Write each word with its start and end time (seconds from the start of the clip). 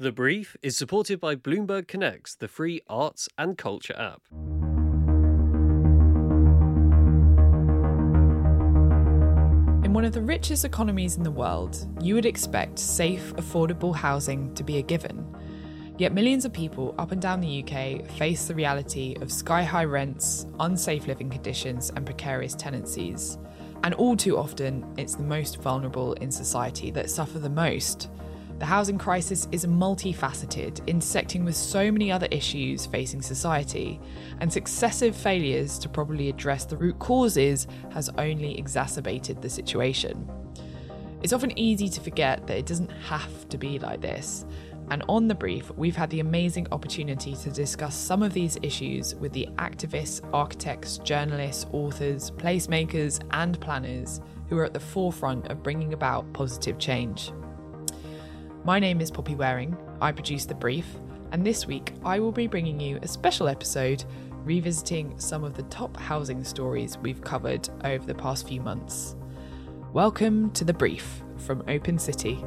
The 0.00 0.12
Brief 0.12 0.56
is 0.62 0.78
supported 0.78 1.20
by 1.20 1.36
Bloomberg 1.36 1.86
Connects, 1.86 2.34
the 2.34 2.48
free 2.48 2.80
arts 2.88 3.28
and 3.36 3.58
culture 3.58 3.94
app. 3.98 4.22
In 9.84 9.92
one 9.92 10.06
of 10.06 10.14
the 10.14 10.22
richest 10.22 10.64
economies 10.64 11.18
in 11.18 11.22
the 11.22 11.30
world, 11.30 11.86
you 12.00 12.14
would 12.14 12.24
expect 12.24 12.78
safe, 12.78 13.34
affordable 13.34 13.94
housing 13.94 14.54
to 14.54 14.64
be 14.64 14.78
a 14.78 14.82
given. 14.82 15.36
Yet 15.98 16.14
millions 16.14 16.46
of 16.46 16.54
people 16.54 16.94
up 16.96 17.12
and 17.12 17.20
down 17.20 17.42
the 17.42 17.62
UK 17.62 18.10
face 18.12 18.46
the 18.46 18.54
reality 18.54 19.16
of 19.20 19.30
sky 19.30 19.62
high 19.62 19.84
rents, 19.84 20.46
unsafe 20.60 21.08
living 21.08 21.28
conditions, 21.28 21.90
and 21.94 22.06
precarious 22.06 22.54
tenancies. 22.54 23.36
And 23.84 23.92
all 23.92 24.16
too 24.16 24.38
often, 24.38 24.82
it's 24.96 25.16
the 25.16 25.24
most 25.24 25.60
vulnerable 25.60 26.14
in 26.14 26.30
society 26.30 26.90
that 26.92 27.10
suffer 27.10 27.38
the 27.38 27.50
most. 27.50 28.08
The 28.60 28.66
housing 28.66 28.98
crisis 28.98 29.48
is 29.52 29.64
multifaceted, 29.64 30.86
intersecting 30.86 31.46
with 31.46 31.56
so 31.56 31.90
many 31.90 32.12
other 32.12 32.28
issues 32.30 32.84
facing 32.84 33.22
society, 33.22 33.98
and 34.40 34.52
successive 34.52 35.16
failures 35.16 35.78
to 35.78 35.88
properly 35.88 36.28
address 36.28 36.66
the 36.66 36.76
root 36.76 36.98
causes 36.98 37.66
has 37.90 38.10
only 38.18 38.58
exacerbated 38.58 39.40
the 39.40 39.48
situation. 39.48 40.30
It's 41.22 41.32
often 41.32 41.58
easy 41.58 41.88
to 41.88 42.02
forget 42.02 42.46
that 42.46 42.58
it 42.58 42.66
doesn't 42.66 42.90
have 42.90 43.48
to 43.48 43.56
be 43.56 43.78
like 43.78 44.02
this. 44.02 44.44
And 44.90 45.04
on 45.08 45.26
the 45.26 45.34
brief, 45.34 45.70
we've 45.78 45.96
had 45.96 46.10
the 46.10 46.20
amazing 46.20 46.66
opportunity 46.70 47.34
to 47.36 47.50
discuss 47.50 47.94
some 47.94 48.22
of 48.22 48.34
these 48.34 48.58
issues 48.60 49.14
with 49.14 49.32
the 49.32 49.48
activists, 49.56 50.20
architects, 50.34 50.98
journalists, 50.98 51.64
authors, 51.72 52.30
placemakers, 52.32 53.24
and 53.30 53.58
planners 53.58 54.20
who 54.50 54.58
are 54.58 54.66
at 54.66 54.74
the 54.74 54.80
forefront 54.80 55.46
of 55.48 55.62
bringing 55.62 55.94
about 55.94 56.30
positive 56.34 56.78
change. 56.78 57.32
My 58.62 58.78
name 58.78 59.00
is 59.00 59.10
Poppy 59.10 59.34
Waring, 59.34 59.74
I 60.02 60.12
produce 60.12 60.44
The 60.44 60.54
Brief, 60.54 60.84
and 61.32 61.46
this 61.46 61.66
week 61.66 61.94
I 62.04 62.20
will 62.20 62.30
be 62.30 62.46
bringing 62.46 62.78
you 62.78 62.98
a 63.00 63.08
special 63.08 63.48
episode 63.48 64.04
revisiting 64.44 65.18
some 65.18 65.44
of 65.44 65.54
the 65.54 65.62
top 65.64 65.96
housing 65.96 66.44
stories 66.44 66.98
we've 66.98 67.22
covered 67.22 67.70
over 67.84 68.04
the 68.04 68.14
past 68.14 68.46
few 68.46 68.60
months. 68.60 69.16
Welcome 69.94 70.50
to 70.50 70.64
The 70.64 70.74
Brief 70.74 71.22
from 71.38 71.64
Open 71.68 71.98
City. 71.98 72.44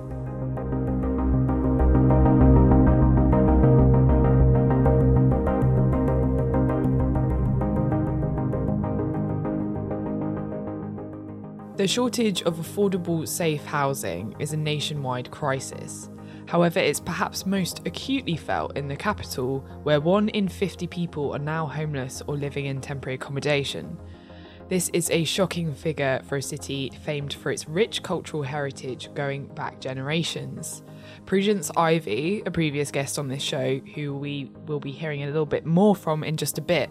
The 11.84 11.90
shortage 11.90 12.44
of 12.44 12.60
affordable, 12.60 13.28
safe 13.28 13.66
housing 13.66 14.38
is 14.40 14.54
a 14.54 14.58
nationwide 14.58 15.30
crisis. 15.32 16.10
However, 16.46 16.80
it's 16.80 17.02
perhaps 17.02 17.46
most 17.46 17.86
acutely 17.86 18.38
felt 18.38 18.78
in 18.78 18.88
the 18.88 18.96
capital, 18.96 19.60
where 19.84 20.00
one 20.00 20.30
in 20.30 20.48
50 20.48 20.88
people 20.88 21.34
are 21.34 21.40
now 21.40 21.66
homeless 21.66 22.24
or 22.26 22.38
living 22.38 22.68
in 22.68 22.80
temporary 22.80 23.16
accommodation. 23.16 23.98
This 24.70 24.88
is 24.94 25.10
a 25.10 25.26
shocking 25.26 25.74
figure 25.74 26.22
for 26.24 26.38
a 26.38 26.42
city 26.42 26.90
famed 27.04 27.34
for 27.34 27.52
its 27.52 27.68
rich 27.68 28.02
cultural 28.02 28.44
heritage 28.44 29.14
going 29.14 29.48
back 29.48 29.82
generations. 29.82 30.84
Prudence 31.26 31.70
Ivey, 31.76 32.44
a 32.46 32.52
previous 32.52 32.92
guest 32.92 33.20
on 33.20 33.28
this 33.28 33.44
show, 33.44 33.82
who 33.94 34.16
we 34.16 34.50
will 34.68 34.80
be 34.80 34.92
hearing 34.94 35.24
a 35.24 35.28
little 35.28 35.46
bit 35.46 35.66
more 35.66 35.98
from 35.98 36.24
in 36.24 36.38
just 36.38 36.58
a 36.58 36.62
bit, 36.62 36.90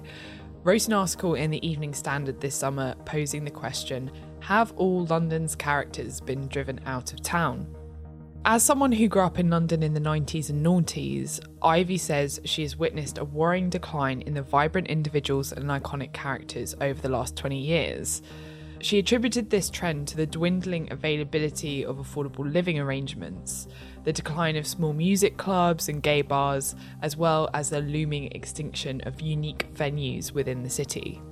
wrote 0.65 0.87
an 0.87 0.93
article 0.93 1.35
in 1.35 1.51
the 1.51 1.67
Evening 1.67 1.95
Standard 1.95 2.43
this 2.43 2.55
summer 2.55 2.95
posing 3.07 3.45
the 3.45 3.51
question 3.51 4.11
Have 4.43 4.73
all 4.73 5.07
London's 5.07 5.55
characters 5.55 6.21
been 6.21 6.49
driven 6.49 6.81
out 6.85 7.13
of 7.13 7.23
town? 7.23 7.65
As 8.45 8.65
someone 8.65 8.91
who 8.91 9.07
grew 9.07 9.23
up 9.23 9.39
in 9.39 9.49
London 9.49 9.85
in 9.85 9.95
the 9.95 10.01
90s 10.01 10.51
and 10.51 10.67
noughties, 10.67 11.39
Ivey 11.63 11.97
says 11.97 12.41
she 12.45 12.63
has 12.63 12.77
witnessed 12.77 13.19
a 13.19 13.25
worrying 13.25 13.71
decline 13.71 14.21
in 14.23 14.35
the 14.35 14.43
vibrant 14.43 14.89
individuals 14.89 15.53
and 15.53 15.67
iconic 15.67 16.13
characters 16.13 16.75
over 16.81 17.01
the 17.01 17.09
last 17.09 17.37
20 17.37 17.57
years. 17.57 18.21
She 18.81 18.99
attributed 18.99 19.49
this 19.49 19.71
trend 19.71 20.09
to 20.09 20.17
the 20.17 20.27
dwindling 20.27 20.91
availability 20.91 21.85
of 21.85 21.99
affordable 21.99 22.53
living 22.53 22.81
arrangements, 22.81 23.69
the 24.03 24.13
decline 24.13 24.57
of 24.57 24.67
small 24.67 24.93
music 24.93 25.37
clubs 25.37 25.89
and 25.89 26.03
gay 26.03 26.23
bars, 26.23 26.75
as 27.01 27.17
well 27.17 27.49
as 27.55 27.71
the 27.71 27.81
looming 27.81 28.33
extinction 28.33 29.03
of 29.03 29.21
unique 29.21 29.73
venues 29.73 30.33
within 30.33 30.65
the 30.65 30.71
city. 30.71 31.23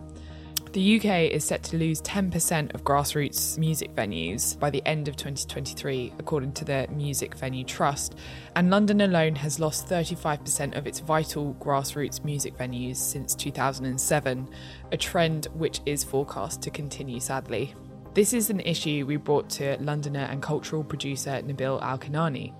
The 0.72 1.00
UK 1.00 1.32
is 1.32 1.44
set 1.44 1.64
to 1.64 1.76
lose 1.76 2.00
10% 2.02 2.74
of 2.74 2.84
grassroots 2.84 3.58
music 3.58 3.92
venues 3.96 4.56
by 4.56 4.70
the 4.70 4.86
end 4.86 5.08
of 5.08 5.16
2023, 5.16 6.12
according 6.20 6.52
to 6.52 6.64
the 6.64 6.86
Music 6.92 7.34
Venue 7.34 7.64
Trust, 7.64 8.14
and 8.54 8.70
London 8.70 9.00
alone 9.00 9.34
has 9.34 9.58
lost 9.58 9.88
35% 9.88 10.78
of 10.78 10.86
its 10.86 11.00
vital 11.00 11.56
grassroots 11.58 12.24
music 12.24 12.56
venues 12.56 12.98
since 12.98 13.34
2007, 13.34 14.48
a 14.92 14.96
trend 14.96 15.48
which 15.54 15.80
is 15.86 16.04
forecast 16.04 16.62
to 16.62 16.70
continue 16.70 17.18
sadly. 17.18 17.74
This 18.14 18.32
is 18.32 18.48
an 18.48 18.60
issue 18.60 19.04
we 19.06 19.16
brought 19.16 19.50
to 19.50 19.76
Londoner 19.80 20.28
and 20.30 20.40
cultural 20.40 20.84
producer 20.84 21.42
Nabil 21.42 21.82
Al-Kinani. 21.82 22.54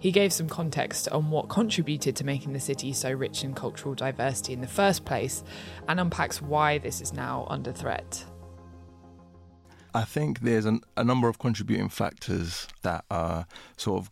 He 0.00 0.10
gave 0.10 0.32
some 0.32 0.48
context 0.48 1.08
on 1.10 1.30
what 1.30 1.50
contributed 1.50 2.16
to 2.16 2.24
making 2.24 2.54
the 2.54 2.60
city 2.60 2.94
so 2.94 3.12
rich 3.12 3.44
in 3.44 3.54
cultural 3.54 3.94
diversity 3.94 4.54
in 4.54 4.62
the 4.62 4.66
first 4.66 5.04
place 5.04 5.44
and 5.88 6.00
unpacks 6.00 6.40
why 6.40 6.78
this 6.78 7.02
is 7.02 7.12
now 7.12 7.46
under 7.50 7.70
threat. 7.70 8.24
I 9.92 10.04
think 10.04 10.40
there's 10.40 10.64
an, 10.64 10.80
a 10.96 11.04
number 11.04 11.28
of 11.28 11.38
contributing 11.38 11.90
factors 11.90 12.66
that 12.82 13.04
are 13.10 13.46
sort 13.76 14.02
of 14.02 14.10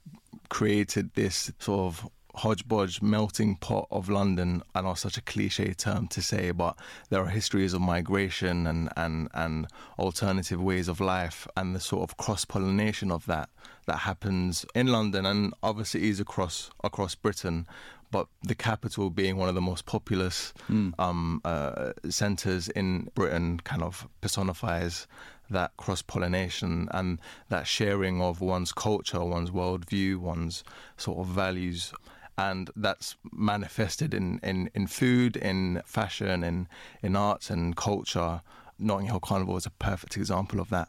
created 0.51 1.15
this 1.15 1.51
sort 1.59 1.81
of 1.81 2.11
hodgepodge 2.35 3.01
melting 3.01 3.57
pot 3.57 3.87
of 3.91 4.11
London. 4.11 4.63
I 4.75 4.83
know 4.83 4.95
such 4.95 5.17
a 5.17 5.23
cliche 5.23 5.73
term 5.73 6.07
to 6.09 6.21
say, 6.21 6.51
but 6.51 6.79
there 7.09 7.21
are 7.23 7.29
histories 7.29 7.73
of 7.73 7.81
migration 7.81 8.67
and, 8.67 8.91
and, 8.97 9.29
and 9.33 9.67
alternative 9.99 10.63
ways 10.63 10.89
of 10.89 11.01
life 11.01 11.49
and 11.57 11.75
the 11.75 11.81
sort 11.81 12.09
of 12.09 12.17
cross 12.17 12.45
pollination 12.45 13.11
of 13.11 13.25
that 13.27 13.49
that 13.89 14.01
happens 14.01 14.65
in 14.75 14.87
London 14.87 15.27
and 15.27 15.55
other 15.63 15.85
cities 15.85 16.21
across 16.21 16.71
across 16.85 17.15
Britain. 17.15 17.67
But 18.11 18.29
the 18.43 18.55
capital 18.55 19.11
being 19.11 19.37
one 19.37 19.49
of 19.49 19.55
the 19.55 19.61
most 19.61 19.85
populous 19.85 20.55
mm. 20.71 20.95
um, 20.99 21.43
uh, 21.45 21.93
centres 22.09 22.69
in 22.69 23.11
Britain 23.15 23.61
kind 23.65 23.83
of 23.83 24.09
personifies 24.23 25.07
that 25.51 25.77
cross 25.77 26.01
pollination 26.01 26.89
and 26.93 27.19
that 27.49 27.67
sharing 27.67 28.23
of 28.23 28.41
one's 28.41 28.73
culture, 28.73 29.23
one's 29.25 29.51
worldview, 29.51 30.17
one's 30.19 30.65
sort 30.97 31.19
of 31.19 31.27
values 31.27 31.93
and 32.39 32.71
that's 32.77 33.17
manifested 33.33 34.15
in, 34.15 34.39
in, 34.43 34.71
in 34.75 34.87
food, 34.87 35.37
in 35.37 35.83
fashion, 35.85 36.45
in 36.45 36.69
in 37.03 37.17
arts 37.17 37.51
and 37.51 37.77
culture. 37.77 38.43
Notting 38.79 39.09
Hill 39.09 39.21
Carnival 39.21 39.57
is 39.57 39.67
a 39.67 39.71
perfect 39.71 40.17
example 40.17 40.61
of 40.61 40.71
that. 40.71 40.89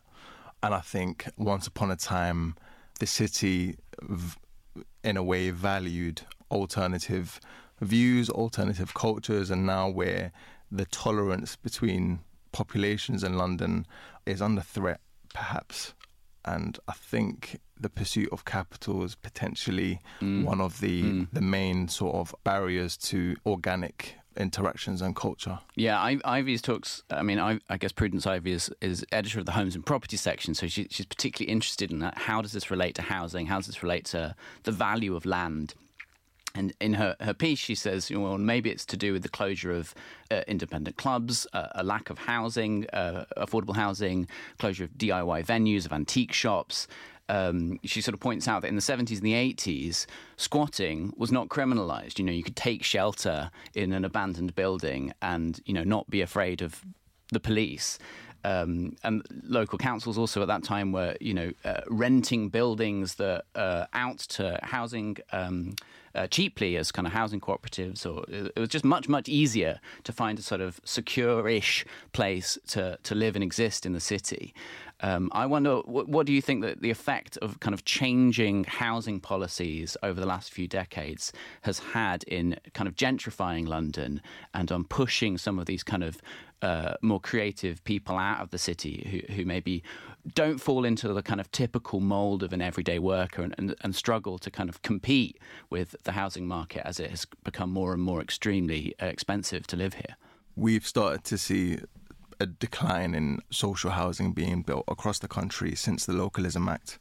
And 0.61 0.75
I 0.75 0.81
think 0.81 1.27
once 1.37 1.65
upon 1.65 1.89
a 1.89 1.95
time, 1.95 2.55
the 2.99 3.07
city, 3.07 3.77
in 5.03 5.17
a 5.17 5.23
way, 5.23 5.51
valued 5.51 6.21
alternative 6.51 7.39
views, 7.81 8.29
alternative 8.29 8.93
cultures, 8.93 9.49
and 9.49 9.65
now 9.65 9.89
where 9.89 10.31
the 10.71 10.85
tolerance 10.85 11.55
between 11.55 12.19
populations 12.51 13.23
in 13.23 13.37
London 13.37 13.85
is 14.25 14.41
under 14.41 14.61
threat, 14.61 14.99
perhaps 15.33 15.93
and 16.45 16.79
I 16.87 16.93
think 16.93 17.59
the 17.79 17.89
pursuit 17.89 18.29
of 18.31 18.45
capital 18.45 19.03
is 19.03 19.15
potentially 19.15 19.99
mm. 20.21 20.43
one 20.43 20.61
of 20.61 20.79
the 20.79 21.03
mm. 21.03 21.27
the 21.31 21.41
main 21.41 21.87
sort 21.87 22.15
of 22.15 22.33
barriers 22.43 22.97
to 22.97 23.35
organic 23.45 24.15
interactions 24.39 25.01
and 25.01 25.15
culture. 25.15 25.59
Yeah, 25.75 25.99
I, 25.99 26.19
Ivey's 26.23 26.61
talks. 26.61 27.03
I 27.09 27.21
mean, 27.21 27.39
I, 27.39 27.59
I, 27.69 27.77
guess 27.77 27.91
Prudence 27.91 28.25
Ivey 28.25 28.53
is, 28.53 28.71
is 28.81 29.05
editor 29.11 29.39
of 29.39 29.45
the 29.45 29.51
Homes 29.51 29.75
and 29.75 29.85
Property 29.85 30.17
section, 30.17 30.53
so 30.53 30.67
she, 30.67 30.87
she's 30.89 31.05
particularly 31.05 31.51
interested 31.51 31.91
in 31.91 31.99
that. 31.99 32.17
How 32.17 32.41
does 32.41 32.53
this 32.53 32.71
relate 32.71 32.95
to 32.95 33.01
housing? 33.01 33.47
How 33.47 33.57
does 33.57 33.67
this 33.67 33.83
relate 33.83 34.05
to 34.05 34.35
the 34.63 34.71
value 34.71 35.15
of 35.15 35.25
land? 35.25 35.75
And 36.55 36.73
in 36.81 36.95
her, 36.95 37.15
her 37.19 37.33
piece, 37.33 37.59
she 37.59 37.75
says, 37.75 38.09
well, 38.09 38.37
maybe 38.37 38.71
it's 38.71 38.85
to 38.87 38.97
do 38.97 39.13
with 39.13 39.21
the 39.21 39.29
closure 39.29 39.71
of 39.71 39.93
uh, 40.31 40.41
independent 40.47 40.97
clubs, 40.97 41.45
uh, 41.53 41.67
a 41.75 41.83
lack 41.83 42.09
of 42.09 42.17
housing, 42.17 42.87
uh, 42.91 43.25
affordable 43.37 43.75
housing, 43.75 44.27
closure 44.57 44.85
of 44.85 44.91
DIY 44.91 45.45
venues, 45.45 45.85
of 45.85 45.93
antique 45.93 46.33
shops. 46.33 46.87
Um, 47.29 47.79
she 47.83 48.01
sort 48.01 48.13
of 48.13 48.19
points 48.19 48.47
out 48.47 48.63
that 48.63 48.67
in 48.67 48.75
the 48.75 48.81
70s 48.81 49.17
and 49.17 49.21
the 49.21 49.33
80s, 49.33 50.05
squatting 50.35 51.13
was 51.15 51.31
not 51.31 51.47
criminalized. 51.47 52.19
You 52.19 52.25
know, 52.25 52.31
you 52.31 52.43
could 52.43 52.55
take 52.55 52.83
shelter 52.83 53.51
in 53.73 53.93
an 53.93 54.03
abandoned 54.03 54.55
building 54.55 55.13
and, 55.21 55.61
you 55.65 55.73
know, 55.73 55.83
not 55.83 56.09
be 56.09 56.21
afraid 56.21 56.61
of 56.61 56.83
the 57.31 57.39
police. 57.39 57.99
Um, 58.43 58.95
and 59.03 59.23
local 59.43 59.77
councils 59.77 60.17
also 60.17 60.41
at 60.41 60.47
that 60.47 60.63
time 60.63 60.91
were, 60.91 61.15
you 61.19 61.33
know, 61.33 61.51
uh, 61.65 61.81
renting 61.87 62.49
buildings 62.49 63.15
that 63.15 63.45
uh, 63.55 63.85
out 63.93 64.19
to 64.19 64.59
housing 64.63 65.17
um, 65.31 65.75
uh, 66.15 66.27
cheaply 66.27 66.77
as 66.77 66.91
kind 66.91 67.05
of 67.05 67.13
housing 67.13 67.39
cooperatives, 67.39 68.05
or 68.05 68.23
it 68.29 68.57
was 68.57 68.69
just 68.69 68.85
much 68.85 69.07
much 69.07 69.29
easier 69.29 69.79
to 70.03 70.11
find 70.11 70.39
a 70.39 70.41
sort 70.41 70.61
of 70.61 70.79
secure-ish 70.83 71.85
place 72.13 72.57
to 72.67 72.97
to 73.03 73.13
live 73.13 73.35
and 73.35 73.43
exist 73.43 73.85
in 73.85 73.93
the 73.93 73.99
city. 73.99 74.53
Um, 75.01 75.29
I 75.31 75.45
wonder, 75.45 75.77
what, 75.77 76.09
what, 76.09 76.25
do 76.25 76.33
you 76.33 76.41
think 76.41 76.61
that 76.61 76.81
the 76.81 76.89
effect 76.89 77.37
of 77.37 77.59
kind 77.61 77.73
of 77.73 77.85
changing 77.85 78.65
housing 78.65 79.21
policies 79.21 79.95
over 80.03 80.19
the 80.19 80.25
last 80.25 80.51
few 80.51 80.67
decades 80.67 81.31
has 81.61 81.79
had 81.79 82.23
in 82.23 82.57
kind 82.73 82.87
of 82.87 82.95
gentrifying 82.95 83.65
London 83.67 84.21
and 84.53 84.71
on 84.71 84.83
pushing 84.83 85.37
some 85.37 85.57
of 85.57 85.67
these 85.67 85.83
kind 85.83 86.03
of 86.03 86.21
uh, 86.61 86.95
more 87.01 87.21
creative 87.21 87.81
people 87.85 88.17
out 88.17 88.41
of 88.41 88.49
the 88.49 88.57
city 88.57 89.25
who, 89.29 89.33
who 89.33 89.45
maybe 89.45 89.81
don't 90.35 90.57
fall 90.57 90.83
into 90.83 91.13
the 91.13 91.23
kind 91.23 91.39
of 91.39 91.49
typical 91.51 92.01
mold 92.01 92.43
of 92.43 92.51
an 92.51 92.61
everyday 92.61 92.99
worker 92.99 93.41
and, 93.41 93.55
and, 93.57 93.73
and, 93.81 93.95
struggle 93.95 94.37
to 94.37 94.51
kind 94.51 94.69
of 94.69 94.81
compete 94.81 95.37
with 95.69 95.95
the 96.03 96.11
housing 96.11 96.45
market 96.45 96.85
as 96.85 96.99
it 96.99 97.09
has 97.09 97.25
become 97.45 97.71
more 97.71 97.93
and 97.93 98.01
more 98.01 98.21
extremely 98.21 98.93
uh, 99.01 99.05
expensive 99.05 99.65
to 99.67 99.77
live 99.77 99.93
here? 99.93 100.17
We've 100.57 100.85
started 100.85 101.23
to 101.25 101.37
see 101.37 101.79
a 102.39 102.45
decline 102.45 103.13
in 103.13 103.41
social 103.49 103.91
housing 103.91 104.31
being 104.33 104.61
built 104.61 104.85
across 104.87 105.19
the 105.19 105.27
country 105.27 105.75
since 105.75 106.05
the 106.05 106.13
Localism 106.13 106.69
Act. 106.69 106.99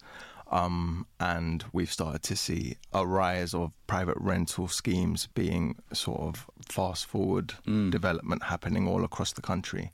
Um, 0.50 1.06
and 1.20 1.64
we've 1.73 1.93
started 1.93 2.23
to 2.25 2.37
see 2.37 2.76
a 2.93 3.06
rise 3.06 3.52
of 3.52 3.73
private 3.87 4.17
rental 4.19 4.67
schemes 4.67 5.29
being 5.35 5.76
sort 5.93 6.20
of 6.20 6.46
fast 6.67 7.06
forward 7.06 7.55
mm. 7.67 7.90
development 7.90 8.44
happening 8.44 8.88
all 8.88 9.05
across 9.05 9.32
the 9.32 9.43
country. 9.43 9.93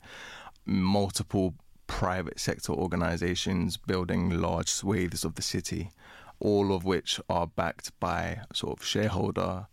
Multiple 0.65 1.55
private 1.87 2.39
sector 2.39 2.71
organizations 2.71 3.77
building 3.77 4.29
large 4.29 4.69
swathes 4.69 5.25
of 5.25 5.35
the 5.35 5.41
city, 5.41 5.91
all 6.39 6.73
of 6.73 6.85
which 6.85 7.19
are 7.29 7.47
backed 7.47 7.91
by 7.99 8.39
sort 8.53 8.79
of 8.79 8.85
shareholder 8.85 9.67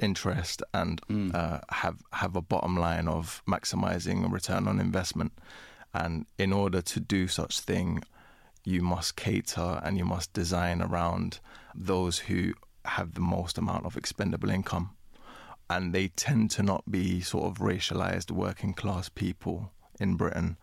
interest 0.00 0.62
and 0.72 1.00
mm. 1.08 1.34
uh, 1.34 1.60
have 1.70 2.02
have 2.12 2.36
a 2.36 2.42
bottom 2.42 2.76
line 2.76 3.08
of 3.08 3.42
maximizing 3.48 4.24
a 4.24 4.28
return 4.28 4.66
on 4.68 4.80
investment. 4.80 5.32
And 5.92 6.26
in 6.38 6.52
order 6.52 6.82
to 6.82 7.00
do 7.00 7.28
such 7.28 7.60
thing, 7.60 8.02
you 8.64 8.82
must 8.82 9.16
cater 9.16 9.80
and 9.84 9.96
you 9.96 10.04
must 10.04 10.32
design 10.32 10.82
around 10.82 11.38
those 11.74 12.18
who 12.18 12.54
have 12.84 13.14
the 13.14 13.20
most 13.20 13.58
amount 13.58 13.86
of 13.86 13.96
expendable 13.96 14.50
income. 14.50 14.90
And 15.70 15.94
they 15.94 16.08
tend 16.08 16.50
to 16.52 16.62
not 16.62 16.90
be 16.90 17.20
sort 17.20 17.44
of 17.44 17.58
racialized 17.58 18.30
working 18.30 18.74
class 18.74 19.08
people 19.08 19.72
in 20.00 20.16
Britain. 20.16 20.56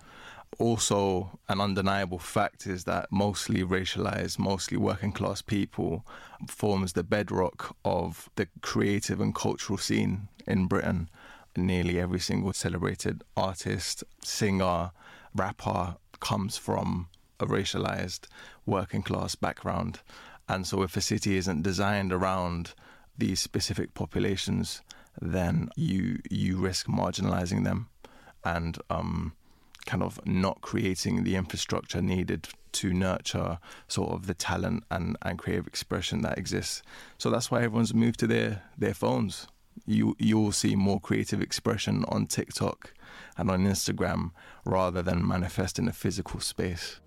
Also, 0.60 1.40
an 1.48 1.62
undeniable 1.62 2.20
fact 2.20 2.68
is 2.68 2.84
that 2.84 3.12
mostly 3.12 3.64
racialized, 3.64 4.38
mostly 4.38 4.78
working 4.78 5.12
class 5.12 5.42
people 5.42 6.06
forms 6.48 6.94
the 6.94 7.04
bedrock 7.04 7.76
of 7.86 8.30
the 8.36 8.48
creative 8.62 9.22
and 9.22 9.34
cultural 9.34 9.78
scene 9.78 10.28
in 10.46 10.68
Britain. 10.68 11.10
Nearly 11.56 12.00
every 12.00 12.20
single 12.20 12.54
celebrated 12.54 13.24
artist, 13.36 14.04
singer, 14.24 14.92
rapper 15.34 15.96
comes 16.20 16.58
from 16.58 17.08
a 17.40 17.46
racialized 17.46 18.28
working 18.66 19.02
class 19.02 19.36
background. 19.36 20.02
And 20.48 20.68
so, 20.68 20.84
if 20.84 20.96
a 20.96 21.02
city 21.02 21.38
isn't 21.38 21.64
designed 21.64 22.14
around 22.14 22.74
these 23.18 23.40
specific 23.40 23.94
populations, 23.94 24.82
then 25.22 25.70
you 25.76 26.20
you 26.30 26.58
risk 26.58 26.88
marginalizing 26.88 27.64
them 27.64 27.88
and 28.44 28.78
um, 28.90 29.34
kind 29.86 30.04
of 30.04 30.20
not 30.26 30.62
creating 30.62 31.24
the 31.24 31.36
infrastructure 31.36 32.02
needed 32.02 32.48
to 32.74 32.94
nurture 32.94 33.60
sort 33.88 34.12
of 34.12 34.28
the 34.28 34.34
talent 34.34 34.84
and, 34.90 35.18
and 35.22 35.38
creative 35.38 35.68
expression 35.68 36.22
that 36.22 36.38
exists. 36.38 36.82
So 37.18 37.30
that's 37.30 37.52
why 37.52 37.64
everyone's 37.64 37.94
moved 37.94 38.20
to 38.20 38.28
their, 38.28 38.64
their 38.78 38.94
phones. 38.94 39.48
You 39.86 40.16
you'll 40.20 40.52
see 40.52 40.76
more 40.76 41.00
creative 41.00 41.42
expression 41.42 42.06
on 42.10 42.28
TikTok 42.28 42.94
and 43.38 43.50
on 43.50 43.66
Instagram 43.66 44.32
rather 44.66 45.02
than 45.02 45.26
manifest 45.28 45.80
in 45.80 45.88
a 45.88 45.94
physical 45.94 46.40
space. 46.40 47.00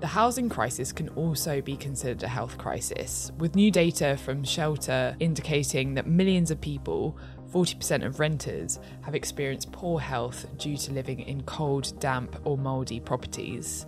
The 0.00 0.08
housing 0.08 0.48
crisis 0.50 0.92
can 0.92 1.08
also 1.10 1.62
be 1.62 1.76
considered 1.76 2.22
a 2.24 2.28
health 2.28 2.58
crisis, 2.58 3.32
with 3.38 3.54
new 3.54 3.70
data 3.70 4.18
from 4.18 4.44
Shelter 4.44 5.16
indicating 5.18 5.94
that 5.94 6.06
millions 6.06 6.50
of 6.50 6.60
people, 6.60 7.16
40% 7.54 8.04
of 8.04 8.18
renters, 8.18 8.80
have 9.02 9.14
experienced 9.14 9.70
poor 9.70 10.00
health 10.00 10.46
due 10.58 10.76
to 10.76 10.92
living 10.92 11.20
in 11.20 11.42
cold, 11.44 11.98
damp, 12.00 12.36
or 12.44 12.58
mouldy 12.58 12.98
properties. 12.98 13.86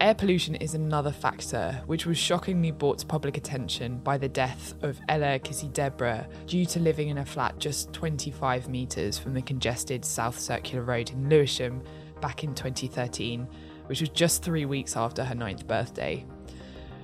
Air 0.00 0.14
pollution 0.14 0.54
is 0.54 0.74
another 0.74 1.12
factor, 1.12 1.80
which 1.86 2.06
was 2.06 2.16
shockingly 2.16 2.70
brought 2.70 2.98
to 2.98 3.06
public 3.06 3.36
attention 3.36 3.98
by 3.98 4.16
the 4.16 4.28
death 4.28 4.74
of 4.82 4.98
Ella 5.08 5.38
Kissi-Debrah 5.38 6.26
due 6.46 6.64
to 6.64 6.80
living 6.80 7.10
in 7.10 7.18
a 7.18 7.24
flat 7.24 7.58
just 7.58 7.92
25 7.92 8.68
metres 8.68 9.18
from 9.18 9.34
the 9.34 9.42
congested 9.42 10.04
South 10.04 10.38
Circular 10.38 10.82
Road 10.82 11.10
in 11.10 11.28
Lewisham 11.28 11.82
back 12.20 12.42
in 12.42 12.54
2013 12.54 13.46
which 13.86 14.00
was 14.00 14.08
just 14.10 14.42
three 14.42 14.64
weeks 14.64 14.96
after 14.96 15.24
her 15.24 15.34
ninth 15.34 15.66
birthday. 15.66 16.24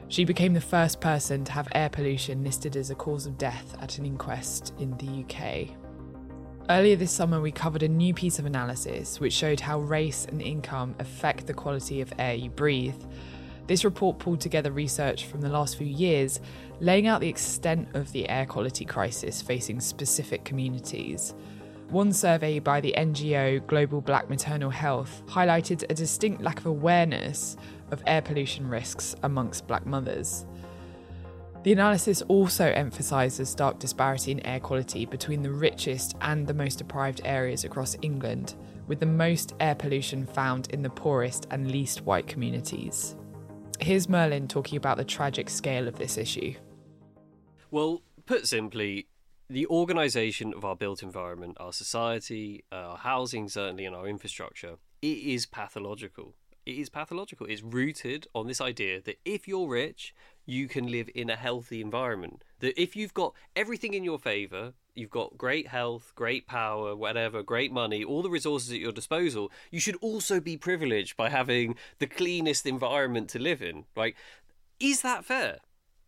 She 0.09 0.25
became 0.25 0.55
the 0.55 0.61
first 0.61 1.01
person 1.01 1.45
to 1.45 1.53
have 1.53 1.69
air 1.73 1.89
pollution 1.89 2.43
listed 2.43 2.77
as 2.77 2.91
a 2.91 2.95
cause 2.95 3.27
of 3.27 3.39
death 3.39 3.77
at 3.81 3.99
an 3.99 4.07
inquest 4.07 4.75
in 4.79 4.97
the 4.97 5.25
UK. 5.25 5.77
Earlier 6.71 6.95
this 6.95 7.11
summer, 7.11 7.41
we 7.41 7.51
covered 7.51 7.83
a 7.83 7.89
new 7.89 8.15
piece 8.15 8.39
of 8.39 8.47
analysis 8.47 9.19
which 9.19 9.33
showed 9.33 9.59
how 9.59 9.81
race 9.81 10.25
and 10.27 10.41
income 10.41 10.95
affect 11.01 11.49
the 11.49 11.53
quality 11.53 12.01
of 12.01 12.13
air 12.17 12.35
you 12.35 12.49
breathe. 12.49 12.95
This 13.67 13.85
report 13.85 14.21
pulled 14.21 14.41
together 14.41 14.71
research 14.71 15.25
from 15.25 15.41
the 15.41 15.49
last 15.49 15.79
few 15.79 15.89
years, 15.89 16.39
laying 16.79 17.09
out 17.09 17.21
the 17.21 17.29
extent 17.29 17.89
of 17.95 18.13
the 18.13 18.29
air 18.29 18.47
quality 18.47 18.85
crisis 18.85 19.43
facing 19.43 19.81
specific 19.81 20.45
communities. 20.45 21.35
One 21.89 22.13
survey 22.13 22.61
by 22.61 22.81
the 22.81 22.95
NGO 22.97 23.67
Global 23.67 24.01
Black 24.01 24.31
Maternal 24.31 24.71
Health 24.71 25.25
highlighted 25.27 25.91
a 25.91 25.95
distinct 25.95 26.41
lack 26.41 26.61
of 26.61 26.67
awareness 26.67 27.57
of 27.91 28.01
air 28.07 28.23
pollution 28.23 28.69
risks 28.69 29.17
amongst 29.25 29.67
black 29.67 29.87
mothers. 29.87 30.47
The 31.63 31.73
analysis 31.73 32.23
also 32.23 32.65
emphasises 32.65 33.51
stark 33.51 33.79
disparity 33.79 34.33
in 34.33 34.47
air 34.47 34.61
quality 34.61 35.05
between 35.05 35.43
the 35.43 35.53
richest 35.53 36.17
and 36.23 36.47
the 36.47 36.55
most 36.55 36.77
deprived 36.77 37.21
areas 37.23 37.65
across 37.65 37.99
England, 38.01 38.55
with 38.87 38.99
the 38.99 39.05
most 39.05 39.55
air 39.61 39.75
pollution 39.75 40.25
found 40.25 40.69
in 40.71 40.81
the 40.81 40.89
poorest 40.89 41.47
and 41.51 41.71
least 41.71 42.01
white 42.07 42.27
communities. 42.27 43.15
Here's 43.79 44.09
Merlin 44.09 44.49
talking 44.49 44.79
about 44.79 44.97
the 44.97 45.05
tragic 45.05 45.51
scale 45.51 45.87
of 45.87 45.99
this 45.99 46.17
issue. 46.17 46.55
Well, 47.71 48.01
put 48.25 48.47
simply, 48.47 49.09
the 49.51 49.67
organization 49.67 50.55
of 50.55 50.65
our 50.65 50.77
built 50.77 51.03
environment, 51.03 51.59
our 51.61 51.75
society, 51.75 52.65
our 52.73 52.97
housing, 52.97 53.51
certainly, 53.51 53.85
and 53.85 53.95
our 53.95 54.07
infrastructure, 54.07 54.77
it 55.03 55.19
is 55.19 55.45
pathological. 55.45 56.35
It 56.67 56.77
is 56.77 56.89
pathological. 56.89 57.47
It's 57.47 57.63
rooted 57.63 58.27
on 58.35 58.47
this 58.47 58.61
idea 58.61 59.01
that 59.03 59.19
if 59.25 59.49
you're 59.49 59.67
rich, 59.69 60.15
you 60.47 60.69
can 60.69 60.91
live 60.91 61.09
in 61.15 61.31
a 61.31 61.37
healthy 61.37 61.81
environment. 61.81 62.45
That 62.61 62.81
if 62.81 62.97
you've 62.97 63.15
got 63.15 63.35
everything 63.55 63.95
in 63.95 64.05
your 64.05 64.19
favor, 64.19 64.75
you've 64.95 65.11
got 65.11 65.39
great 65.39 65.69
health, 65.69 66.13
great 66.15 66.47
power, 66.47 66.95
whatever, 66.97 67.43
great 67.43 67.73
money, 67.73 68.05
all 68.05 68.23
the 68.23 68.31
resources 68.31 68.73
at 68.73 68.79
your 68.81 68.93
disposal, 68.93 69.51
you 69.71 69.81
should 69.81 69.97
also 69.97 70.41
be 70.41 70.57
privileged 70.57 71.17
by 71.17 71.31
having 71.31 71.77
the 71.99 72.07
cleanest 72.07 72.67
environment 72.67 73.29
to 73.31 73.39
live 73.39 73.63
in. 73.63 73.85
Right? 73.97 74.15
Is 74.79 75.03
that 75.03 75.25
fair? 75.25 75.59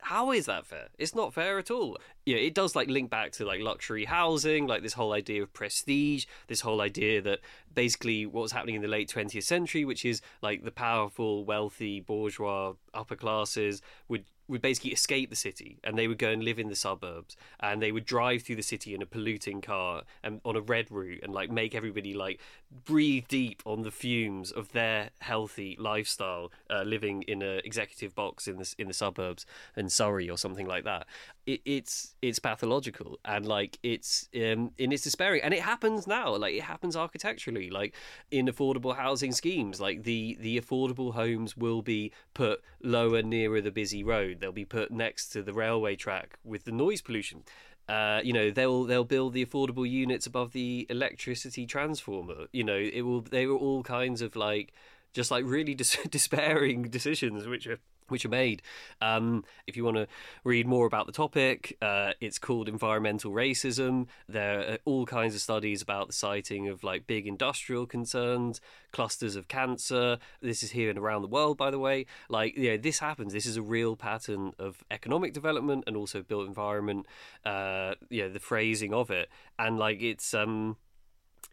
How 0.02 0.32
is 0.32 0.46
that 0.46 0.66
fair? 0.66 0.88
It's 0.98 1.14
not 1.14 1.32
fair 1.32 1.58
at 1.58 1.70
all. 1.70 1.96
Yeah, 2.26 2.36
it 2.36 2.54
does 2.54 2.74
like 2.74 2.88
link 2.88 3.08
back 3.08 3.30
to 3.32 3.44
like 3.44 3.60
luxury 3.60 4.04
housing, 4.04 4.66
like 4.66 4.82
this 4.82 4.94
whole 4.94 5.12
idea 5.12 5.42
of 5.42 5.52
prestige, 5.52 6.26
this 6.48 6.60
whole 6.60 6.80
idea 6.80 7.22
that 7.22 7.38
basically 7.72 8.26
what 8.26 8.42
was 8.42 8.52
happening 8.52 8.74
in 8.74 8.82
the 8.82 8.88
late 8.88 9.08
20th 9.08 9.44
century, 9.44 9.84
which 9.84 10.04
is 10.04 10.20
like 10.42 10.64
the 10.64 10.72
powerful, 10.72 11.44
wealthy, 11.44 12.00
bourgeois 12.00 12.74
upper 12.92 13.14
classes 13.14 13.80
would 14.08 14.24
would 14.52 14.62
basically 14.62 14.92
escape 14.92 15.30
the 15.30 15.36
city 15.36 15.78
and 15.82 15.98
they 15.98 16.06
would 16.06 16.18
go 16.18 16.28
and 16.28 16.44
live 16.44 16.58
in 16.58 16.68
the 16.68 16.76
suburbs 16.76 17.36
and 17.60 17.82
they 17.82 17.90
would 17.90 18.04
drive 18.04 18.42
through 18.42 18.56
the 18.56 18.62
city 18.62 18.94
in 18.94 19.02
a 19.02 19.06
polluting 19.06 19.60
car 19.60 20.02
and 20.22 20.40
on 20.44 20.54
a 20.54 20.60
red 20.60 20.90
route 20.90 21.20
and 21.22 21.32
like 21.32 21.50
make 21.50 21.74
everybody 21.74 22.14
like 22.14 22.38
breathe 22.84 23.24
deep 23.28 23.62
on 23.66 23.82
the 23.82 23.90
fumes 23.90 24.50
of 24.50 24.72
their 24.72 25.10
healthy 25.20 25.76
lifestyle 25.78 26.50
uh, 26.70 26.82
living 26.82 27.22
in 27.22 27.42
a 27.42 27.56
executive 27.64 28.14
box 28.14 28.46
in 28.46 28.58
the 28.58 28.74
in 28.78 28.88
the 28.88 28.94
suburbs 28.94 29.44
in 29.76 29.88
Surrey 29.88 30.28
or 30.30 30.38
something 30.38 30.66
like 30.66 30.84
that. 30.84 31.06
It, 31.46 31.60
it's 31.64 32.14
it's 32.22 32.38
pathological 32.38 33.18
and 33.24 33.46
like 33.46 33.78
it's 33.82 34.28
um 34.36 34.72
in 34.78 34.92
its 34.92 35.02
despairing 35.02 35.42
and 35.42 35.52
it 35.52 35.60
happens 35.60 36.06
now 36.06 36.36
like 36.36 36.54
it 36.54 36.62
happens 36.62 36.94
architecturally 36.94 37.68
like 37.70 37.94
in 38.30 38.46
affordable 38.46 38.94
housing 38.96 39.32
schemes 39.32 39.80
like 39.80 40.04
the 40.04 40.36
the 40.40 40.60
affordable 40.60 41.14
homes 41.14 41.56
will 41.56 41.82
be 41.82 42.12
put 42.34 42.62
lower 42.82 43.22
nearer 43.22 43.60
the 43.60 43.72
busy 43.72 44.04
road 44.04 44.40
they'll 44.42 44.52
be 44.52 44.64
put 44.64 44.90
next 44.90 45.28
to 45.28 45.42
the 45.42 45.52
railway 45.52 45.96
track 45.96 46.38
with 46.44 46.64
the 46.64 46.72
noise 46.72 47.00
pollution. 47.00 47.44
Uh, 47.88 48.20
you 48.22 48.32
know 48.32 48.50
they'll 48.50 48.84
they'll 48.84 49.04
build 49.04 49.32
the 49.32 49.44
affordable 49.44 49.88
units 49.88 50.26
above 50.26 50.52
the 50.52 50.86
electricity 50.90 51.66
transformer. 51.66 52.46
You 52.52 52.64
know 52.64 52.76
it 52.76 53.02
will 53.02 53.22
they 53.22 53.46
were 53.46 53.56
all 53.56 53.82
kinds 53.82 54.22
of 54.22 54.36
like 54.36 54.72
just 55.12 55.30
like 55.30 55.44
really 55.44 55.74
dis- 55.82 55.98
despairing 56.10 56.82
decisions 56.82 57.46
which 57.46 57.66
are 57.66 57.78
which 58.08 58.24
are 58.24 58.30
made. 58.30 58.62
Um, 59.00 59.44
if 59.66 59.76
you 59.76 59.84
want 59.84 59.96
to 59.96 60.06
read 60.44 60.66
more 60.66 60.86
about 60.86 61.06
the 61.06 61.12
topic, 61.12 61.76
uh, 61.82 62.12
it's 62.20 62.38
called 62.38 62.68
environmental 62.68 63.32
racism. 63.32 64.06
There 64.28 64.72
are 64.72 64.78
all 64.84 65.06
kinds 65.06 65.34
of 65.34 65.40
studies 65.40 65.82
about 65.82 66.08
the 66.08 66.12
siting 66.12 66.68
of 66.68 66.84
like 66.84 67.06
big 67.06 67.26
industrial 67.26 67.86
concerns, 67.86 68.60
clusters 68.92 69.36
of 69.36 69.48
cancer. 69.48 70.18
This 70.40 70.62
is 70.62 70.72
here 70.72 70.90
and 70.90 70.98
around 70.98 71.22
the 71.22 71.28
world, 71.28 71.56
by 71.56 71.70
the 71.70 71.78
way. 71.78 72.06
Like, 72.28 72.56
yeah, 72.56 72.76
this 72.76 72.98
happens. 72.98 73.32
This 73.32 73.46
is 73.46 73.56
a 73.56 73.62
real 73.62 73.96
pattern 73.96 74.52
of 74.58 74.84
economic 74.90 75.32
development 75.32 75.84
and 75.86 75.96
also 75.96 76.22
built 76.22 76.46
environment. 76.46 77.06
Uh, 77.44 77.94
yeah, 78.10 78.28
the 78.28 78.40
phrasing 78.40 78.92
of 78.92 79.10
it, 79.10 79.28
and 79.58 79.78
like 79.78 80.02
it's 80.02 80.34
um 80.34 80.76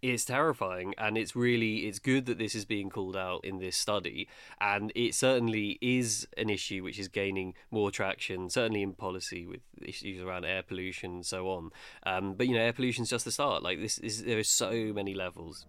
it's 0.02 0.26
terrifying 0.26 0.94
and 0.98 1.18
it's 1.18 1.36
really 1.36 1.88
it's 1.88 2.00
good 2.00 2.26
that 2.26 2.38
this 2.38 2.56
is 2.56 2.66
being 2.66 2.90
called 2.90 3.16
out 3.16 3.44
in 3.44 3.60
this 3.60 3.76
study 3.76 4.28
and 4.62 4.92
it 4.96 5.14
certainly 5.14 5.78
is 5.82 6.28
an 6.38 6.50
issue 6.50 6.84
which 6.84 7.00
is 7.00 7.08
gaining 7.08 7.54
more 7.72 7.92
traction 7.92 8.50
certainly 8.50 8.82
in 8.82 8.94
policy 8.94 9.46
with 9.46 9.62
issues 9.82 10.22
around 10.22 10.46
air 10.46 10.64
pollution 10.64 11.12
and 11.12 11.26
so 11.26 11.50
on 11.50 11.72
um, 12.06 12.34
but 12.34 12.48
you 12.48 12.54
know 12.54 12.62
air 12.62 12.74
pollution 12.74 13.04
is 13.04 13.10
just 13.10 13.26
the 13.26 13.32
start 13.32 13.64
like 13.64 13.80
this 13.80 13.98
is 14.00 14.24
there 14.24 14.38
are 14.38 14.44
so 14.44 14.72
many 14.94 15.14
levels 15.14 15.66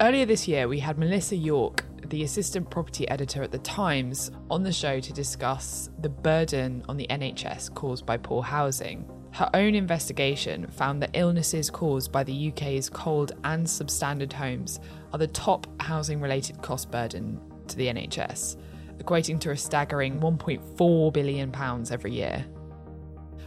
Earlier 0.00 0.26
this 0.26 0.46
year, 0.46 0.68
we 0.68 0.78
had 0.78 0.96
Melissa 0.96 1.34
York, 1.34 1.84
the 2.06 2.22
assistant 2.22 2.70
property 2.70 3.08
editor 3.08 3.42
at 3.42 3.50
The 3.50 3.58
Times, 3.58 4.30
on 4.48 4.62
the 4.62 4.70
show 4.70 5.00
to 5.00 5.12
discuss 5.12 5.90
the 5.98 6.08
burden 6.08 6.84
on 6.88 6.96
the 6.96 7.08
NHS 7.10 7.74
caused 7.74 8.06
by 8.06 8.16
poor 8.16 8.40
housing. 8.40 9.10
Her 9.38 9.48
own 9.54 9.76
investigation 9.76 10.66
found 10.66 11.00
that 11.00 11.10
illnesses 11.14 11.70
caused 11.70 12.10
by 12.10 12.24
the 12.24 12.48
UK's 12.48 12.90
cold 12.90 13.36
and 13.44 13.64
substandard 13.64 14.32
homes 14.32 14.80
are 15.12 15.18
the 15.20 15.28
top 15.28 15.64
housing 15.80 16.20
related 16.20 16.60
cost 16.60 16.90
burden 16.90 17.40
to 17.68 17.76
the 17.76 17.86
NHS, 17.86 18.56
equating 18.96 19.38
to 19.38 19.52
a 19.52 19.56
staggering 19.56 20.18
£1.4 20.18 21.12
billion 21.12 21.54
every 21.88 22.14
year. 22.14 22.44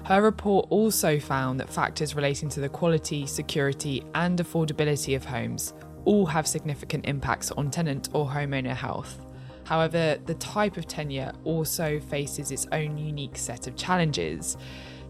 Her 0.06 0.22
report 0.22 0.68
also 0.70 1.20
found 1.20 1.60
that 1.60 1.70
factors 1.70 2.16
relating 2.16 2.48
to 2.48 2.62
the 2.62 2.70
quality, 2.70 3.26
security, 3.26 4.02
and 4.16 4.40
affordability 4.40 5.18
of 5.18 5.26
homes 5.26 5.74
all 6.06 6.26
have 6.26 6.48
significant 6.48 7.06
impacts 7.06 7.52
on 7.52 7.70
tenant 7.70 8.08
or 8.14 8.26
homeowner 8.26 8.74
health. 8.74 9.20
However, 9.66 10.18
the 10.26 10.36
type 10.36 10.78
of 10.78 10.88
tenure 10.88 11.34
also 11.44 12.00
faces 12.00 12.50
its 12.52 12.66
own 12.72 12.98
unique 12.98 13.38
set 13.38 13.68
of 13.68 13.76
challenges. 13.76 14.56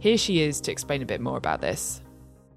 Here 0.01 0.17
she 0.17 0.41
is 0.41 0.59
to 0.61 0.71
explain 0.71 1.03
a 1.03 1.05
bit 1.05 1.21
more 1.21 1.37
about 1.37 1.61
this. 1.61 2.01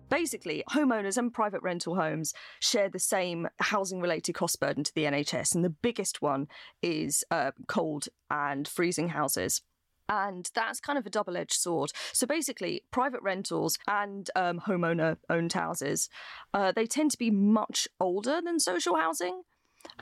Basically, 0.09 0.65
homeowners 0.71 1.19
and 1.19 1.31
private 1.31 1.63
rental 1.63 1.95
homes 1.95 2.33
share 2.59 2.89
the 2.89 2.99
same 2.99 3.49
housing 3.59 4.01
related 4.01 4.33
cost 4.33 4.59
burden 4.59 4.83
to 4.83 4.95
the 4.95 5.05
NHS, 5.05 5.55
and 5.55 5.63
the 5.63 5.69
biggest 5.69 6.23
one 6.23 6.49
is 6.81 7.23
uh, 7.31 7.51
cold 7.67 8.09
and 8.31 8.67
freezing 8.67 9.11
houses. 9.11 9.61
And 10.09 10.51
that's 10.55 10.81
kind 10.81 10.99
of 10.99 11.05
a 11.05 11.11
double 11.11 11.37
edged 11.37 11.53
sword. 11.53 11.93
So 12.15 12.27
basically, 12.27 12.83
private 12.91 13.21
rentals 13.21 13.77
and 13.87 14.31
um, 14.35 14.61
homeowner 14.61 15.19
owned 15.29 15.53
houses, 15.53 16.09
uh, 16.55 16.73
they 16.73 16.87
tend 16.87 17.11
to 17.11 17.19
be 17.19 17.31
much 17.31 17.87
older 18.01 18.41
than 18.43 18.59
social 18.59 18.97
housing. 18.97 19.43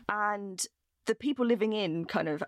And 0.09 0.65
the 1.07 1.17
people 1.17 1.45
living 1.45 1.73
in 1.73 2.05
kind 2.05 2.29
of 2.29 2.45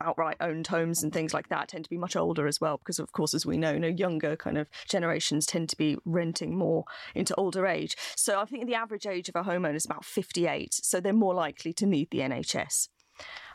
outright 0.00 0.36
owned 0.40 0.66
homes 0.66 1.02
and 1.02 1.12
things 1.12 1.34
like 1.34 1.48
that 1.48 1.68
tend 1.68 1.84
to 1.84 1.90
be 1.90 1.98
much 1.98 2.16
older 2.16 2.46
as 2.46 2.60
well 2.60 2.78
because 2.78 2.98
of 2.98 3.12
course 3.12 3.34
as 3.34 3.44
we 3.44 3.56
know 3.56 3.72
you 3.72 3.80
know 3.80 3.88
younger 3.88 4.36
kind 4.36 4.58
of 4.58 4.68
generations 4.88 5.46
tend 5.46 5.68
to 5.68 5.76
be 5.76 5.96
renting 6.04 6.56
more 6.56 6.84
into 7.14 7.34
older 7.36 7.66
age 7.66 7.96
so 8.16 8.40
i 8.40 8.44
think 8.44 8.66
the 8.66 8.74
average 8.74 9.06
age 9.06 9.28
of 9.28 9.36
a 9.36 9.42
homeowner 9.42 9.74
is 9.74 9.84
about 9.84 10.04
58 10.04 10.74
so 10.74 11.00
they're 11.00 11.12
more 11.12 11.34
likely 11.34 11.72
to 11.72 11.86
need 11.86 12.08
the 12.10 12.18
nhs 12.18 12.88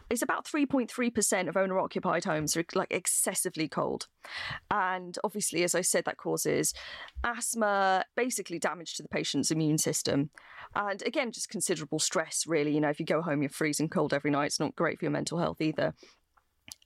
it's 0.09 0.21
about 0.21 0.45
3.3% 0.45 1.47
of 1.47 1.57
owner 1.57 1.79
occupied 1.79 2.25
homes 2.25 2.57
are 2.57 2.65
like 2.75 2.91
excessively 2.91 3.67
cold. 3.67 4.07
And 4.69 5.17
obviously, 5.23 5.63
as 5.63 5.73
I 5.73 5.81
said, 5.81 6.05
that 6.05 6.17
causes 6.17 6.73
asthma, 7.23 8.05
basically 8.15 8.59
damage 8.59 8.95
to 8.95 9.03
the 9.03 9.09
patient's 9.09 9.49
immune 9.49 9.77
system. 9.77 10.29
And 10.75 11.01
again, 11.03 11.31
just 11.31 11.49
considerable 11.49 11.99
stress, 11.99 12.45
really. 12.45 12.73
You 12.73 12.81
know, 12.81 12.89
if 12.89 12.99
you 12.99 13.05
go 13.05 13.21
home, 13.21 13.41
you're 13.41 13.49
freezing 13.49 13.89
cold 13.89 14.13
every 14.13 14.29
night, 14.29 14.47
it's 14.47 14.59
not 14.59 14.75
great 14.75 14.99
for 14.99 15.05
your 15.05 15.11
mental 15.11 15.39
health 15.39 15.61
either 15.61 15.93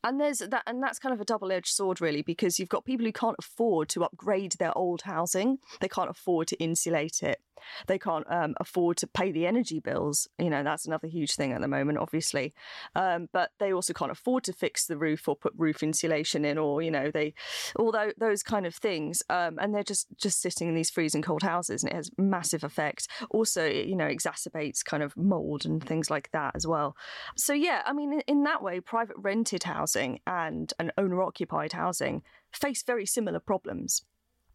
and 0.03 0.19
there's 0.19 0.39
that 0.39 0.63
and 0.67 0.81
that's 0.81 0.99
kind 0.99 1.13
of 1.13 1.21
a 1.21 1.25
double-edged 1.25 1.73
sword 1.73 2.01
really 2.01 2.21
because 2.21 2.59
you've 2.59 2.69
got 2.69 2.85
people 2.85 3.05
who 3.05 3.11
can't 3.11 3.35
afford 3.39 3.89
to 3.89 4.03
upgrade 4.03 4.53
their 4.53 4.77
old 4.77 5.01
housing. 5.01 5.57
They 5.81 5.87
can't 5.87 6.09
afford 6.09 6.47
to 6.49 6.57
insulate 6.57 7.23
it 7.23 7.39
they 7.87 7.99
can't 7.99 8.25
um, 8.29 8.55
afford 8.59 8.97
to 8.97 9.07
pay 9.07 9.31
the 9.31 9.45
energy 9.45 9.79
bills 9.79 10.27
you 10.39 10.49
know 10.49 10.63
that's 10.63 10.85
another 10.85 11.07
huge 11.07 11.35
thing 11.35 11.51
at 11.51 11.61
the 11.61 11.67
moment 11.67 11.97
obviously. 11.97 12.53
Um, 12.95 13.29
but 13.31 13.51
they 13.59 13.73
also 13.73 13.93
can't 13.93 14.11
afford 14.11 14.43
to 14.45 14.53
fix 14.53 14.85
the 14.85 14.97
roof 14.97 15.27
or 15.27 15.35
put 15.35 15.53
roof 15.57 15.83
insulation 15.83 16.45
in 16.45 16.57
or 16.57 16.81
you 16.81 16.91
know 16.91 17.11
they 17.11 17.33
all 17.75 17.95
those 18.17 18.43
kind 18.43 18.65
of 18.65 18.75
things 18.75 19.23
um, 19.29 19.57
and 19.59 19.73
they're 19.73 19.83
just 19.83 20.07
just 20.17 20.41
sitting 20.41 20.67
in 20.67 20.75
these 20.75 20.89
freezing 20.89 21.21
cold 21.21 21.43
houses 21.43 21.83
and 21.83 21.91
it 21.91 21.95
has 21.95 22.11
massive 22.17 22.63
effect. 22.63 23.07
Also 23.29 23.65
you 23.65 23.95
know 23.95 24.07
exacerbates 24.07 24.83
kind 24.83 25.03
of 25.03 25.15
mold 25.17 25.65
and 25.65 25.83
things 25.83 26.09
like 26.09 26.29
that 26.31 26.55
as 26.55 26.65
well. 26.65 26.95
So 27.35 27.53
yeah 27.53 27.81
i 27.85 27.93
mean 27.93 28.13
in, 28.13 28.21
in 28.27 28.43
that 28.43 28.61
way 28.61 28.79
private 28.79 29.17
rented 29.17 29.63
housing 29.63 30.19
and 30.27 30.73
an 30.79 30.91
owner 30.97 31.21
occupied 31.21 31.73
housing 31.73 32.21
face 32.51 32.83
very 32.83 33.05
similar 33.05 33.39
problems 33.39 34.03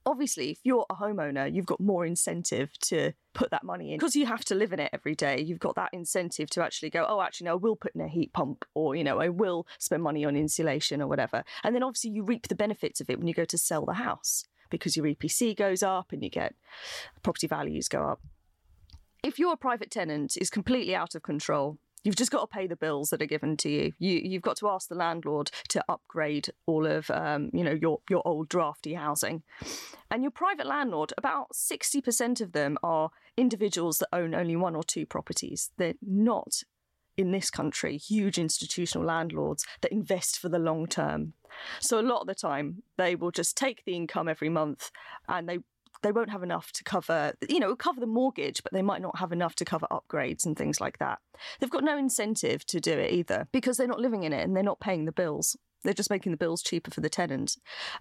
obviously, 0.07 0.51
if 0.51 0.59
you're 0.65 0.87
a 0.91 0.95
homeowner, 0.95 1.53
you've 1.53 1.67
got 1.67 1.81
more 1.81 2.05
incentive 2.05 2.71
to 2.81 3.13
put 3.35 3.51
that 3.51 3.65
money 3.65 3.93
in 3.93 3.99
because 3.99 4.17
you 4.17 4.27
have 4.27 4.45
to 4.47 4.55
live 4.55 4.73
in 4.73 4.81
it 4.81 4.91
every 4.93 5.15
day. 5.15 5.41
You've 5.41 5.59
got 5.59 5.77
that 5.77 5.91
incentive 5.93 6.51
to 6.51 6.63
actually 6.63 6.91
go, 6.91 7.07
oh, 7.09 7.21
actually, 7.21 7.47
no, 7.47 7.53
I 7.53 7.57
will 7.57 7.77
put 7.77 7.95
in 7.95 8.01
a 8.01 8.09
heat 8.09 8.33
pump 8.33 8.65
or, 8.75 8.95
you 8.95 9.05
know, 9.05 9.21
I 9.21 9.29
will 9.29 9.67
spend 9.79 10.03
money 10.03 10.25
on 10.25 10.37
insulation 10.37 11.01
or 11.01 11.07
whatever. 11.07 11.45
And 11.65 11.75
then 11.75 11.83
obviously, 11.83 12.11
you 12.11 12.25
reap 12.25 12.49
the 12.49 12.55
benefits 12.55 13.01
of 13.01 13.11
it 13.11 13.19
when 13.19 13.29
you 13.29 13.35
go 13.35 13.45
to 13.45 13.59
sell 13.59 13.85
the 13.85 13.95
house 13.95 14.45
because 14.71 14.97
your 14.97 15.07
EPC 15.07 15.57
goes 15.57 15.83
up 15.83 16.13
and 16.13 16.23
you 16.23 16.31
get 16.31 16.55
property 17.23 17.47
values 17.47 17.89
go 17.89 18.03
up. 18.03 18.21
If 19.23 19.39
your 19.39 19.57
private 19.57 19.91
tenant 19.91 20.37
is 20.37 20.51
completely 20.51 20.97
out 20.97 21.15
of 21.15 21.23
control, 21.23 21.79
You've 22.05 22.17
just 22.17 22.31
got 22.31 22.41
to 22.41 22.47
pay 22.47 22.67
the 22.67 22.77
bills 22.77 23.11
that 23.11 23.23
are 23.23 23.27
given 23.27 23.57
to 23.59 23.69
you. 23.69 23.93
You 23.99 24.21
you've 24.25 24.43
got 24.43 24.57
to 24.59 24.69
ask 24.69 24.89
the 24.89 24.95
landlord 24.95 25.51
to 25.69 25.85
upgrade 25.89 26.51
all 26.67 26.87
of 26.87 27.11
um, 27.11 27.51
you 27.53 27.65
know 27.65 27.79
your 27.81 28.01
your 28.11 28.27
old 28.27 28.49
drafty 28.49 28.95
housing, 28.95 29.43
and 30.11 30.23
your 30.23 30.33
private 30.33 30.67
landlord. 30.67 31.13
About 31.17 31.55
sixty 31.55 32.01
percent 32.01 32.41
of 32.41 32.53
them 32.53 32.77
are 32.83 33.11
individuals 33.37 33.99
that 33.99 34.09
own 34.13 34.35
only 34.35 34.57
one 34.57 34.75
or 34.75 34.83
two 34.83 35.07
properties. 35.07 35.71
They're 35.77 35.95
not 36.03 36.63
in 37.17 37.31
this 37.31 37.51
country 37.51 37.97
huge 37.99 38.39
institutional 38.39 39.07
landlords 39.07 39.65
that 39.83 39.93
invest 39.93 40.39
for 40.39 40.49
the 40.49 40.59
long 40.59 40.87
term. 40.87 41.35
So 41.81 42.01
a 42.01 42.03
lot 42.03 42.23
of 42.23 42.27
the 42.27 42.35
time 42.35 42.83
they 42.97 43.15
will 43.15 43.31
just 43.31 43.57
take 43.57 43.85
the 43.85 43.95
income 43.95 44.29
every 44.29 44.49
month 44.49 44.91
and 45.29 45.49
they 45.49 45.59
they 46.03 46.13
won't 46.13 46.31
have 46.31 46.43
enough 46.43 46.73
to 46.73 46.85
cover, 46.85 47.33
you 47.49 47.61
know, 47.61 47.75
cover 47.75 48.01
the 48.01 48.07
mortgage, 48.07 48.63
but 48.63 48.73
they 48.73 48.83
might 48.83 49.03
not 49.03 49.19
have 49.19 49.33
enough 49.33 49.55
to 49.57 49.65
cover 49.65 49.87
upgrades 49.91 50.45
and 50.45 50.57
things 50.57 50.81
like 50.81 50.99
that. 50.99 51.19
They've 51.59 51.71
got 51.71 51.85
no 51.85 51.97
incentive 51.97 52.67
to 52.67 52.81
do 52.81 52.93
it 52.93 53.13
either 53.13 53.49
because 53.53 53.77
they're 53.77 53.87
not 53.87 54.01
living 54.01 54.25
in 54.25 54.33
it 54.33 54.43
and 54.43 54.55
they're 54.55 54.63
not 54.63 54.81
paying 54.81 55.05
the 55.05 55.13
bills. 55.13 55.57
They're 55.85 55.95
just 55.95 56.11
making 56.11 56.31
the 56.31 56.39
bills 56.39 56.63
cheaper 56.63 56.93
for 56.93 57.01
the 57.01 57.09
tenant. 57.09 57.57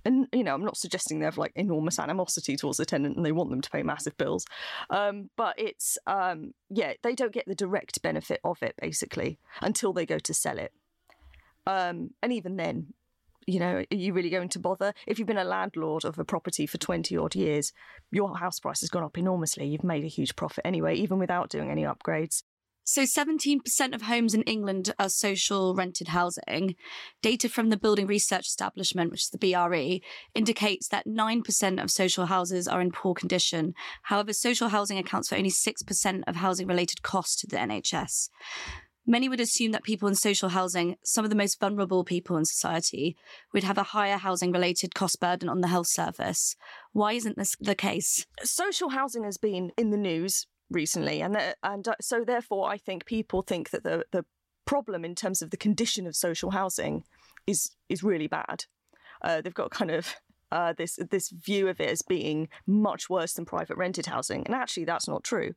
And, 0.05 0.27
you 0.31 0.43
know, 0.43 0.53
I'm 0.53 0.63
not 0.63 0.77
suggesting 0.77 1.19
they 1.19 1.25
have 1.25 1.39
like 1.39 1.53
enormous 1.55 1.97
animosity 1.97 2.55
towards 2.55 2.77
the 2.77 2.85
tenant 2.85 3.17
and 3.17 3.25
they 3.25 3.31
want 3.31 3.49
them 3.49 3.61
to 3.61 3.69
pay 3.71 3.81
massive 3.81 4.15
bills. 4.17 4.45
Um, 4.91 5.29
but 5.35 5.55
it's, 5.57 5.97
um, 6.05 6.53
yeah, 6.69 6.93
they 7.01 7.15
don't 7.15 7.33
get 7.33 7.47
the 7.47 7.55
direct 7.55 8.01
benefit 8.03 8.39
of 8.43 8.61
it 8.61 8.75
basically 8.79 9.39
until 9.61 9.93
they 9.93 10.05
go 10.05 10.19
to 10.19 10.33
sell 10.33 10.59
it. 10.59 10.73
Um, 11.65 12.11
and 12.21 12.33
even 12.33 12.55
then, 12.55 12.93
you 13.47 13.59
know, 13.59 13.83
are 13.91 13.95
you 13.95 14.13
really 14.13 14.29
going 14.29 14.49
to 14.49 14.59
bother? 14.59 14.93
If 15.07 15.19
you've 15.19 15.27
been 15.27 15.37
a 15.37 15.43
landlord 15.43 16.05
of 16.05 16.19
a 16.19 16.25
property 16.25 16.65
for 16.65 16.77
20 16.77 17.17
odd 17.17 17.35
years, 17.35 17.71
your 18.11 18.37
house 18.37 18.59
price 18.59 18.81
has 18.81 18.89
gone 18.89 19.03
up 19.03 19.17
enormously. 19.17 19.67
You've 19.67 19.83
made 19.83 20.03
a 20.03 20.07
huge 20.07 20.35
profit 20.35 20.65
anyway, 20.65 20.95
even 20.95 21.19
without 21.19 21.49
doing 21.49 21.69
any 21.69 21.83
upgrades. 21.83 22.43
So, 22.83 23.03
17% 23.03 23.93
of 23.93 24.01
homes 24.01 24.33
in 24.33 24.41
England 24.41 24.93
are 24.97 25.07
social 25.07 25.75
rented 25.75 26.09
housing. 26.09 26.75
Data 27.21 27.47
from 27.47 27.69
the 27.69 27.77
Building 27.77 28.07
Research 28.07 28.47
Establishment, 28.47 29.11
which 29.11 29.21
is 29.21 29.29
the 29.29 29.37
BRE, 29.37 29.99
indicates 30.33 30.87
that 30.87 31.05
9% 31.05 31.81
of 31.81 31.91
social 31.91 32.25
houses 32.25 32.67
are 32.67 32.81
in 32.81 32.91
poor 32.91 33.13
condition. 33.13 33.75
However, 34.03 34.33
social 34.33 34.69
housing 34.69 34.97
accounts 34.97 35.29
for 35.29 35.35
only 35.35 35.51
6% 35.51 36.23
of 36.25 36.35
housing 36.37 36.67
related 36.67 37.03
costs 37.03 37.39
to 37.41 37.47
the 37.47 37.57
NHS. 37.57 38.29
Many 39.05 39.27
would 39.27 39.39
assume 39.39 39.71
that 39.71 39.83
people 39.83 40.07
in 40.07 40.15
social 40.15 40.49
housing, 40.49 40.95
some 41.03 41.23
of 41.25 41.29
the 41.31 41.35
most 41.35 41.59
vulnerable 41.59 42.03
people 42.03 42.37
in 42.37 42.45
society, 42.45 43.15
would 43.53 43.63
have 43.63 43.77
a 43.77 43.83
higher 43.83 44.17
housing 44.17 44.51
related 44.51 44.93
cost 44.93 45.19
burden 45.19 45.49
on 45.49 45.61
the 45.61 45.67
health 45.67 45.87
service. 45.87 46.55
Why 46.93 47.13
isn't 47.13 47.37
this 47.37 47.55
the 47.59 47.75
case? 47.75 48.25
Social 48.43 48.89
housing 48.89 49.23
has 49.23 49.37
been 49.37 49.71
in 49.77 49.89
the 49.89 49.97
news 49.97 50.45
recently, 50.69 51.21
and 51.21 51.37
and 51.63 51.87
uh, 51.87 51.95
so 51.99 52.23
therefore, 52.23 52.69
I 52.69 52.77
think 52.77 53.05
people 53.05 53.41
think 53.41 53.71
that 53.71 53.83
the 53.83 54.05
the 54.11 54.23
problem 54.65 55.03
in 55.03 55.15
terms 55.15 55.41
of 55.41 55.49
the 55.49 55.57
condition 55.57 56.05
of 56.05 56.15
social 56.15 56.51
housing 56.51 57.03
is 57.47 57.71
is 57.89 58.03
really 58.03 58.27
bad. 58.27 58.65
Uh, 59.23 59.41
they've 59.41 59.53
got 59.53 59.71
kind 59.71 59.91
of 59.91 60.15
uh, 60.51 60.73
this 60.77 60.99
this 61.09 61.29
view 61.29 61.67
of 61.67 61.79
it 61.79 61.89
as 61.89 62.01
being 62.01 62.49
much 62.67 63.09
worse 63.09 63.33
than 63.33 63.45
private 63.45 63.77
rented 63.77 64.05
housing, 64.05 64.45
and 64.45 64.53
actually 64.53 64.85
that's 64.85 65.07
not 65.07 65.23
true. 65.23 65.53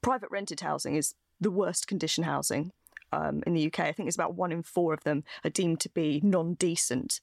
Private 0.00 0.30
rented 0.32 0.60
housing 0.60 0.96
is 0.96 1.14
the 1.42 1.50
worst 1.50 1.86
condition 1.86 2.24
housing 2.24 2.72
um, 3.12 3.42
in 3.46 3.54
the 3.54 3.66
UK. 3.66 3.80
I 3.80 3.92
think 3.92 4.06
it's 4.06 4.16
about 4.16 4.34
one 4.34 4.52
in 4.52 4.62
four 4.62 4.94
of 4.94 5.04
them 5.04 5.24
are 5.44 5.50
deemed 5.50 5.80
to 5.80 5.88
be 5.90 6.20
non 6.22 6.54
decent. 6.54 7.20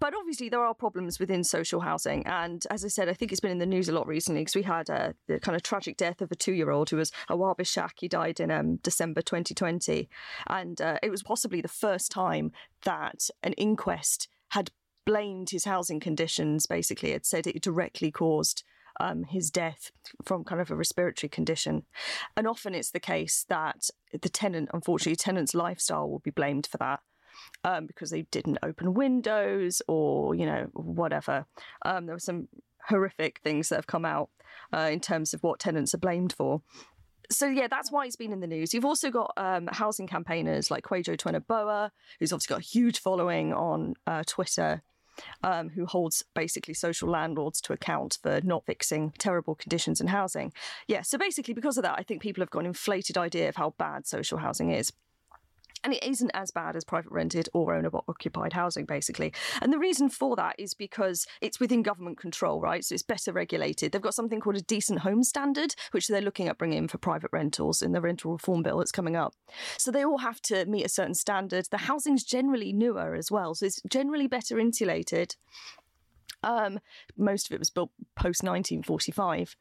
But 0.00 0.14
obviously, 0.14 0.48
there 0.48 0.64
are 0.64 0.72
problems 0.72 1.20
within 1.20 1.44
social 1.44 1.80
housing. 1.80 2.26
And 2.26 2.66
as 2.70 2.86
I 2.86 2.88
said, 2.88 3.10
I 3.10 3.12
think 3.12 3.32
it's 3.32 3.40
been 3.40 3.50
in 3.50 3.58
the 3.58 3.66
news 3.66 3.86
a 3.86 3.92
lot 3.92 4.06
recently 4.06 4.40
because 4.40 4.56
we 4.56 4.62
had 4.62 4.88
uh, 4.88 5.12
the 5.26 5.38
kind 5.38 5.54
of 5.54 5.62
tragic 5.62 5.98
death 5.98 6.22
of 6.22 6.32
a 6.32 6.36
two 6.36 6.54
year 6.54 6.70
old 6.70 6.88
who 6.88 6.96
was 6.96 7.12
Awaab 7.28 7.58
Ishak. 7.58 7.92
He 8.00 8.08
died 8.08 8.40
in 8.40 8.50
um, 8.50 8.76
December 8.76 9.20
2020. 9.20 10.08
And 10.46 10.80
uh, 10.80 10.98
it 11.02 11.10
was 11.10 11.22
possibly 11.22 11.60
the 11.60 11.68
first 11.68 12.10
time 12.10 12.50
that 12.84 13.28
an 13.42 13.52
inquest 13.54 14.28
had 14.50 14.70
blamed 15.04 15.50
his 15.50 15.64
housing 15.64 16.00
conditions, 16.00 16.66
basically. 16.66 17.10
It 17.10 17.26
said 17.26 17.46
it 17.46 17.60
directly 17.60 18.10
caused 18.10 18.64
um, 19.00 19.24
his 19.24 19.50
death 19.50 19.90
from 20.24 20.44
kind 20.44 20.60
of 20.60 20.70
a 20.70 20.76
respiratory 20.76 21.28
condition. 21.28 21.84
And 22.36 22.46
often 22.46 22.74
it's 22.74 22.90
the 22.90 23.00
case 23.00 23.44
that 23.48 23.88
the 24.12 24.28
tenant, 24.28 24.68
unfortunately, 24.72 25.16
tenant's 25.16 25.54
lifestyle 25.54 26.08
will 26.08 26.20
be 26.20 26.30
blamed 26.30 26.66
for 26.66 26.76
that 26.78 27.00
um, 27.64 27.86
because 27.86 28.10
they 28.10 28.22
didn't 28.30 28.58
open 28.62 28.94
windows 28.94 29.80
or, 29.88 30.34
you 30.34 30.46
know, 30.46 30.68
whatever. 30.72 31.46
Um, 31.84 32.06
there 32.06 32.14
were 32.14 32.20
some 32.20 32.48
horrific 32.88 33.40
things 33.42 33.68
that 33.70 33.76
have 33.76 33.86
come 33.86 34.04
out 34.04 34.28
uh, 34.74 34.90
in 34.92 35.00
terms 35.00 35.32
of 35.34 35.42
what 35.42 35.58
tenants 35.58 35.94
are 35.94 35.98
blamed 35.98 36.32
for. 36.32 36.62
So 37.30 37.46
yeah, 37.46 37.68
that's 37.68 37.92
why 37.92 38.06
it's 38.06 38.16
been 38.16 38.32
in 38.32 38.40
the 38.40 38.46
news. 38.46 38.74
You've 38.74 38.84
also 38.84 39.10
got 39.10 39.32
um, 39.36 39.68
housing 39.70 40.08
campaigners 40.08 40.70
like 40.70 40.84
Kwajo 40.84 41.16
Tweneboa, 41.16 41.90
who's 42.18 42.32
obviously 42.32 42.54
got 42.54 42.60
a 42.60 42.66
huge 42.66 42.98
following 42.98 43.52
on 43.52 43.94
uh, 44.06 44.24
Twitter, 44.26 44.82
um, 45.42 45.70
who 45.70 45.86
holds 45.86 46.24
basically 46.34 46.74
social 46.74 47.08
landlords 47.08 47.60
to 47.62 47.72
account 47.72 48.18
for 48.22 48.40
not 48.42 48.66
fixing 48.66 49.12
terrible 49.18 49.54
conditions 49.54 50.00
in 50.00 50.08
housing. 50.08 50.52
Yeah, 50.86 51.02
so 51.02 51.18
basically 51.18 51.54
because 51.54 51.76
of 51.76 51.82
that, 51.84 51.98
I 51.98 52.02
think 52.02 52.22
people 52.22 52.42
have 52.42 52.50
got 52.50 52.60
an 52.60 52.66
inflated 52.66 53.16
idea 53.16 53.48
of 53.48 53.56
how 53.56 53.74
bad 53.78 54.06
social 54.06 54.38
housing 54.38 54.70
is. 54.70 54.92
And 55.82 55.94
it 55.94 56.04
isn't 56.04 56.30
as 56.34 56.50
bad 56.50 56.76
as 56.76 56.84
private 56.84 57.10
rented 57.12 57.48
or 57.54 57.74
owner 57.74 57.90
occupied 58.08 58.52
housing, 58.52 58.84
basically. 58.84 59.32
And 59.62 59.72
the 59.72 59.78
reason 59.78 60.08
for 60.08 60.36
that 60.36 60.56
is 60.58 60.74
because 60.74 61.26
it's 61.40 61.58
within 61.58 61.82
government 61.82 62.18
control, 62.18 62.60
right? 62.60 62.84
So 62.84 62.94
it's 62.94 63.02
better 63.02 63.32
regulated. 63.32 63.92
They've 63.92 64.02
got 64.02 64.14
something 64.14 64.40
called 64.40 64.56
a 64.56 64.62
decent 64.62 65.00
home 65.00 65.22
standard, 65.22 65.74
which 65.92 66.08
they're 66.08 66.20
looking 66.20 66.48
at 66.48 66.58
bringing 66.58 66.78
in 66.78 66.88
for 66.88 66.98
private 66.98 67.30
rentals 67.32 67.80
in 67.82 67.92
the 67.92 68.00
rental 68.00 68.32
reform 68.32 68.62
bill 68.62 68.78
that's 68.78 68.92
coming 68.92 69.16
up. 69.16 69.34
So 69.78 69.90
they 69.90 70.04
all 70.04 70.18
have 70.18 70.40
to 70.42 70.66
meet 70.66 70.84
a 70.84 70.90
certain 70.90 71.14
standard. 71.14 71.66
The 71.70 71.78
housing's 71.78 72.24
generally 72.24 72.72
newer 72.72 73.14
as 73.14 73.30
well, 73.30 73.54
so 73.54 73.66
it's 73.66 73.80
generally 73.88 74.26
better 74.26 74.58
insulated. 74.58 75.36
Um, 76.42 76.80
most 77.16 77.46
of 77.46 77.54
it 77.54 77.58
was 77.58 77.70
built 77.70 77.90
post 78.16 78.42
1945, 78.42 79.56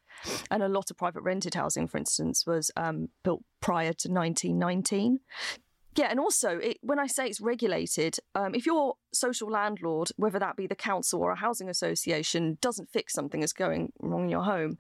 and 0.49 0.63
a 0.63 0.69
lot 0.69 0.89
of 0.89 0.97
private 0.97 1.23
rented 1.23 1.55
housing, 1.55 1.87
for 1.87 1.97
instance, 1.97 2.45
was 2.45 2.71
um, 2.77 3.09
built 3.23 3.43
prior 3.59 3.93
to 3.93 4.09
1919 4.09 5.19
yeah, 5.99 6.07
and 6.09 6.17
also 6.17 6.57
it, 6.59 6.77
when 6.81 6.97
I 6.97 7.07
say 7.07 7.27
it's 7.27 7.41
regulated, 7.41 8.19
um, 8.33 8.55
if 8.55 8.65
your 8.65 8.95
social 9.11 9.51
landlord, 9.51 10.11
whether 10.15 10.39
that 10.39 10.55
be 10.55 10.65
the 10.65 10.73
council 10.73 11.21
or 11.21 11.31
a 11.31 11.35
housing 11.35 11.67
association, 11.67 12.57
doesn't 12.61 12.89
fix 12.89 13.13
something 13.13 13.41
that's 13.41 13.51
going 13.51 13.91
wrong 13.99 14.23
in 14.23 14.29
your 14.29 14.43
home, 14.43 14.77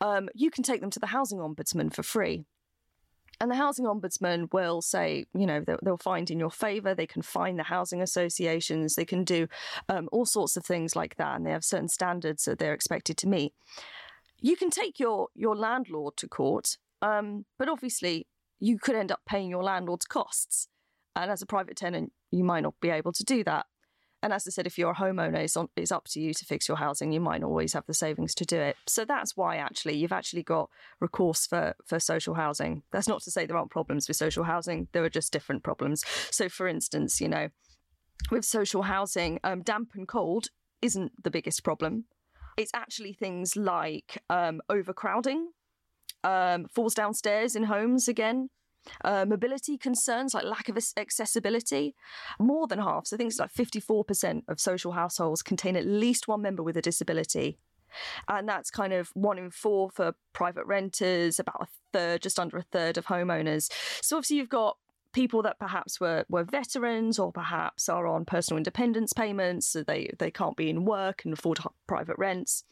um, 0.00 0.30
you 0.34 0.50
can 0.50 0.64
take 0.64 0.80
them 0.80 0.88
to 0.88 0.98
the 0.98 1.08
housing 1.08 1.40
ombudsman 1.40 1.92
for 1.92 2.02
free. 2.02 2.46
And 3.38 3.50
the 3.50 3.56
housing 3.56 3.84
ombudsman 3.84 4.50
will 4.54 4.80
say, 4.80 5.26
you 5.34 5.44
know, 5.44 5.60
they'll, 5.60 5.78
they'll 5.82 5.98
find 5.98 6.30
in 6.30 6.38
your 6.38 6.50
favour. 6.50 6.94
They 6.94 7.06
can 7.06 7.20
find 7.20 7.58
the 7.58 7.64
housing 7.64 8.00
associations. 8.00 8.94
They 8.94 9.04
can 9.04 9.24
do 9.24 9.48
um, 9.90 10.08
all 10.10 10.24
sorts 10.24 10.56
of 10.56 10.64
things 10.64 10.96
like 10.96 11.16
that, 11.16 11.36
and 11.36 11.44
they 11.44 11.50
have 11.50 11.64
certain 11.64 11.88
standards 11.88 12.46
that 12.46 12.58
they're 12.58 12.72
expected 12.72 13.18
to 13.18 13.28
meet. 13.28 13.52
You 14.40 14.56
can 14.56 14.70
take 14.70 14.98
your 14.98 15.28
your 15.34 15.54
landlord 15.54 16.16
to 16.16 16.28
court, 16.28 16.78
um, 17.02 17.44
but 17.58 17.68
obviously 17.68 18.26
you 18.62 18.78
could 18.78 18.94
end 18.94 19.10
up 19.10 19.20
paying 19.26 19.50
your 19.50 19.64
landlord's 19.64 20.04
costs. 20.04 20.68
And 21.16 21.32
as 21.32 21.42
a 21.42 21.46
private 21.46 21.76
tenant, 21.76 22.12
you 22.30 22.44
might 22.44 22.62
not 22.62 22.74
be 22.80 22.90
able 22.90 23.12
to 23.12 23.24
do 23.24 23.42
that. 23.42 23.66
And 24.22 24.32
as 24.32 24.46
I 24.46 24.50
said, 24.50 24.68
if 24.68 24.78
you're 24.78 24.92
a 24.92 24.94
homeowner, 24.94 25.38
it's, 25.38 25.56
on, 25.56 25.68
it's 25.76 25.90
up 25.90 26.06
to 26.10 26.20
you 26.20 26.32
to 26.32 26.44
fix 26.44 26.68
your 26.68 26.76
housing. 26.76 27.10
You 27.10 27.20
might 27.20 27.40
not 27.40 27.48
always 27.48 27.72
have 27.72 27.86
the 27.86 27.92
savings 27.92 28.36
to 28.36 28.44
do 28.44 28.60
it. 28.60 28.76
So 28.86 29.04
that's 29.04 29.36
why 29.36 29.56
actually 29.56 29.96
you've 29.96 30.12
actually 30.12 30.44
got 30.44 30.70
recourse 31.00 31.44
for, 31.44 31.74
for 31.84 31.98
social 31.98 32.34
housing. 32.34 32.84
That's 32.92 33.08
not 33.08 33.20
to 33.22 33.32
say 33.32 33.46
there 33.46 33.56
aren't 33.56 33.72
problems 33.72 34.06
with 34.06 34.16
social 34.16 34.44
housing. 34.44 34.86
There 34.92 35.02
are 35.02 35.10
just 35.10 35.32
different 35.32 35.64
problems. 35.64 36.04
So 36.30 36.48
for 36.48 36.68
instance, 36.68 37.20
you 37.20 37.28
know, 37.28 37.48
with 38.30 38.44
social 38.44 38.82
housing, 38.82 39.40
um, 39.42 39.62
damp 39.62 39.90
and 39.96 40.06
cold 40.06 40.50
isn't 40.80 41.24
the 41.24 41.32
biggest 41.32 41.64
problem. 41.64 42.04
It's 42.56 42.70
actually 42.74 43.14
things 43.14 43.56
like 43.56 44.22
um, 44.30 44.60
overcrowding, 44.68 45.48
um, 46.24 46.66
falls 46.72 46.94
downstairs 46.94 47.56
in 47.56 47.64
homes 47.64 48.08
again. 48.08 48.48
Uh, 49.04 49.24
mobility 49.24 49.78
concerns 49.78 50.34
like 50.34 50.44
lack 50.44 50.68
of 50.68 50.76
accessibility. 50.96 51.94
More 52.38 52.66
than 52.66 52.80
half, 52.80 53.06
so 53.06 53.16
I 53.16 53.18
think 53.18 53.30
it's 53.30 53.38
like 53.38 53.52
54% 53.52 54.42
of 54.48 54.60
social 54.60 54.92
households 54.92 55.42
contain 55.42 55.76
at 55.76 55.86
least 55.86 56.26
one 56.26 56.42
member 56.42 56.62
with 56.62 56.76
a 56.76 56.82
disability. 56.82 57.58
And 58.28 58.48
that's 58.48 58.70
kind 58.70 58.92
of 58.92 59.10
one 59.14 59.38
in 59.38 59.50
four 59.50 59.90
for 59.90 60.14
private 60.32 60.66
renters, 60.66 61.38
about 61.38 61.62
a 61.62 61.66
third, 61.92 62.22
just 62.22 62.38
under 62.38 62.58
a 62.58 62.62
third 62.62 62.96
of 62.98 63.06
homeowners. 63.06 63.70
So 64.02 64.16
obviously 64.16 64.38
you've 64.38 64.48
got 64.48 64.78
people 65.12 65.42
that 65.42 65.58
perhaps 65.58 66.00
were, 66.00 66.24
were 66.28 66.44
veterans 66.44 67.18
or 67.18 67.32
perhaps 67.32 67.88
are 67.88 68.06
on 68.06 68.24
personal 68.24 68.56
independence 68.56 69.12
payments, 69.12 69.66
so 69.68 69.82
they, 69.82 70.10
they 70.18 70.30
can't 70.30 70.56
be 70.56 70.70
in 70.70 70.84
work 70.84 71.24
and 71.24 71.32
afford 71.34 71.58
private 71.86 72.16
rents. 72.18 72.64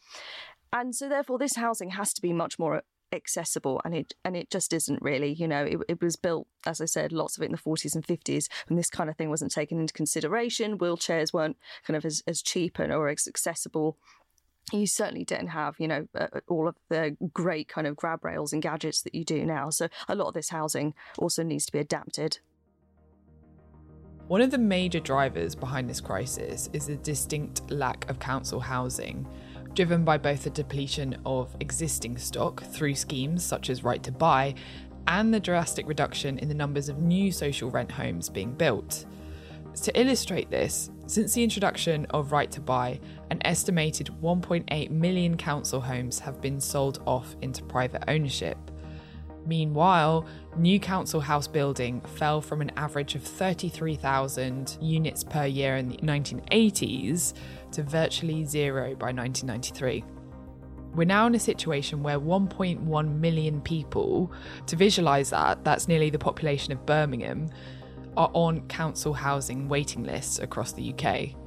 And 0.73 0.95
so 0.95 1.09
therefore 1.09 1.37
this 1.37 1.55
housing 1.55 1.91
has 1.91 2.13
to 2.13 2.21
be 2.21 2.33
much 2.33 2.57
more 2.57 2.81
accessible 3.13 3.81
and 3.83 3.95
it 3.95 4.13
and 4.23 4.35
it 4.35 4.49
just 4.49 4.73
isn't 4.73 5.01
really 5.01 5.33
you 5.33 5.47
know 5.47 5.63
it, 5.63 5.77
it 5.87 6.01
was 6.01 6.15
built 6.15 6.47
as 6.65 6.79
i 6.81 6.85
said 6.85 7.11
lots 7.11 7.37
of 7.37 7.43
it 7.43 7.47
in 7.47 7.51
the 7.51 7.57
40s 7.57 7.95
and 7.95 8.05
50s 8.05 8.47
when 8.67 8.77
this 8.77 8.89
kind 8.89 9.09
of 9.09 9.17
thing 9.17 9.29
wasn't 9.29 9.51
taken 9.51 9.79
into 9.79 9.93
consideration 9.93 10.77
wheelchairs 10.77 11.33
weren't 11.33 11.57
kind 11.85 11.97
of 11.97 12.05
as, 12.05 12.23
as 12.27 12.41
cheap 12.41 12.79
and 12.79 12.91
or 12.93 13.09
as 13.09 13.27
accessible 13.27 13.97
you 14.71 14.87
certainly 14.87 15.25
didn't 15.25 15.49
have, 15.49 15.75
you 15.79 15.87
know, 15.87 16.07
uh, 16.17 16.27
all 16.47 16.67
of 16.67 16.75
the 16.89 17.17
great 17.33 17.67
kind 17.67 17.87
of 17.87 17.95
grab 17.95 18.23
rails 18.23 18.53
and 18.53 18.61
gadgets 18.61 19.01
that 19.01 19.13
you 19.13 19.25
do 19.25 19.45
now. 19.45 19.69
So 19.69 19.89
a 20.07 20.15
lot 20.15 20.27
of 20.27 20.33
this 20.33 20.49
housing 20.49 20.93
also 21.17 21.43
needs 21.43 21.65
to 21.65 21.71
be 21.71 21.79
adapted. 21.79 22.39
One 24.27 24.41
of 24.41 24.51
the 24.51 24.57
major 24.57 25.01
drivers 25.01 25.55
behind 25.55 25.89
this 25.89 25.99
crisis 25.99 26.69
is 26.71 26.87
the 26.87 26.95
distinct 26.95 27.69
lack 27.69 28.09
of 28.09 28.19
council 28.19 28.61
housing, 28.61 29.27
driven 29.73 30.03
by 30.03 30.17
both 30.17 30.43
the 30.43 30.49
depletion 30.49 31.17
of 31.25 31.55
existing 31.59 32.17
stock 32.17 32.63
through 32.63 32.95
schemes 32.95 33.43
such 33.43 33.69
as 33.69 33.83
Right 33.83 34.01
to 34.03 34.11
Buy 34.11 34.55
and 35.07 35.33
the 35.33 35.39
drastic 35.39 35.87
reduction 35.87 36.39
in 36.39 36.47
the 36.47 36.53
numbers 36.53 36.89
of 36.89 37.01
new 37.01 37.31
social 37.31 37.69
rent 37.69 37.91
homes 37.91 38.29
being 38.29 38.53
built. 38.53 39.05
To 39.83 39.99
illustrate 39.99 40.49
this, 40.49 40.89
since 41.07 41.33
the 41.33 41.43
introduction 41.43 42.05
of 42.11 42.31
Right 42.31 42.49
to 42.51 42.61
Buy, 42.61 42.99
an 43.29 43.41
estimated 43.45 44.07
1.8 44.21 44.91
million 44.91 45.35
council 45.35 45.81
homes 45.81 46.19
have 46.19 46.41
been 46.41 46.61
sold 46.61 47.01
off 47.05 47.35
into 47.41 47.63
private 47.63 48.03
ownership. 48.07 48.57
Meanwhile, 49.45 50.27
new 50.55 50.79
council 50.79 51.19
house 51.19 51.47
building 51.47 52.01
fell 52.01 52.41
from 52.41 52.61
an 52.61 52.71
average 52.77 53.15
of 53.15 53.23
33,000 53.23 54.77
units 54.79 55.23
per 55.23 55.45
year 55.45 55.77
in 55.77 55.89
the 55.89 55.97
1980s 55.97 57.33
to 57.71 57.83
virtually 57.83 58.45
zero 58.45 58.95
by 58.95 59.11
1993. 59.11 60.03
We're 60.93 61.05
now 61.05 61.25
in 61.25 61.35
a 61.35 61.39
situation 61.39 62.03
where 62.03 62.19
1.1 62.19 63.19
million 63.19 63.61
people, 63.61 64.31
to 64.67 64.75
visualise 64.75 65.29
that, 65.29 65.63
that's 65.63 65.87
nearly 65.87 66.09
the 66.09 66.19
population 66.19 66.73
of 66.73 66.85
Birmingham, 66.85 67.49
are 68.17 68.29
on 68.33 68.67
council 68.67 69.13
housing 69.13 69.69
waiting 69.69 70.03
lists 70.03 70.39
across 70.39 70.73
the 70.73 70.93
UK. 70.93 71.40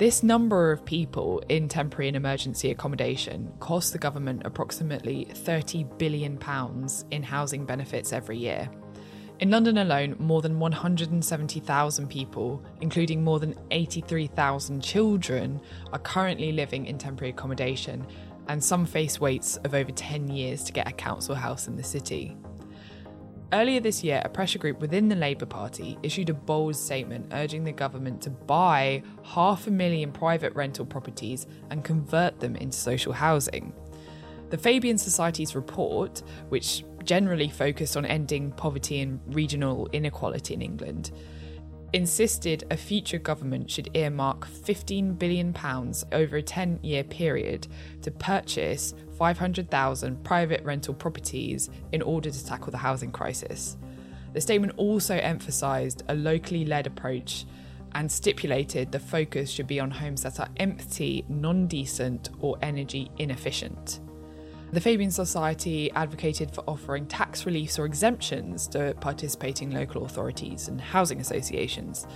This 0.00 0.22
number 0.22 0.72
of 0.72 0.82
people 0.82 1.42
in 1.50 1.68
temporary 1.68 2.08
and 2.08 2.16
emergency 2.16 2.70
accommodation 2.70 3.52
costs 3.60 3.90
the 3.90 3.98
government 3.98 4.40
approximately 4.46 5.26
£30 5.26 5.98
billion 5.98 6.38
in 7.10 7.22
housing 7.22 7.66
benefits 7.66 8.14
every 8.14 8.38
year. 8.38 8.70
In 9.40 9.50
London 9.50 9.76
alone, 9.76 10.16
more 10.18 10.40
than 10.40 10.58
170,000 10.58 12.08
people, 12.08 12.64
including 12.80 13.22
more 13.22 13.40
than 13.40 13.54
83,000 13.72 14.80
children, 14.80 15.60
are 15.92 15.98
currently 15.98 16.52
living 16.52 16.86
in 16.86 16.96
temporary 16.96 17.32
accommodation, 17.32 18.06
and 18.48 18.64
some 18.64 18.86
face 18.86 19.20
waits 19.20 19.58
of 19.58 19.74
over 19.74 19.90
10 19.90 20.28
years 20.28 20.64
to 20.64 20.72
get 20.72 20.88
a 20.88 20.92
council 20.92 21.34
house 21.34 21.68
in 21.68 21.76
the 21.76 21.84
city. 21.84 22.38
Earlier 23.52 23.80
this 23.80 24.04
year, 24.04 24.22
a 24.24 24.28
pressure 24.28 24.60
group 24.60 24.80
within 24.80 25.08
the 25.08 25.16
Labour 25.16 25.46
Party 25.46 25.98
issued 26.04 26.30
a 26.30 26.34
bold 26.34 26.76
statement 26.76 27.32
urging 27.32 27.64
the 27.64 27.72
government 27.72 28.22
to 28.22 28.30
buy 28.30 29.02
half 29.24 29.66
a 29.66 29.72
million 29.72 30.12
private 30.12 30.54
rental 30.54 30.86
properties 30.86 31.48
and 31.70 31.82
convert 31.82 32.38
them 32.38 32.54
into 32.54 32.78
social 32.78 33.12
housing. 33.12 33.72
The 34.50 34.58
Fabian 34.58 34.98
Society's 34.98 35.56
report, 35.56 36.22
which 36.48 36.84
generally 37.02 37.48
focused 37.48 37.96
on 37.96 38.06
ending 38.06 38.52
poverty 38.52 39.00
and 39.00 39.20
regional 39.34 39.88
inequality 39.92 40.54
in 40.54 40.62
England, 40.62 41.10
insisted 41.92 42.62
a 42.70 42.76
future 42.76 43.18
government 43.18 43.68
should 43.68 43.90
earmark 43.94 44.46
£15 44.46 45.18
billion 45.18 45.52
over 46.12 46.36
a 46.36 46.42
10 46.42 46.78
year 46.84 47.02
period 47.02 47.66
to 48.02 48.12
purchase 48.12 48.94
500,000 49.20 50.24
private 50.24 50.64
rental 50.64 50.94
properties 50.94 51.68
in 51.92 52.00
order 52.00 52.30
to 52.30 52.46
tackle 52.46 52.70
the 52.70 52.78
housing 52.78 53.12
crisis. 53.12 53.76
The 54.32 54.40
statement 54.40 54.72
also 54.78 55.14
emphasised 55.14 56.04
a 56.08 56.14
locally 56.14 56.64
led 56.64 56.86
approach 56.86 57.44
and 57.92 58.10
stipulated 58.10 58.90
the 58.90 58.98
focus 58.98 59.50
should 59.50 59.66
be 59.66 59.78
on 59.78 59.90
homes 59.90 60.22
that 60.22 60.40
are 60.40 60.48
empty, 60.56 61.26
non 61.28 61.66
decent, 61.66 62.30
or 62.40 62.56
energy 62.62 63.10
inefficient. 63.18 64.00
The 64.72 64.80
Fabian 64.80 65.10
Society 65.10 65.90
advocated 65.92 66.50
for 66.54 66.64
offering 66.66 67.04
tax 67.04 67.44
reliefs 67.44 67.78
or 67.78 67.84
exemptions 67.84 68.66
to 68.68 68.94
participating 69.00 69.70
local 69.70 70.06
authorities 70.06 70.68
and 70.68 70.80
housing 70.80 71.20
associations. 71.20 72.06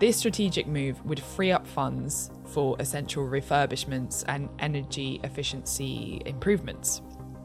This 0.00 0.16
strategic 0.16 0.66
move 0.66 1.04
would 1.04 1.20
free 1.20 1.52
up 1.52 1.66
funds 1.66 2.30
for 2.46 2.74
essential 2.78 3.22
refurbishments 3.28 4.24
and 4.28 4.48
energy 4.58 5.20
efficiency 5.24 6.22
improvements. 6.24 7.02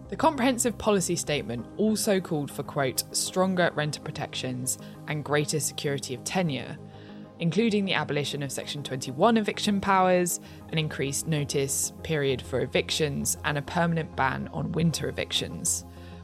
The 0.07 0.15
comprehensive 0.15 0.77
policy 0.77 1.17
statement 1.17 1.65
also 1.75 2.21
called 2.21 2.49
for, 2.49 2.63
quote, 2.63 3.03
stronger 3.13 3.71
renter 3.75 3.99
protections 3.99 4.77
and 5.09 5.25
greater 5.25 5.59
security 5.59 6.15
of 6.15 6.23
tenure, 6.23 6.77
including 7.39 7.83
the 7.83 7.93
abolition 7.93 8.41
of 8.41 8.53
Section 8.53 8.83
21 8.83 9.35
eviction 9.35 9.81
powers, 9.81 10.39
an 10.69 10.77
increased 10.77 11.27
notice 11.27 11.91
period 12.03 12.41
for 12.41 12.61
evictions, 12.61 13.37
and 13.43 13.57
a 13.57 13.63
permanent 13.63 14.15
ban 14.15 14.49
on 14.53 14.71
winter 14.71 15.09
evictions. 15.09 15.83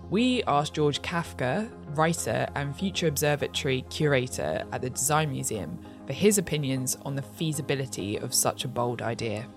We 0.09 0.43
asked 0.43 0.75
George 0.75 1.01
Kafka, 1.01 1.69
writer 1.97 2.47
and 2.55 2.73
Future 2.73 3.07
Observatory 3.07 3.81
curator 3.89 4.63
at 4.71 4.81
the 4.81 4.89
Design 4.89 5.29
Museum, 5.31 5.77
for 6.11 6.15
his 6.15 6.37
opinions 6.37 6.97
on 7.05 7.15
the 7.15 7.21
feasibility 7.21 8.17
of 8.17 8.33
such 8.33 8.65
a 8.65 8.67
bold 8.67 9.01
idea. 9.01 9.47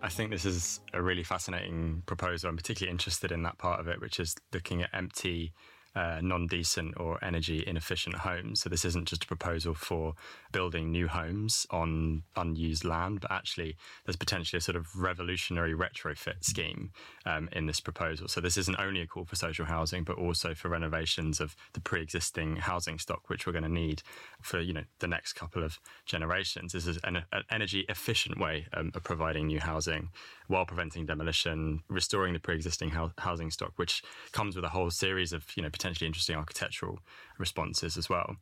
I 0.00 0.08
think 0.08 0.30
this 0.30 0.44
is 0.44 0.78
a 0.94 1.02
really 1.02 1.24
fascinating 1.24 2.04
proposal. 2.06 2.48
I'm 2.48 2.56
particularly 2.56 2.92
interested 2.92 3.32
in 3.32 3.42
that 3.42 3.58
part 3.58 3.80
of 3.80 3.88
it, 3.88 4.00
which 4.00 4.20
is 4.20 4.36
looking 4.52 4.80
at 4.80 4.90
empty 4.92 5.52
uh, 5.94 6.20
non 6.22 6.46
decent 6.46 6.94
or 6.98 7.22
energy 7.24 7.64
inefficient 7.66 8.16
homes. 8.16 8.60
So, 8.60 8.68
this 8.68 8.84
isn't 8.84 9.08
just 9.08 9.24
a 9.24 9.26
proposal 9.26 9.74
for 9.74 10.14
building 10.52 10.90
new 10.90 11.08
homes 11.08 11.66
on 11.70 12.22
unused 12.36 12.84
land, 12.84 13.20
but 13.20 13.30
actually 13.30 13.76
there's 14.04 14.16
potentially 14.16 14.58
a 14.58 14.60
sort 14.60 14.76
of 14.76 14.94
revolutionary 14.96 15.74
retrofit 15.74 16.44
scheme 16.44 16.90
um, 17.26 17.48
in 17.52 17.66
this 17.66 17.80
proposal. 17.80 18.28
So, 18.28 18.40
this 18.40 18.56
isn't 18.56 18.78
only 18.78 19.00
a 19.00 19.06
call 19.06 19.24
for 19.24 19.36
social 19.36 19.66
housing, 19.66 20.04
but 20.04 20.16
also 20.16 20.54
for 20.54 20.68
renovations 20.68 21.40
of 21.40 21.56
the 21.72 21.80
pre 21.80 22.02
existing 22.02 22.56
housing 22.56 22.98
stock, 22.98 23.28
which 23.28 23.46
we're 23.46 23.52
going 23.52 23.64
to 23.64 23.68
need 23.68 24.02
for 24.42 24.60
you 24.60 24.72
know 24.72 24.84
the 25.00 25.08
next 25.08 25.34
couple 25.34 25.64
of 25.64 25.78
generations. 26.06 26.72
This 26.72 26.86
is 26.86 26.98
an, 27.04 27.22
an 27.32 27.42
energy 27.50 27.84
efficient 27.88 28.38
way 28.38 28.66
um, 28.72 28.92
of 28.94 29.02
providing 29.02 29.46
new 29.46 29.60
housing 29.60 30.10
while 30.48 30.64
preventing 30.64 31.06
demolition, 31.06 31.82
restoring 31.88 32.32
the 32.32 32.40
pre 32.40 32.54
existing 32.54 32.92
housing 33.18 33.50
stock, 33.50 33.72
which 33.76 34.02
comes 34.32 34.56
with 34.56 34.64
a 34.64 34.70
whole 34.70 34.90
series 34.90 35.32
of 35.32 35.44
you 35.56 35.62
know 35.62 35.70
potentially 35.78 36.06
interesting 36.06 36.36
architectural 36.36 36.98
responses 37.38 37.96
as 37.96 38.08
well. 38.08 38.36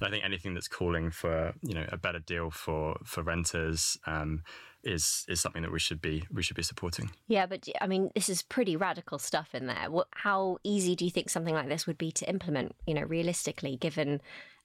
And 0.00 0.08
I 0.08 0.10
think 0.10 0.24
anything 0.24 0.54
that's 0.54 0.68
calling 0.68 1.10
for 1.10 1.54
you 1.62 1.74
know 1.74 1.86
a 1.90 1.96
better 1.96 2.20
deal 2.20 2.50
for 2.50 2.96
for 3.04 3.22
renters. 3.22 3.98
Um, 4.06 4.42
is 4.84 5.26
is 5.28 5.40
something 5.40 5.62
that 5.62 5.72
we 5.72 5.80
should 5.80 6.00
be 6.00 6.24
we 6.32 6.42
should 6.42 6.56
be 6.56 6.62
supporting. 6.62 7.10
Yeah, 7.26 7.46
but 7.46 7.68
I 7.80 7.88
mean, 7.88 8.10
this 8.14 8.28
is 8.28 8.42
pretty 8.42 8.76
radical 8.76 9.18
stuff 9.18 9.52
in 9.52 9.66
there. 9.66 9.90
What, 9.90 10.06
how 10.12 10.58
easy 10.62 10.94
do 10.94 11.04
you 11.04 11.10
think 11.10 11.30
something 11.30 11.54
like 11.54 11.68
this 11.68 11.86
would 11.86 11.98
be 11.98 12.12
to 12.12 12.28
implement? 12.28 12.76
You 12.86 12.94
know, 12.94 13.02
realistically, 13.02 13.76
given 13.76 14.20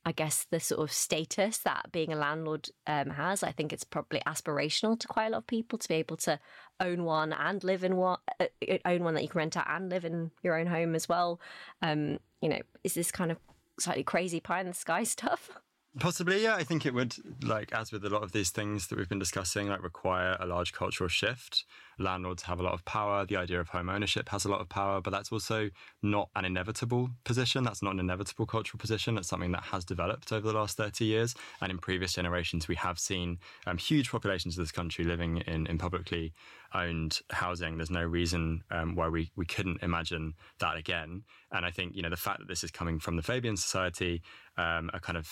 I 0.06 0.12
guess 0.12 0.46
the 0.50 0.60
sort 0.60 0.82
of 0.82 0.92
status 0.92 1.60
that 1.60 1.92
being 1.92 2.12
a 2.12 2.18
landlord 2.18 2.70
um, 2.88 3.12
has. 3.12 3.42
I 3.42 3.52
think 3.52 3.72
it's 3.72 3.86
probably 3.86 4.22
aspirational 4.28 5.00
to 5.00 5.08
quite 5.08 5.28
a 5.28 5.30
lot 5.30 5.38
of 5.40 5.48
people 5.48 5.80
to 5.80 5.88
be 5.88 5.96
able 5.96 6.18
to 6.18 6.40
own 6.80 7.06
one 7.06 7.32
and 7.32 7.64
live 7.64 7.84
in 7.84 7.96
one, 7.96 8.20
uh, 8.40 8.48
own 8.86 9.04
one 9.04 9.14
that 9.14 9.24
you 9.24 9.30
can 9.30 9.40
rent 9.40 9.58
out 9.58 9.70
and 9.70 9.90
live 9.90 10.04
in 10.04 10.32
your 10.42 10.60
own 10.60 10.68
home 10.68 10.94
as 10.94 11.08
well. 11.08 11.40
Um, 11.82 12.20
you 12.42 12.50
know, 12.50 12.60
is 12.84 12.96
this 12.96 13.12
kind 13.12 13.32
of 13.32 13.38
slightly 13.80 14.04
crazy 14.04 14.40
pie 14.40 14.60
in 14.60 14.68
the 14.68 14.74
sky 14.74 15.04
stuff? 15.04 15.52
Possibly, 16.00 16.42
yeah. 16.42 16.56
I 16.56 16.64
think 16.64 16.86
it 16.86 16.94
would, 16.94 17.16
like, 17.44 17.72
as 17.72 17.92
with 17.92 18.04
a 18.04 18.10
lot 18.10 18.24
of 18.24 18.32
these 18.32 18.50
things 18.50 18.88
that 18.88 18.98
we've 18.98 19.10
been 19.10 19.20
discussing, 19.20 19.68
like, 19.68 19.84
require 19.84 20.36
a 20.40 20.48
large 20.48 20.74
cultural 20.74 21.08
shift. 21.08 21.66
Landlords 22.00 22.44
have 22.44 22.60
a 22.60 22.64
lot 22.64 22.74
of 22.74 22.84
power. 22.86 23.26
The 23.26 23.38
idea 23.38 23.60
of 23.60 23.70
home 23.70 23.90
ownership 23.90 24.30
has 24.30 24.46
a 24.46 24.50
lot 24.50 24.62
of 24.62 24.70
power, 24.70 25.02
but 25.02 25.12
that's 25.12 25.32
also 25.32 25.70
not 26.02 26.30
an 26.36 26.46
inevitable 26.46 27.10
position. 27.24 27.64
That's 27.64 27.82
not 27.82 27.94
an 27.94 28.00
inevitable 28.00 28.46
cultural 28.46 28.80
position. 28.80 29.18
It's 29.18 29.28
something 29.28 29.52
that 29.52 29.64
has 29.64 29.86
developed 29.86 30.32
over 30.32 30.48
the 30.48 30.58
last 30.58 30.78
30 30.78 31.06
years. 31.06 31.36
And 31.62 31.72
in 31.72 31.78
previous 31.78 32.14
generations, 32.14 32.68
we 32.68 32.76
have 32.76 33.00
seen 33.00 33.40
um, 33.68 33.78
huge 33.78 34.12
populations 34.12 34.58
of 34.58 34.64
this 34.64 34.72
country 34.72 35.06
living 35.06 35.38
in, 35.48 35.68
in 35.68 35.78
publicly 35.78 36.34
owned 36.74 37.20
housing. 37.30 37.78
There's 37.78 37.92
no 37.92 38.04
reason 38.04 38.64
um, 38.72 38.96
why 38.96 39.08
we, 39.08 39.32
we 39.36 39.46
couldn't 39.46 39.84
imagine 39.84 40.34
that 40.60 40.78
again. 40.78 41.24
And 41.52 41.66
I 41.66 41.72
think, 41.72 41.96
you 41.96 42.02
know, 42.02 42.10
the 42.10 42.18
fact 42.18 42.40
that 42.40 42.48
this 42.48 42.64
is 42.64 42.72
coming 42.72 43.00
from 43.00 43.16
the 43.16 43.22
Fabian 43.22 43.58
Society, 43.58 44.22
um, 44.58 44.90
a 44.94 45.00
kind 45.00 45.18
of, 45.18 45.30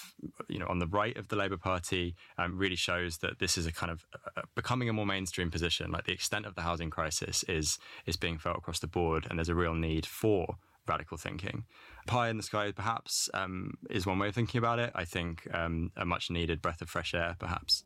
you 0.47 0.59
know, 0.59 0.67
on 0.67 0.79
the 0.79 0.87
right 0.87 1.17
of 1.17 1.27
the 1.29 1.35
Labour 1.35 1.57
Party, 1.57 2.15
um, 2.37 2.57
really 2.57 2.75
shows 2.75 3.17
that 3.17 3.39
this 3.39 3.57
is 3.57 3.65
a 3.65 3.71
kind 3.71 3.91
of 3.91 4.05
uh, 4.37 4.41
becoming 4.55 4.89
a 4.89 4.93
more 4.93 5.05
mainstream 5.05 5.49
position. 5.49 5.91
Like 5.91 6.05
the 6.05 6.13
extent 6.13 6.45
of 6.45 6.50
the 6.55 6.61
housing 6.61 6.89
crisis 6.89 7.43
is 7.47 7.77
is 8.05 8.17
being 8.17 8.37
felt 8.37 8.57
across 8.57 8.79
the 8.79 8.87
board, 8.87 9.27
and 9.29 9.37
there's 9.37 9.49
a 9.49 9.55
real 9.55 9.73
need 9.73 10.05
for 10.05 10.57
radical 10.87 11.17
thinking. 11.17 11.65
Pie 12.07 12.29
in 12.29 12.37
the 12.37 12.43
sky, 12.43 12.71
perhaps, 12.71 13.29
um, 13.33 13.73
is 13.89 14.05
one 14.05 14.19
way 14.19 14.27
of 14.27 14.35
thinking 14.35 14.59
about 14.59 14.79
it. 14.79 14.91
I 14.95 15.05
think 15.05 15.47
um, 15.53 15.91
a 15.95 16.05
much 16.05 16.29
needed 16.29 16.61
breath 16.61 16.81
of 16.81 16.89
fresh 16.89 17.13
air, 17.13 17.35
perhaps. 17.39 17.83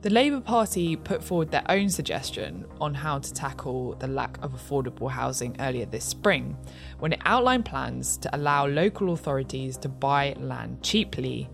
The 0.00 0.10
Labour 0.10 0.40
Party 0.40 0.94
put 0.94 1.24
forward 1.24 1.50
their 1.50 1.68
own 1.68 1.88
suggestion 1.88 2.64
on 2.80 2.94
how 2.94 3.18
to 3.18 3.34
tackle 3.34 3.96
the 3.96 4.06
lack 4.06 4.38
of 4.42 4.52
affordable 4.52 5.10
housing 5.10 5.56
earlier 5.58 5.86
this 5.86 6.04
spring, 6.04 6.56
when 7.00 7.12
it 7.12 7.20
outlined 7.24 7.64
plans 7.64 8.16
to 8.18 8.36
allow 8.36 8.66
local 8.68 9.12
authorities 9.12 9.76
to 9.78 9.88
buy 9.88 10.36
land 10.38 10.84
cheaply 10.84 11.50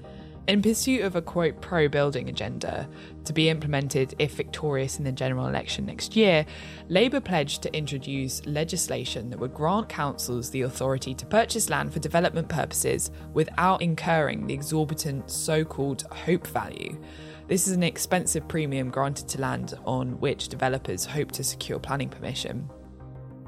in 0.47 0.63
pursuit 0.63 1.03
of 1.03 1.17
a 1.17 1.23
quote 1.23 1.61
pro 1.61 1.89
building 1.89 2.29
agenda 2.29 2.89
to 3.25 3.33
be 3.33 3.49
implemented 3.49 4.15
if 4.19 4.33
victorious 4.33 4.99
in 4.99 5.05
the 5.05 5.13
general 5.13 5.49
election 5.49 5.87
next 5.87 6.15
year, 6.15 6.45
Labour 6.89 7.21
pledged 7.21 7.63
to 7.63 7.77
introduce 7.77 8.45
legislation 8.47 9.31
that 9.31 9.39
would 9.39 9.55
grant 9.55 9.89
councils 9.89 10.51
the 10.51 10.63
authority 10.63 11.15
to 11.15 11.27
purchase 11.27 11.71
land 11.71 11.93
for 11.93 12.01
development 12.01 12.49
purposes 12.49 13.11
without 13.33 13.81
incurring 13.81 14.47
the 14.47 14.55
exorbitant 14.55 15.31
so 15.31 15.65
called 15.65 16.03
hope 16.11 16.47
value 16.47 16.99
this 17.47 17.67
is 17.67 17.75
an 17.75 17.83
expensive 17.83 18.49
premium 18.49 18.89
granted 18.89 19.29
to 19.29 19.41
land 19.41 19.75
on 19.85 20.19
which 20.19 20.49
developers 20.49 21.05
hope 21.05 21.31
to 21.33 21.45
secure 21.45 21.79
planning 21.79 22.09
permission. 22.09 22.71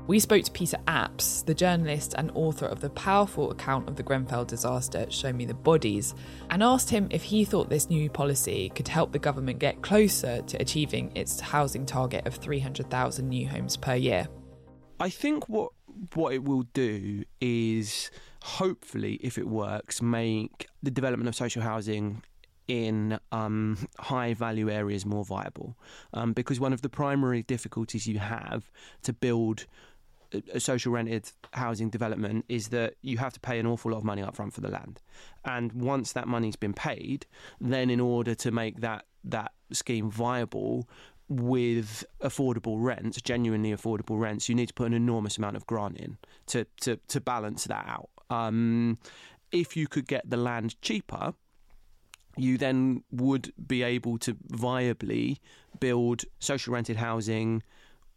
We 0.07 0.21
spoke 0.21 0.45
to 0.45 0.53
Peter 0.53 0.77
Apps, 0.87 1.45
the 1.45 1.55
journalist 1.55 2.14
and 2.16 2.31
author 2.35 2.66
of 2.66 2.79
the 2.79 2.90
powerful 2.90 3.51
account 3.51 3.88
of 3.88 3.97
the 3.97 4.05
Grenfell 4.05 4.45
disaster, 4.45 5.05
Show 5.11 5.33
Me 5.33 5.45
the 5.47 5.55
Bodies, 5.55 6.14
and 6.49 6.62
asked 6.62 6.90
him 6.90 7.09
if 7.11 7.25
he 7.25 7.45
thought 7.45 7.69
this 7.69 7.90
new 7.90 8.09
policy 8.09 8.71
could 8.77 8.87
help 8.87 9.11
the 9.11 9.19
government 9.19 9.59
get 9.59 9.83
closer 9.83 10.42
to 10.42 10.62
achieving 10.62 11.11
its 11.16 11.40
housing 11.40 11.85
target 11.85 12.25
of 12.25 12.37
300,000 12.37 13.29
new 13.29 13.49
homes 13.49 13.77
per 13.77 13.97
year. 13.97 14.29
I 15.01 15.11
think 15.11 15.49
what 15.49 15.73
what 16.14 16.35
it 16.35 16.45
will 16.45 16.64
do 16.75 17.25
is 17.40 18.11
hopefully, 18.42 19.14
if 19.23 19.38
it 19.38 19.49
works, 19.49 20.01
make 20.01 20.69
the 20.83 20.90
development 20.90 21.27
of 21.27 21.35
social 21.35 21.62
housing 21.62 22.23
in 22.69 23.19
um, 23.33 23.88
high 23.99 24.35
value 24.35 24.71
areas 24.71 25.07
more 25.07 25.25
viable. 25.25 25.77
Um, 26.12 26.33
because 26.33 26.61
one 26.61 26.73
of 26.73 26.83
the 26.83 26.88
primary 26.88 27.42
difficulties 27.42 28.07
you 28.07 28.19
have 28.19 28.71
to 29.03 29.12
build 29.12 29.66
a 30.53 30.61
social 30.61 30.93
rented 30.93 31.31
housing 31.53 31.91
development 31.91 32.45
is 32.49 32.69
that 32.69 32.95
you 33.03 33.19
have 33.19 33.33
to 33.33 33.41
pay 33.41 33.59
an 33.59 33.67
awful 33.67 33.93
lot 33.93 33.99
of 33.99 34.05
money 34.05 34.23
up 34.23 34.37
front 34.37 34.53
for 34.53 34.61
the 34.61 34.69
land. 34.69 35.01
And 35.45 35.73
once 35.73 36.12
that 36.12 36.29
money's 36.29 36.57
been 36.57 36.75
paid, 36.75 37.27
then 37.61 37.91
in 37.91 38.01
order 38.01 38.35
to 38.35 38.51
make 38.51 38.81
that, 38.81 39.07
that 39.25 39.53
scheme 39.73 40.11
viable, 40.11 40.89
with 41.29 42.05
affordable 42.21 42.77
rents, 42.79 43.21
genuinely 43.21 43.75
affordable 43.75 44.19
rents, 44.21 44.49
you 44.49 44.55
need 44.55 44.69
to 44.69 44.75
put 44.75 44.87
an 44.87 44.95
enormous 44.95 45.39
amount 45.39 45.57
of 45.57 45.67
grant 45.67 45.97
in 45.97 46.19
to 46.47 46.65
to, 46.81 46.97
to 47.09 47.21
balance 47.21 47.65
that 47.65 47.85
out. 47.89 48.11
Um, 48.31 48.99
if 49.53 49.77
you 49.77 49.89
could 49.89 50.07
get 50.07 50.29
the 50.29 50.37
land 50.37 50.81
cheaper, 50.83 51.35
you 52.37 52.59
then 52.59 53.03
would 53.11 53.53
be 53.67 53.83
able 53.83 54.19
to 54.19 54.35
viably 54.53 55.39
build 55.81 56.25
social 56.39 56.75
rented 56.75 56.97
housing 56.97 57.62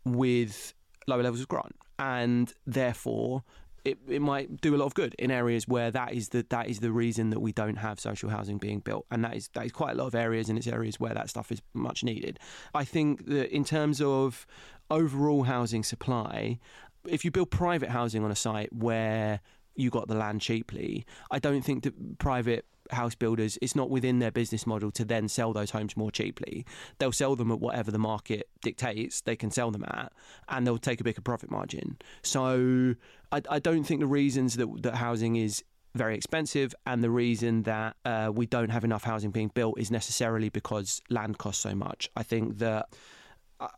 with 0.05 0.73
lower 1.07 1.23
levels 1.23 1.41
of 1.41 1.47
grant, 1.47 1.75
and 1.97 2.53
therefore 2.65 3.43
it, 3.85 3.97
it 4.07 4.21
might 4.21 4.61
do 4.61 4.75
a 4.75 4.77
lot 4.77 4.85
of 4.85 4.93
good 4.93 5.15
in 5.17 5.31
areas 5.31 5.67
where 5.67 5.91
that 5.91 6.13
is 6.13 6.29
the 6.29 6.45
that 6.49 6.67
is 6.67 6.79
the 6.79 6.91
reason 6.91 7.29
that 7.29 7.39
we 7.39 7.51
don't 7.51 7.77
have 7.77 7.99
social 7.99 8.29
housing 8.29 8.57
being 8.57 8.79
built, 8.79 9.05
and 9.11 9.23
that 9.23 9.35
is 9.35 9.49
that 9.53 9.65
is 9.65 9.71
quite 9.71 9.91
a 9.91 9.95
lot 9.95 10.07
of 10.07 10.15
areas, 10.15 10.49
and 10.49 10.57
it's 10.57 10.67
areas 10.67 10.99
where 10.99 11.13
that 11.13 11.29
stuff 11.29 11.51
is 11.51 11.61
much 11.73 12.03
needed. 12.03 12.39
I 12.73 12.85
think 12.85 13.25
that 13.27 13.53
in 13.53 13.63
terms 13.63 14.01
of 14.01 14.45
overall 14.89 15.43
housing 15.43 15.83
supply, 15.83 16.59
if 17.07 17.23
you 17.23 17.31
build 17.31 17.51
private 17.51 17.89
housing 17.89 18.23
on 18.23 18.31
a 18.31 18.35
site 18.35 18.71
where 18.73 19.41
you 19.75 19.89
got 19.89 20.07
the 20.07 20.15
land 20.15 20.41
cheaply, 20.41 21.05
I 21.31 21.39
don't 21.39 21.61
think 21.61 21.83
that 21.83 22.19
private 22.19 22.65
house 22.91 23.15
builders, 23.15 23.57
it's 23.61 23.75
not 23.75 23.89
within 23.89 24.19
their 24.19 24.31
business 24.31 24.65
model 24.65 24.91
to 24.91 25.05
then 25.05 25.27
sell 25.27 25.53
those 25.53 25.71
homes 25.71 25.95
more 25.95 26.11
cheaply. 26.11 26.65
They'll 26.97 27.11
sell 27.11 27.35
them 27.35 27.51
at 27.51 27.59
whatever 27.59 27.91
the 27.91 27.99
market 27.99 28.49
dictates 28.61 29.21
they 29.21 29.35
can 29.35 29.51
sell 29.51 29.71
them 29.71 29.85
at, 29.85 30.11
and 30.47 30.65
they'll 30.65 30.77
take 30.77 31.01
a 31.01 31.03
bigger 31.03 31.21
profit 31.21 31.51
margin. 31.51 31.97
So 32.23 32.95
I, 33.31 33.41
I 33.49 33.59
don't 33.59 33.83
think 33.83 33.99
the 33.99 34.07
reasons 34.07 34.55
that, 34.55 34.67
that 34.83 34.95
housing 34.95 35.35
is 35.35 35.63
very 35.95 36.15
expensive, 36.15 36.75
and 36.85 37.03
the 37.03 37.09
reason 37.09 37.63
that 37.63 37.95
uh, 38.05 38.31
we 38.33 38.45
don't 38.45 38.69
have 38.69 38.83
enough 38.83 39.03
housing 39.03 39.31
being 39.31 39.51
built 39.53 39.79
is 39.79 39.89
necessarily 39.89 40.49
because 40.49 41.01
land 41.09 41.37
costs 41.37 41.61
so 41.63 41.73
much. 41.75 42.09
I 42.15 42.23
think 42.23 42.59
that. 42.59 42.89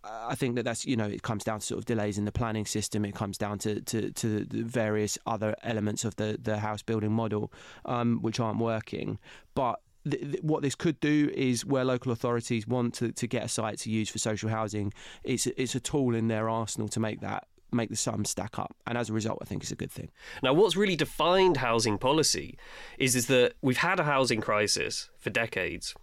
I 0.03 0.35
think 0.35 0.55
that 0.55 0.63
that's 0.63 0.85
you 0.85 0.95
know 0.95 1.05
it 1.05 1.23
comes 1.23 1.43
down 1.43 1.59
to 1.59 1.65
sort 1.65 1.79
of 1.79 1.85
delays 1.85 2.17
in 2.17 2.25
the 2.25 2.31
planning 2.31 2.65
system. 2.65 3.03
It 3.05 3.15
comes 3.15 3.37
down 3.37 3.59
to 3.59 3.81
to, 3.81 4.11
to 4.11 4.45
the 4.45 4.63
various 4.63 5.17
other 5.25 5.55
elements 5.63 6.05
of 6.05 6.15
the 6.17 6.37
the 6.41 6.59
house 6.59 6.81
building 6.81 7.11
model, 7.11 7.51
um, 7.85 8.19
which 8.21 8.39
aren't 8.39 8.59
working. 8.59 9.17
But 9.55 9.81
th- 10.09 10.21
th- 10.21 10.43
what 10.43 10.61
this 10.61 10.75
could 10.75 10.99
do 10.99 11.31
is 11.33 11.65
where 11.65 11.83
local 11.83 12.11
authorities 12.11 12.67
want 12.67 12.93
to, 12.95 13.11
to 13.11 13.27
get 13.27 13.43
a 13.43 13.47
site 13.47 13.79
to 13.79 13.89
use 13.89 14.09
for 14.09 14.19
social 14.19 14.49
housing, 14.49 14.93
it's 15.23 15.47
it's 15.47 15.75
a 15.75 15.79
tool 15.79 16.15
in 16.15 16.27
their 16.27 16.47
arsenal 16.49 16.87
to 16.89 16.99
make 16.99 17.21
that 17.21 17.47
make 17.73 17.89
the 17.89 17.95
sums 17.95 18.29
stack 18.29 18.59
up. 18.59 18.75
And 18.85 18.97
as 18.97 19.09
a 19.09 19.13
result, 19.13 19.39
I 19.41 19.45
think 19.45 19.63
it's 19.63 19.71
a 19.71 19.75
good 19.75 19.91
thing. 19.91 20.11
Now, 20.43 20.53
what's 20.53 20.75
really 20.75 20.95
defined 20.95 21.57
housing 21.57 21.97
policy 21.97 22.57
is, 22.97 23.15
is 23.15 23.27
that 23.27 23.53
we've 23.61 23.77
had 23.77 23.99
a 23.99 24.03
housing 24.03 24.41
crisis 24.41 25.09
for 25.17 25.29
decades. 25.29 25.95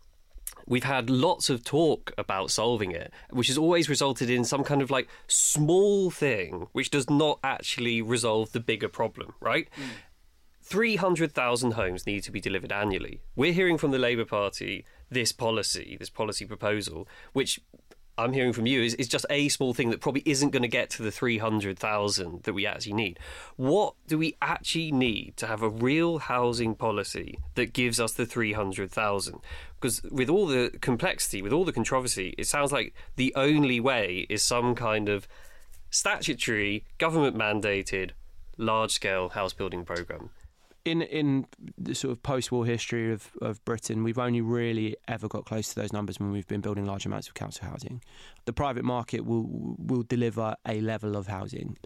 We've 0.69 0.85
had 0.85 1.09
lots 1.09 1.49
of 1.49 1.65
talk 1.65 2.13
about 2.19 2.51
solving 2.51 2.93
it, 2.93 3.13
which 3.31 3.49
has 3.49 3.59
always 3.59 3.89
resulted 3.89 4.29
in 4.29 4.45
some 4.45 4.65
kind 4.65 4.83
of 4.83 4.91
like 4.91 5.09
small 5.27 6.11
thing 6.11 6.69
which 6.73 6.91
does 6.91 7.09
not 7.09 7.41
actually 7.43 8.03
resolve 8.03 8.53
the 8.53 8.61
bigger 8.61 8.89
problem, 8.89 9.35
right? 9.41 9.69
Mm. 9.77 9.89
300,000 10.63 11.73
homes 11.73 12.07
need 12.07 12.23
to 12.25 12.31
be 12.31 12.43
delivered 12.43 12.71
annually. 12.71 13.23
We're 13.35 13.55
hearing 13.55 13.79
from 13.79 13.91
the 13.91 13.99
Labour 13.99 14.27
Party 14.27 14.85
this 15.11 15.33
policy, 15.33 15.97
this 15.99 16.11
policy 16.11 16.45
proposal, 16.45 17.09
which 17.33 17.59
I'm 18.19 18.33
hearing 18.33 18.53
from 18.53 18.67
you 18.67 18.83
is, 18.83 18.95
is 18.95 19.07
just 19.07 19.25
a 19.31 19.49
small 19.49 19.73
thing 19.73 19.91
that 19.91 20.01
probably 20.01 20.25
isn't 20.27 20.51
going 20.51 20.63
to 20.63 20.69
get 20.69 20.91
to 20.91 21.05
the 21.05 21.13
300,000 21.13 22.43
that 22.43 22.53
we 22.53 22.67
actually 22.67 22.95
need. 22.95 23.21
What 23.55 23.95
do 24.09 24.19
we 24.19 24.37
actually 24.43 24.91
need 24.91 25.35
to 25.37 25.47
have 25.47 25.63
a 25.63 25.69
real 25.69 26.19
housing 26.19 26.75
policy 26.75 27.39
that 27.55 27.73
gives 27.73 28.01
us 28.01 28.13
the 28.13 28.27
300,000? 28.27 29.39
Because 29.81 30.03
with 30.11 30.29
all 30.29 30.47
the 30.47 30.77
complexity, 30.81 31.43
with 31.43 31.53
all 31.53 31.65
the 31.65 31.73
controversy, 31.73 32.35
it 32.37 32.49
sounds 32.49 32.73
like 32.73 32.93
the 33.15 33.33
only 33.37 33.79
way 33.79 34.27
is 34.29 34.43
some 34.43 34.75
kind 34.75 35.09
of 35.09 35.29
statutory, 35.91 36.85
government 36.99 37.37
mandated, 37.37 38.11
large 38.57 38.91
scale 38.91 39.29
house 39.29 39.53
building 39.53 39.85
program 39.85 40.31
in 40.85 41.03
in 41.03 41.47
the 41.77 41.95
sort 41.95 42.12
of 42.12 42.23
post-war 42.23 42.64
history 42.64 43.12
of, 43.12 43.31
of 43.43 43.64
Britain, 43.64 44.03
we've 44.03 44.19
only 44.19 44.41
really 44.41 44.97
ever 45.07 45.29
got 45.29 45.45
close 45.45 45.69
to 45.71 45.75
those 45.75 45.93
numbers 45.93 46.19
when 46.19 46.31
we've 46.31 46.47
been 46.47 46.61
building 46.61 46.85
large 46.87 47.07
amounts 47.07 47.29
of 47.29 47.35
council 47.35 47.67
housing. 47.69 48.03
The 48.45 48.53
private 48.53 48.85
market 48.85 49.25
will 49.25 49.77
will 49.79 50.03
deliver 50.03 50.57
a 50.67 50.81
level 50.81 51.17
of 51.17 51.27
housing, 51.27 51.77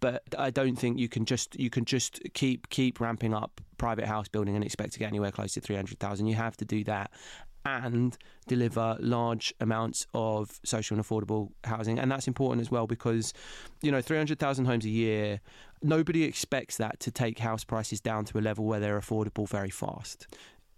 but 0.00 0.22
I 0.38 0.50
don't 0.50 0.76
think 0.76 0.98
you 0.98 1.08
can 1.08 1.24
just 1.24 1.58
you 1.58 1.70
can 1.70 1.84
just 1.84 2.20
keep 2.34 2.68
keep 2.68 3.00
ramping 3.00 3.34
up 3.34 3.60
private 3.76 4.06
house 4.06 4.28
building 4.28 4.54
and 4.56 4.64
expect 4.64 4.92
to 4.94 4.98
get 4.98 5.06
anywhere 5.06 5.30
close 5.30 5.54
to 5.54 5.60
three 5.60 5.76
hundred 5.76 5.98
thousand. 5.98 6.26
You 6.26 6.34
have 6.34 6.56
to 6.58 6.64
do 6.64 6.84
that 6.84 7.10
and 7.64 8.16
deliver 8.46 8.96
large 9.00 9.52
amounts 9.60 10.06
of 10.14 10.60
social 10.64 10.96
and 10.96 11.04
affordable 11.04 11.50
housing. 11.64 11.98
And 11.98 12.10
that's 12.10 12.26
important 12.26 12.60
as 12.60 12.70
well 12.70 12.86
because, 12.86 13.32
you 13.82 13.90
know, 13.90 14.00
300,000 14.00 14.64
homes 14.64 14.84
a 14.84 14.88
year, 14.88 15.40
nobody 15.82 16.24
expects 16.24 16.76
that 16.78 17.00
to 17.00 17.10
take 17.10 17.38
house 17.38 17.64
prices 17.64 18.00
down 18.00 18.24
to 18.26 18.38
a 18.38 18.40
level 18.40 18.64
where 18.64 18.80
they're 18.80 18.98
affordable 18.98 19.48
very 19.48 19.70
fast 19.70 20.26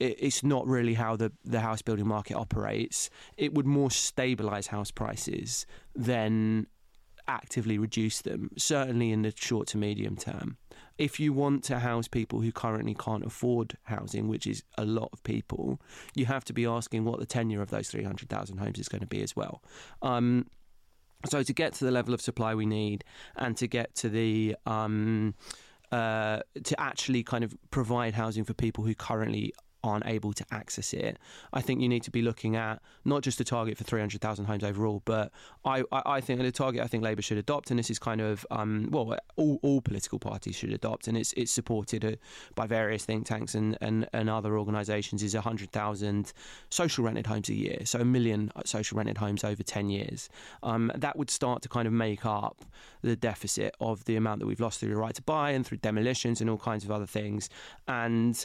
it's 0.01 0.43
not 0.43 0.67
really 0.67 0.95
how 0.95 1.15
the, 1.15 1.31
the 1.45 1.61
house 1.61 1.83
building 1.83 2.09
market 2.09 2.35
operates. 2.35 3.11
It 3.37 3.53
would 3.53 3.67
more 3.67 3.91
stabilise 3.91 4.67
house 4.67 4.91
prices 4.91 5.67
than 5.95 6.69
actively 7.29 7.77
reduce 7.77 8.23
them, 8.23 8.51
certainly 8.57 9.13
in 9.13 9.21
the 9.21 9.33
short 9.37 9.69
to 9.69 9.77
medium 9.77 10.17
term 10.17 10.57
if 11.01 11.19
you 11.19 11.33
want 11.33 11.65
to 11.65 11.79
house 11.79 12.09
people 12.09 12.43
who 12.43 12.53
currently 12.53 12.95
can't 12.95 13.25
afford 13.25 13.79
housing, 13.85 14.29
which 14.29 14.47
is 14.47 14.63
a 14.77 14.85
lot 14.85 15.09
of 15.15 15.23
people, 15.23 15.81
you 16.15 16.27
have 16.27 16.45
to 16.45 16.53
be 16.53 16.67
asking 16.67 17.07
what 17.07 17.19
the 17.19 17.25
tenure 17.25 17.63
of 17.63 17.71
those 17.71 17.89
300,000 17.89 18.59
homes 18.59 18.79
is 18.79 18.87
going 18.87 19.01
to 19.01 19.07
be 19.07 19.23
as 19.23 19.35
well. 19.35 19.63
Um, 20.03 20.47
so 21.25 21.43
to 21.43 21.53
get 21.55 21.73
to 21.75 21.87
the 21.87 21.91
level 21.91 22.13
of 22.13 22.21
supply 22.21 22.55
we 22.55 22.67
need 22.67 23.03
and 23.35 23.57
to 23.57 23.67
get 23.67 23.95
to 23.97 24.11
the 24.11 24.57
um, 24.67 25.35
uh, 25.91 26.41
to 26.65 26.79
actually 26.79 27.23
kind 27.23 27.45
of 27.45 27.57
provide 27.71 28.13
housing 28.13 28.45
for 28.45 28.53
people 28.53 28.85
who 28.85 28.95
currently 28.95 29.55
aren't 29.83 30.07
able 30.07 30.33
to 30.33 30.45
access 30.51 30.93
it. 30.93 31.19
I 31.53 31.61
think 31.61 31.81
you 31.81 31.89
need 31.89 32.03
to 32.05 32.11
be 32.11 32.23
looking 32.23 32.57
at 32.57 32.81
not 33.05 33.23
just 33.23 33.41
a 33.41 33.45
target 33.45 33.79
for 33.79 33.85
300,000 33.85 34.45
homes 34.45 34.65
overall, 34.65 35.03
but 35.05 35.33
I, 35.65 35.83
I, 35.93 36.03
I, 36.07 36.21
think 36.21 36.41
the 36.41 36.53
target 36.53 36.83
I 36.83 36.87
think 36.87 37.03
Labour 37.03 37.23
should 37.23 37.39
adopt, 37.39 37.71
and 37.71 37.79
this 37.79 37.91
is 37.91 37.99
kind 37.99 38.21
of, 38.21 38.47
um, 38.51 38.89
well, 38.91 39.17
all, 39.37 39.59
all 39.63 39.81
political 39.81 40.19
parties 40.19 40.57
should 40.57 40.73
adopt, 40.73 41.09
and 41.09 41.17
it's 41.17 41.33
it's 41.35 41.53
supported 41.53 42.05
uh, 42.05 42.13
by 42.55 42.67
various 42.67 43.05
think 43.05 43.27
tanks 43.27 43.55
and, 43.55 43.77
and, 43.81 44.09
and 44.13 44.29
other 44.29 44.59
organisations, 44.59 45.23
is 45.23 45.35
100,000 45.35 46.33
social 46.71 47.05
rented 47.05 47.27
homes 47.27 47.49
a 47.49 47.55
year, 47.55 47.79
so 47.85 48.01
a 48.01 48.05
million 48.05 48.53
social 48.65 48.97
rented 48.97 49.19
homes 49.19 49.45
over 49.45 49.63
10 49.63 49.91
years. 49.91 50.29
Um, 50.63 50.93
that 50.95 51.17
would 51.17 51.31
start 51.31 51.63
to 51.63 51.69
kind 51.69 51.87
of 51.87 51.93
make 51.93 52.27
up 52.27 52.65
the 53.03 53.17
deficit 53.17 53.75
of 53.81 54.05
the 54.05 54.17
amount 54.17 54.41
that 54.41 54.47
we've 54.47 54.61
lost 54.61 54.81
through 54.81 54.91
the 54.91 54.97
right 54.97 55.15
to 55.15 55.23
buy 55.23 55.51
and 55.51 55.67
through 55.67 55.79
demolitions 55.79 56.41
and 56.41 56.51
all 56.51 56.59
kinds 56.59 56.85
of 56.85 56.91
other 56.91 57.07
things. 57.07 57.49
And 57.89 58.45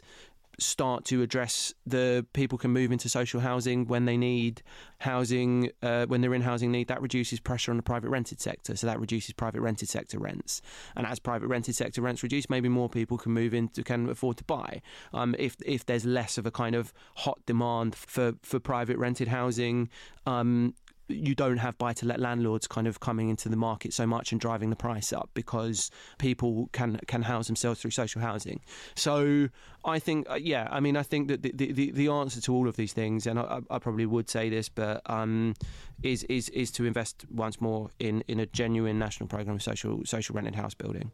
start 0.60 1.06
to 1.06 1.22
address 1.22 1.74
the 1.86 2.26
people 2.34 2.58
can 2.58 2.72
move 2.72 2.92
into 2.92 3.10
social 3.10 3.40
housing 3.42 3.88
when 3.88 4.06
they 4.06 4.18
need 4.18 4.62
housing, 5.00 5.72
uh, 5.82 6.06
when 6.06 6.22
they're 6.22 6.34
in 6.34 6.42
housing 6.42 6.72
need, 6.72 6.88
that 6.88 7.02
reduces 7.02 7.40
pressure 7.40 7.72
on 7.72 7.78
the 7.78 7.84
private 7.84 8.10
rented 8.10 8.40
sector. 8.40 8.76
So 8.76 8.88
that 8.88 9.00
reduces 9.00 9.34
private 9.34 9.62
rented 9.62 9.90
sector 9.90 10.20
rents. 10.20 10.62
And 10.96 11.06
as 11.06 11.20
private 11.20 11.48
rented 11.48 11.76
sector 11.76 12.02
rents 12.02 12.24
reduce, 12.24 12.50
maybe 12.50 12.70
more 12.70 12.90
people 12.90 13.18
can 13.18 13.32
move 13.32 13.54
into, 13.54 13.84
can 13.84 14.10
afford 14.10 14.38
to 14.38 14.44
buy. 14.44 14.82
Um, 15.14 15.36
if, 15.38 15.56
if 15.66 15.86
there's 15.86 16.06
less 16.06 16.38
of 16.38 16.46
a 16.46 16.52
kind 16.52 16.76
of 16.76 16.94
hot 17.16 17.40
demand 17.46 17.96
for, 17.96 18.34
for 18.42 18.60
private 18.60 18.98
rented 18.98 19.28
housing, 19.28 19.90
um, 20.26 20.74
you 21.08 21.36
don't 21.36 21.58
have 21.58 21.78
buy 21.78 21.94
to 21.94 22.06
let 22.06 22.20
landlords 22.20 22.68
kind 22.68 22.88
of 22.88 23.00
coming 23.00 23.30
into 23.30 23.50
the 23.50 23.56
market 23.56 23.94
so 23.94 24.08
much 24.08 24.32
and 24.32 24.42
driving 24.42 24.70
the 24.70 24.76
price 24.76 25.14
up 25.14 25.30
because 25.34 25.92
people 26.18 26.70
can 26.72 27.00
can 27.08 27.22
house 27.22 27.48
themselves 27.48 27.82
through 27.82 27.92
social 27.92 28.22
housing. 28.22 28.62
So 28.96 29.50
I 29.84 30.00
think, 30.00 30.30
uh, 30.30 30.36
yeah, 30.36 30.68
I 30.72 30.80
mean, 30.80 30.98
I 30.98 31.04
think 31.04 31.28
that 31.28 31.44
the, 31.44 31.52
the, 31.52 31.92
the 31.92 32.08
answer 32.08 32.42
to 32.42 32.54
all 32.54 32.68
of 32.68 32.76
these 32.76 32.94
things, 32.94 33.28
and 33.28 33.40
I, 33.40 33.60
I 33.70 33.80
probably 33.80 34.06
would 34.06 34.30
say 34.30 34.50
this, 34.50 34.70
but 34.70 35.02
um, 35.06 35.54
is 36.02 36.24
is 36.24 36.50
is 36.50 36.72
to 36.72 36.86
invest 36.86 37.26
once 37.30 37.62
more 37.62 37.90
in 38.00 38.24
in 38.28 38.40
a 38.40 38.46
genuine 38.46 38.98
national 38.98 39.28
program 39.28 39.56
of 39.56 39.64
social 39.64 40.02
social 40.06 40.36
rented 40.36 40.56
house 40.56 40.74
building. 40.74 41.12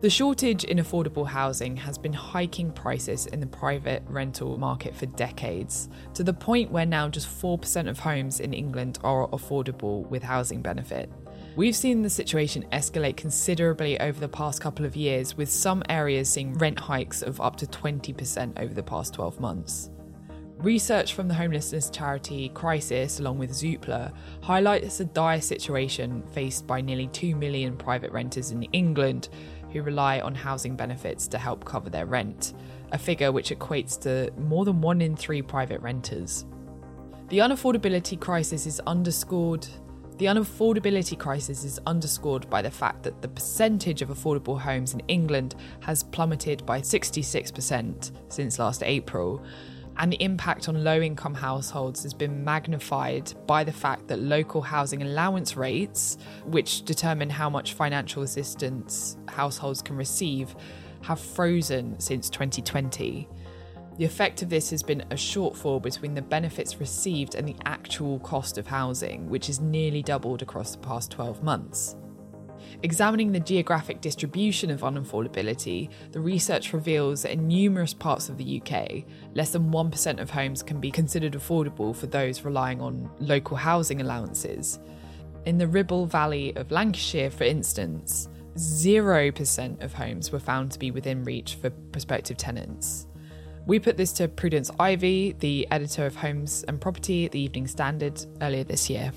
The 0.00 0.08
shortage 0.08 0.64
in 0.64 0.78
affordable 0.78 1.26
housing 1.26 1.76
has 1.76 1.98
been 1.98 2.14
hiking 2.14 2.72
prices 2.72 3.26
in 3.26 3.38
the 3.38 3.46
private 3.46 4.02
rental 4.08 4.56
market 4.56 4.96
for 4.96 5.04
decades, 5.04 5.90
to 6.14 6.24
the 6.24 6.32
point 6.32 6.70
where 6.70 6.86
now 6.86 7.10
just 7.10 7.28
4% 7.28 7.86
of 7.86 7.98
homes 7.98 8.40
in 8.40 8.54
England 8.54 8.98
are 9.04 9.28
affordable 9.28 10.08
with 10.08 10.22
housing 10.22 10.62
benefit. 10.62 11.12
We've 11.54 11.76
seen 11.76 12.00
the 12.00 12.08
situation 12.08 12.64
escalate 12.72 13.18
considerably 13.18 14.00
over 14.00 14.18
the 14.18 14.28
past 14.28 14.62
couple 14.62 14.86
of 14.86 14.96
years, 14.96 15.36
with 15.36 15.50
some 15.50 15.82
areas 15.90 16.30
seeing 16.30 16.54
rent 16.54 16.80
hikes 16.80 17.20
of 17.20 17.38
up 17.42 17.56
to 17.56 17.66
20% 17.66 18.58
over 18.58 18.72
the 18.72 18.82
past 18.82 19.12
12 19.12 19.38
months. 19.38 19.90
Research 20.60 21.14
from 21.14 21.26
the 21.26 21.32
homelessness 21.32 21.88
charity 21.88 22.50
Crisis, 22.50 23.18
along 23.18 23.38
with 23.38 23.50
Zoopla, 23.50 24.12
highlights 24.42 24.98
the 24.98 25.06
dire 25.06 25.40
situation 25.40 26.22
faced 26.32 26.66
by 26.66 26.82
nearly 26.82 27.06
2 27.08 27.34
million 27.34 27.78
private 27.78 28.12
renters 28.12 28.50
in 28.50 28.64
England 28.64 29.30
who 29.72 29.82
rely 29.82 30.20
on 30.20 30.34
housing 30.34 30.76
benefits 30.76 31.28
to 31.28 31.38
help 31.38 31.64
cover 31.64 31.90
their 31.90 32.06
rent, 32.06 32.54
a 32.92 32.98
figure 32.98 33.32
which 33.32 33.50
equates 33.50 34.00
to 34.02 34.32
more 34.38 34.64
than 34.64 34.80
one 34.80 35.00
in 35.00 35.16
three 35.16 35.42
private 35.42 35.80
renters. 35.80 36.44
The 37.28 37.38
unaffordability 37.38 38.18
crisis 38.18 38.66
is 38.66 38.80
underscored 38.80 39.66
the 40.20 40.26
unaffordability 40.26 41.18
crisis 41.18 41.64
is 41.64 41.80
underscored 41.86 42.50
by 42.50 42.60
the 42.60 42.70
fact 42.70 43.04
that 43.04 43.22
the 43.22 43.28
percentage 43.28 44.02
of 44.02 44.10
affordable 44.10 44.60
homes 44.60 44.92
in 44.92 45.00
England 45.08 45.54
has 45.80 46.02
plummeted 46.02 46.66
by 46.66 46.82
66% 46.82 48.12
since 48.28 48.58
last 48.58 48.82
April, 48.82 49.42
and 49.96 50.12
the 50.12 50.22
impact 50.22 50.68
on 50.68 50.82
low 50.82 51.00
income 51.00 51.34
households 51.34 52.02
has 52.02 52.14
been 52.14 52.44
magnified 52.44 53.32
by 53.46 53.64
the 53.64 53.72
fact 53.72 54.08
that 54.08 54.18
local 54.18 54.62
housing 54.62 55.02
allowance 55.02 55.56
rates, 55.56 56.16
which 56.44 56.84
determine 56.84 57.30
how 57.30 57.50
much 57.50 57.74
financial 57.74 58.22
assistance 58.22 59.16
households 59.28 59.82
can 59.82 59.96
receive, 59.96 60.54
have 61.02 61.20
frozen 61.20 61.98
since 62.00 62.30
2020. 62.30 63.28
The 63.98 64.04
effect 64.04 64.40
of 64.40 64.48
this 64.48 64.70
has 64.70 64.82
been 64.82 65.02
a 65.02 65.14
shortfall 65.14 65.82
between 65.82 66.14
the 66.14 66.22
benefits 66.22 66.80
received 66.80 67.34
and 67.34 67.46
the 67.46 67.56
actual 67.66 68.18
cost 68.20 68.56
of 68.56 68.66
housing, 68.66 69.28
which 69.28 69.48
has 69.48 69.60
nearly 69.60 70.02
doubled 70.02 70.40
across 70.40 70.72
the 70.72 70.78
past 70.78 71.10
12 71.10 71.42
months. 71.42 71.96
Examining 72.82 73.32
the 73.32 73.40
geographic 73.40 74.00
distribution 74.00 74.70
of 74.70 74.80
unaffordability, 74.80 75.90
the 76.12 76.20
research 76.20 76.72
reveals 76.72 77.22
that 77.22 77.32
in 77.32 77.46
numerous 77.48 77.94
parts 77.94 78.28
of 78.28 78.36
the 78.36 78.60
UK, 78.60 79.04
less 79.34 79.50
than 79.50 79.70
1% 79.70 80.20
of 80.20 80.30
homes 80.30 80.62
can 80.62 80.80
be 80.80 80.90
considered 80.90 81.34
affordable 81.34 81.94
for 81.94 82.06
those 82.06 82.44
relying 82.44 82.80
on 82.80 83.10
local 83.20 83.56
housing 83.56 84.00
allowances. 84.00 84.78
In 85.46 85.58
the 85.58 85.68
Ribble 85.68 86.06
Valley 86.06 86.54
of 86.56 86.70
Lancashire, 86.70 87.30
for 87.30 87.44
instance, 87.44 88.28
0% 88.56 89.82
of 89.82 89.92
homes 89.92 90.32
were 90.32 90.38
found 90.38 90.72
to 90.72 90.78
be 90.78 90.90
within 90.90 91.24
reach 91.24 91.54
for 91.54 91.70
prospective 91.70 92.36
tenants. 92.36 93.06
We 93.66 93.78
put 93.78 93.96
this 93.96 94.12
to 94.14 94.28
Prudence 94.28 94.70
Ivey, 94.80 95.36
the 95.38 95.66
editor 95.70 96.06
of 96.06 96.16
Homes 96.16 96.64
and 96.66 96.80
Property 96.80 97.26
at 97.26 97.32
the 97.32 97.40
Evening 97.40 97.66
Standard, 97.66 98.24
earlier 98.42 98.64
this 98.64 98.90
year. 98.90 99.12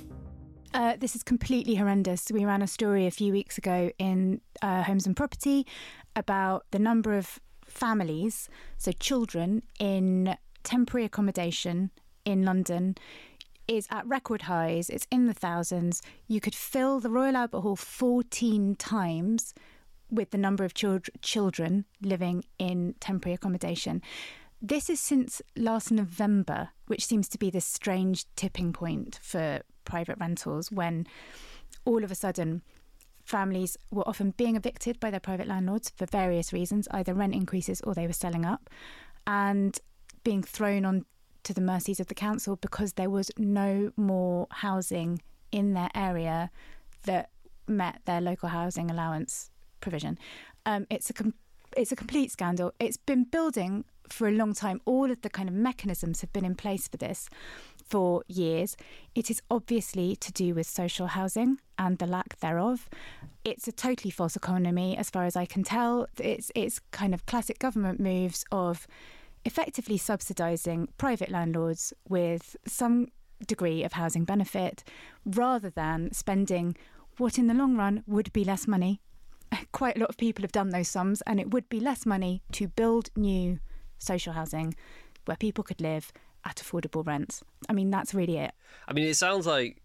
Uh, 0.74 0.96
this 0.98 1.16
is 1.16 1.22
completely 1.22 1.76
horrendous. 1.76 2.32
We 2.32 2.46
ran 2.46 2.64
a 2.64 2.68
story 2.68 3.06
a 3.06 3.12
few 3.12 3.32
weeks 3.32 3.60
ago 3.60 3.92
in 4.00 4.42
uh, 4.62 4.82
Homes 4.84 5.06
and 5.06 5.16
Property 5.16 5.68
about 6.16 6.66
the 6.72 6.80
number 6.80 7.16
of 7.16 7.40
families, 7.64 8.50
so 8.78 8.92
children, 8.92 9.62
in 9.80 10.36
temporary 10.64 11.06
accommodation 11.06 11.92
in 12.26 12.44
London 12.44 12.96
is 13.68 13.88
at 13.92 14.06
record 14.08 14.44
highs. 14.44 14.90
It's 14.90 15.08
in 15.12 15.28
the 15.28 15.34
thousands. 15.34 16.02
You 16.28 16.42
could 16.42 16.56
fill 16.56 17.00
the 17.00 17.10
Royal 17.10 17.38
Albert 17.38 17.62
Hall 17.62 17.76
14 17.76 18.76
times 18.76 19.54
with 20.10 20.32
the 20.32 20.38
number 20.38 20.64
of 20.64 20.74
children 20.74 21.16
children 21.22 21.86
living 22.02 22.44
in 22.58 22.96
temporary 23.00 23.36
accommodation. 23.36 24.02
This 24.62 24.90
is 24.90 25.00
since 25.00 25.42
last 25.56 25.92
November, 25.92 26.70
which 26.88 27.06
seems 27.06 27.28
to 27.30 27.38
be 27.38 27.50
this 27.50 27.66
strange 27.66 28.26
tipping 28.36 28.74
point 28.74 29.20
for 29.22 29.62
private 29.86 30.17
rentals 30.19 30.72
when 30.72 31.08
all 31.86 32.04
of 32.04 32.12
a 32.12 32.15
sudden 32.15 32.62
families 33.24 33.78
were 33.91 34.08
often 34.08 34.32
being 34.32 34.56
evicted 34.56 35.00
by 35.00 35.10
their 35.10 35.19
private 35.19 35.48
landlords 35.48 35.91
for 35.96 36.06
various 36.06 36.52
reasons, 36.52 36.88
either 36.91 37.13
rent 37.13 37.34
increases 37.34 37.82
or 37.82 37.93
they 37.93 38.08
were 38.08 38.13
selling 38.13 38.46
up, 38.46 38.69
and 39.26 39.80
being 40.24 40.43
thrown 40.43 40.86
on 40.86 41.06
to 41.43 41.54
the 41.54 41.62
mercies 41.62 42.00
of 42.00 42.08
the 42.08 42.15
council 42.15 42.56
because 42.58 42.93
there 42.93 43.10
was 43.10 43.30
no 43.38 43.91
more 43.98 44.48
housing 44.50 45.22
in 45.52 45.74
their 45.74 45.89
area 45.93 46.50
that 47.04 47.30
met 47.67 48.02
their 48.06 48.22
local 48.22 48.50
housing 48.50 48.89
allowance 48.89 49.50
provision. 49.82 50.17
Um, 50.65 50.88
it's 50.89 51.10
a 51.10 51.13
com- 51.13 51.34
it's 51.76 51.91
a 51.91 51.96
complete 51.96 52.32
scandal. 52.32 52.74
It's 52.80 52.98
been 52.98 53.26
building 53.26 53.86
for 54.10 54.28
a 54.28 54.32
long 54.32 54.54
time. 54.54 54.82
All 54.86 55.12
of 55.12 55.22
the 55.22 55.30
kind 55.30 55.50
of 55.50 55.56
mechanisms 55.56 56.22
have 56.22 56.34
been 56.34 56.46
in 56.46 56.56
place 56.56 56.88
for 56.88 56.98
this 56.98 57.30
for 57.86 58.24
years. 58.28 58.76
It 59.16 59.30
is 59.30 59.42
obviously 59.52 60.16
to 60.18 60.32
do 60.32 60.54
with 60.54 60.68
social 60.68 61.08
housing 61.08 61.60
and 61.78 61.98
the 61.98 62.08
lack 62.08 62.39
thereof. 62.39 62.89
It's 63.44 63.68
a 63.68 63.72
totally 63.72 64.12
false 64.12 64.36
economy, 64.36 64.98
as 64.98 65.10
far 65.10 65.26
as 65.26 65.36
I 65.36 65.46
can 65.46 65.63
tell. 65.63 66.08
It's 66.20 66.52
it's 66.56 66.80
kind 66.92 67.13
of 67.13 67.26
classic 67.26 67.60
government 67.60 68.00
moves 68.00 68.46
of 68.52 68.88
effectively 69.46 69.98
subsidising 69.98 70.88
private 70.98 71.30
landlords 71.30 71.94
with 72.08 72.56
some 72.66 73.08
degree 73.46 73.84
of 73.84 73.94
housing 73.94 74.24
benefit 74.24 74.84
rather 75.26 75.70
than 75.70 76.13
spending 76.13 76.78
what 77.18 77.38
in 77.38 77.48
the 77.48 77.54
long 77.54 77.76
run 77.76 78.04
would 78.08 78.32
be 78.34 78.44
less 78.44 78.68
money. 78.68 79.02
Quite 79.72 79.98
a 79.98 80.00
lot 80.00 80.10
of 80.10 80.18
people 80.18 80.44
have 80.44 80.52
done 80.52 80.70
those 80.70 80.88
sums, 80.88 81.22
and 81.28 81.39
it 81.39 81.52
would 81.52 81.70
be 81.70 81.80
less 81.80 82.06
money 82.06 82.42
to 82.54 82.68
build 82.70 83.10
new 83.16 83.60
social 84.04 84.34
housing 84.34 84.76
where 85.26 85.38
people 85.38 85.63
could 85.63 85.82
live 85.82 86.12
at 86.46 86.58
affordable 86.58 87.06
rents. 87.06 87.44
I 87.70 87.74
mean, 87.74 87.89
that's 87.89 88.13
really 88.13 88.38
it. 88.38 88.52
I 88.88 88.94
mean, 88.94 89.08
it 89.08 89.16
sounds 89.16 89.48
like 89.48 89.82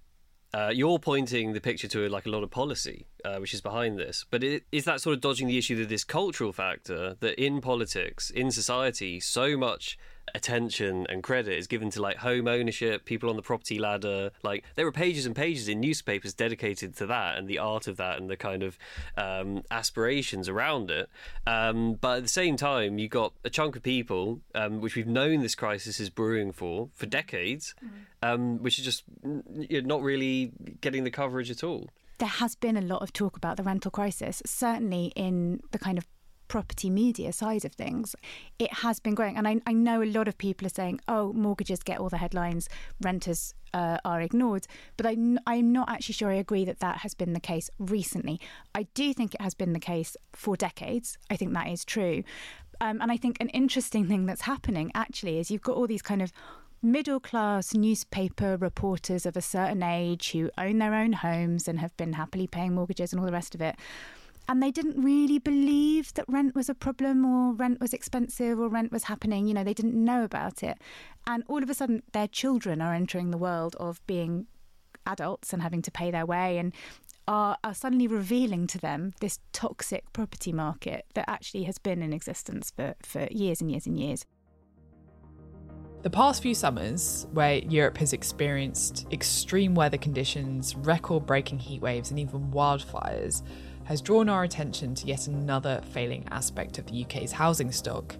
uh, 0.52 0.70
you're 0.74 0.98
pointing 0.98 1.52
the 1.52 1.61
picture 1.61 1.88
to 1.88 2.09
like 2.09 2.26
a 2.26 2.31
lot 2.31 2.42
of 2.42 2.50
policy, 2.50 3.07
uh, 3.24 3.37
which 3.37 3.54
is 3.54 3.61
behind 3.61 3.98
this. 3.98 4.24
But 4.31 4.42
it, 4.42 4.64
is 4.72 4.85
that 4.85 5.00
sort 5.00 5.14
of 5.14 5.20
dodging 5.20 5.46
the 5.46 5.59
issue 5.59 5.76
that 5.76 5.88
this 5.88 6.04
cultural 6.04 6.52
factor 6.52 7.16
that 7.20 7.42
in 7.42 7.61
politics, 7.61 8.31
in 8.31 8.50
society, 8.50 9.20
so 9.20 9.57
much 9.57 9.98
attention 10.34 11.06
and 11.08 11.22
credit 11.22 11.56
is 11.56 11.66
given 11.66 11.90
to 11.90 12.02
like 12.02 12.18
home 12.18 12.48
ownership, 12.48 13.04
people 13.04 13.30
on 13.30 13.36
the 13.36 13.42
property 13.42 13.78
ladder. 13.78 14.30
Like 14.42 14.64
there 14.76 14.84
were 14.84 14.92
pages 14.92 15.26
and 15.26 15.34
pages 15.34 15.68
in 15.68 15.80
newspapers 15.80 16.34
dedicated 16.34 16.96
to 16.96 17.06
that 17.06 17.38
and 17.38 17.48
the 17.48 17.58
art 17.58 17.86
of 17.86 17.96
that 17.96 18.18
and 18.18 18.28
the 18.28 18.36
kind 18.36 18.62
of 18.62 18.78
um, 19.16 19.62
aspirations 19.70 20.48
around 20.48 20.90
it. 20.90 21.08
Um, 21.46 21.94
but 21.94 22.18
at 22.18 22.22
the 22.22 22.28
same 22.28 22.56
time, 22.56 22.98
you 22.98 23.08
got 23.08 23.32
a 23.44 23.50
chunk 23.50 23.76
of 23.76 23.82
people, 23.82 24.40
um, 24.54 24.80
which 24.80 24.96
we've 24.96 25.06
known 25.06 25.42
this 25.42 25.54
crisis 25.54 26.00
is 26.00 26.10
brewing 26.10 26.52
for 26.52 26.88
for 26.94 27.06
decades, 27.06 27.74
mm. 28.22 28.60
which 28.60 28.78
is 28.78 28.84
just 28.84 29.04
you 29.22 29.82
know, 29.82 29.96
not 29.96 30.02
really 30.02 30.52
getting 30.80 31.04
the 31.04 31.10
coverage 31.10 31.50
at 31.50 31.64
all. 31.64 31.88
There 32.18 32.28
has 32.28 32.56
been 32.56 32.76
a 32.76 32.80
lot 32.80 33.02
of 33.02 33.12
talk 33.12 33.36
about 33.36 33.56
the 33.56 33.62
rental 33.62 33.92
crisis, 33.92 34.42
certainly 34.44 35.12
in 35.14 35.60
the 35.70 35.78
kind 35.78 35.98
of 35.98 36.06
property 36.48 36.90
media 36.90 37.32
side 37.32 37.64
of 37.64 37.72
things, 37.72 38.16
it 38.58 38.72
has 38.72 38.98
been 39.00 39.14
growing. 39.14 39.37
And 39.37 39.46
I, 39.46 39.61
I 39.66 39.72
know 39.72 40.02
a 40.02 40.04
lot 40.04 40.28
of 40.28 40.38
people 40.38 40.66
are 40.66 40.70
saying, 40.70 41.00
oh, 41.06 41.32
mortgages 41.32 41.82
get 41.82 41.98
all 41.98 42.08
the 42.08 42.18
headlines, 42.18 42.68
renters 43.00 43.54
uh, 43.74 43.98
are 44.04 44.20
ignored. 44.20 44.66
But 44.96 45.06
I, 45.06 45.16
I'm 45.46 45.72
not 45.72 45.90
actually 45.90 46.14
sure 46.14 46.30
I 46.30 46.34
agree 46.34 46.64
that 46.64 46.80
that 46.80 46.98
has 46.98 47.14
been 47.14 47.32
the 47.32 47.40
case 47.40 47.70
recently. 47.78 48.40
I 48.74 48.84
do 48.94 49.12
think 49.12 49.34
it 49.34 49.40
has 49.40 49.54
been 49.54 49.72
the 49.72 49.80
case 49.80 50.16
for 50.32 50.56
decades. 50.56 51.18
I 51.30 51.37
think 51.37 51.52
that 51.54 51.68
is 51.68 51.84
true. 51.84 52.24
Um, 52.80 53.00
and 53.00 53.11
I 53.11 53.16
think 53.16 53.38
an 53.40 53.48
interesting 53.50 54.06
thing 54.06 54.26
that's 54.26 54.42
happening 54.42 54.90
actually 54.94 55.38
is 55.38 55.50
you've 55.50 55.62
got 55.62 55.76
all 55.76 55.87
these 55.87 56.02
kind 56.02 56.22
of 56.22 56.32
middle 56.80 57.18
class 57.18 57.74
newspaper 57.74 58.56
reporters 58.56 59.26
of 59.26 59.37
a 59.37 59.42
certain 59.42 59.82
age 59.82 60.30
who 60.30 60.48
own 60.56 60.78
their 60.78 60.94
own 60.94 61.12
homes 61.12 61.66
and 61.66 61.80
have 61.80 61.96
been 61.96 62.12
happily 62.12 62.46
paying 62.46 62.74
mortgages 62.74 63.12
and 63.12 63.18
all 63.18 63.26
the 63.26 63.32
rest 63.32 63.54
of 63.54 63.61
it 63.61 63.74
and 64.48 64.62
they 64.62 64.70
didn't 64.70 65.02
really 65.02 65.38
believe 65.38 66.14
that 66.14 66.24
rent 66.26 66.54
was 66.54 66.70
a 66.70 66.74
problem 66.74 67.24
or 67.26 67.52
rent 67.52 67.80
was 67.80 67.92
expensive 67.92 68.58
or 68.58 68.68
rent 68.68 68.90
was 68.90 69.04
happening. 69.04 69.46
You 69.46 69.52
know, 69.52 69.62
they 69.62 69.74
didn't 69.74 69.94
know 69.94 70.24
about 70.24 70.62
it. 70.62 70.78
And 71.26 71.44
all 71.48 71.62
of 71.62 71.68
a 71.68 71.74
sudden, 71.74 72.02
their 72.12 72.26
children 72.26 72.80
are 72.80 72.94
entering 72.94 73.30
the 73.30 73.37
world 73.37 73.76
of 73.78 74.04
being 74.06 74.46
adults 75.06 75.52
and 75.52 75.61
having 75.61 75.82
to 75.82 75.90
pay 75.90 76.11
their 76.11 76.24
way 76.24 76.56
and 76.56 76.74
are, 77.26 77.58
are 77.62 77.74
suddenly 77.74 78.06
revealing 78.06 78.66
to 78.68 78.78
them 78.78 79.12
this 79.20 79.38
toxic 79.52 80.11
property 80.14 80.52
market 80.52 81.04
that 81.12 81.28
actually 81.28 81.64
has 81.64 81.76
been 81.76 82.02
in 82.02 82.14
existence 82.14 82.72
for, 82.74 82.94
for 83.02 83.28
years 83.30 83.61
and 83.61 83.70
years 83.70 83.87
and 83.87 83.98
years. 83.98 84.24
The 86.00 86.11
past 86.11 86.42
few 86.42 86.54
summers, 86.54 87.26
where 87.32 87.56
Europe 87.56 87.98
has 87.98 88.12
experienced 88.12 89.06
extreme 89.12 89.74
weather 89.74 89.98
conditions, 89.98 90.74
record 90.76 91.26
breaking 91.26 91.58
heat 91.58 91.82
waves, 91.82 92.11
and 92.11 92.18
even 92.18 92.50
wildfires, 92.52 93.42
has 93.88 94.03
drawn 94.03 94.29
our 94.29 94.44
attention 94.44 94.94
to 94.94 95.07
yet 95.07 95.29
another 95.29 95.81
failing 95.92 96.22
aspect 96.31 96.77
of 96.79 96.85
the 96.85 97.05
UK's 97.05 97.33
housing 97.33 97.72
stock. 97.72 98.14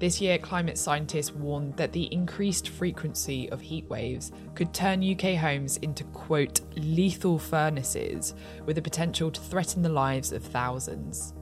This 0.00 0.20
year, 0.20 0.36
climate 0.36 0.76
scientists 0.76 1.30
warned 1.32 1.76
that 1.76 1.92
the 1.92 2.12
increased 2.12 2.70
frequency 2.70 3.48
of 3.50 3.60
heat 3.60 3.88
waves 3.88 4.32
could 4.56 4.74
turn 4.74 5.08
UK 5.08 5.36
homes 5.36 5.76
into, 5.76 6.02
quote, 6.06 6.60
lethal 6.74 7.38
furnaces 7.38 8.34
with 8.64 8.74
the 8.74 8.82
potential 8.82 9.30
to 9.30 9.40
threaten 9.40 9.80
the 9.80 9.88
lives 9.88 10.32
of 10.32 10.42
thousands. 10.42 11.34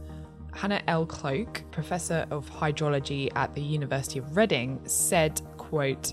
Hannah 0.52 0.82
L. 0.86 1.06
Cloke, 1.06 1.64
professor 1.70 2.26
of 2.30 2.48
hydrology 2.50 3.32
at 3.34 3.54
the 3.54 3.62
University 3.62 4.18
of 4.18 4.36
Reading, 4.36 4.78
said, 4.84 5.40
quote, 5.56 6.12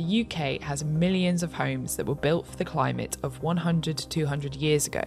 the 0.00 0.22
UK 0.22 0.62
has 0.62 0.82
millions 0.82 1.42
of 1.42 1.52
homes 1.52 1.96
that 1.96 2.06
were 2.06 2.14
built 2.14 2.46
for 2.46 2.56
the 2.56 2.64
climate 2.64 3.18
of 3.22 3.42
100 3.42 3.98
to 3.98 4.08
200 4.08 4.56
years 4.56 4.86
ago, 4.86 5.04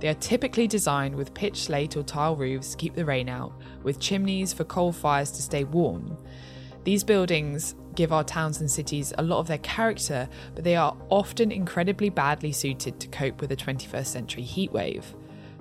they 0.00 0.08
are 0.08 0.14
typically 0.14 0.66
designed 0.66 1.14
with 1.14 1.32
pitch 1.32 1.62
slate 1.62 1.96
or 1.96 2.02
tile 2.02 2.36
roofs 2.36 2.72
to 2.72 2.76
keep 2.76 2.94
the 2.94 3.04
rain 3.04 3.28
out, 3.28 3.52
with 3.82 3.98
chimneys 3.98 4.52
for 4.52 4.64
coal 4.64 4.92
fires 4.92 5.30
to 5.30 5.42
stay 5.42 5.64
warm. 5.64 6.18
These 6.84 7.04
buildings 7.04 7.74
give 7.94 8.12
our 8.12 8.22
towns 8.22 8.60
and 8.60 8.70
cities 8.70 9.14
a 9.16 9.22
lot 9.22 9.40
of 9.40 9.48
their 9.48 9.58
character, 9.58 10.28
but 10.54 10.62
they 10.62 10.76
are 10.76 10.96
often 11.08 11.50
incredibly 11.50 12.10
badly 12.10 12.52
suited 12.52 13.00
to 13.00 13.08
cope 13.08 13.40
with 13.40 13.50
a 13.50 13.56
21st 13.56 14.06
century 14.06 14.44
heatwave. 14.44 15.04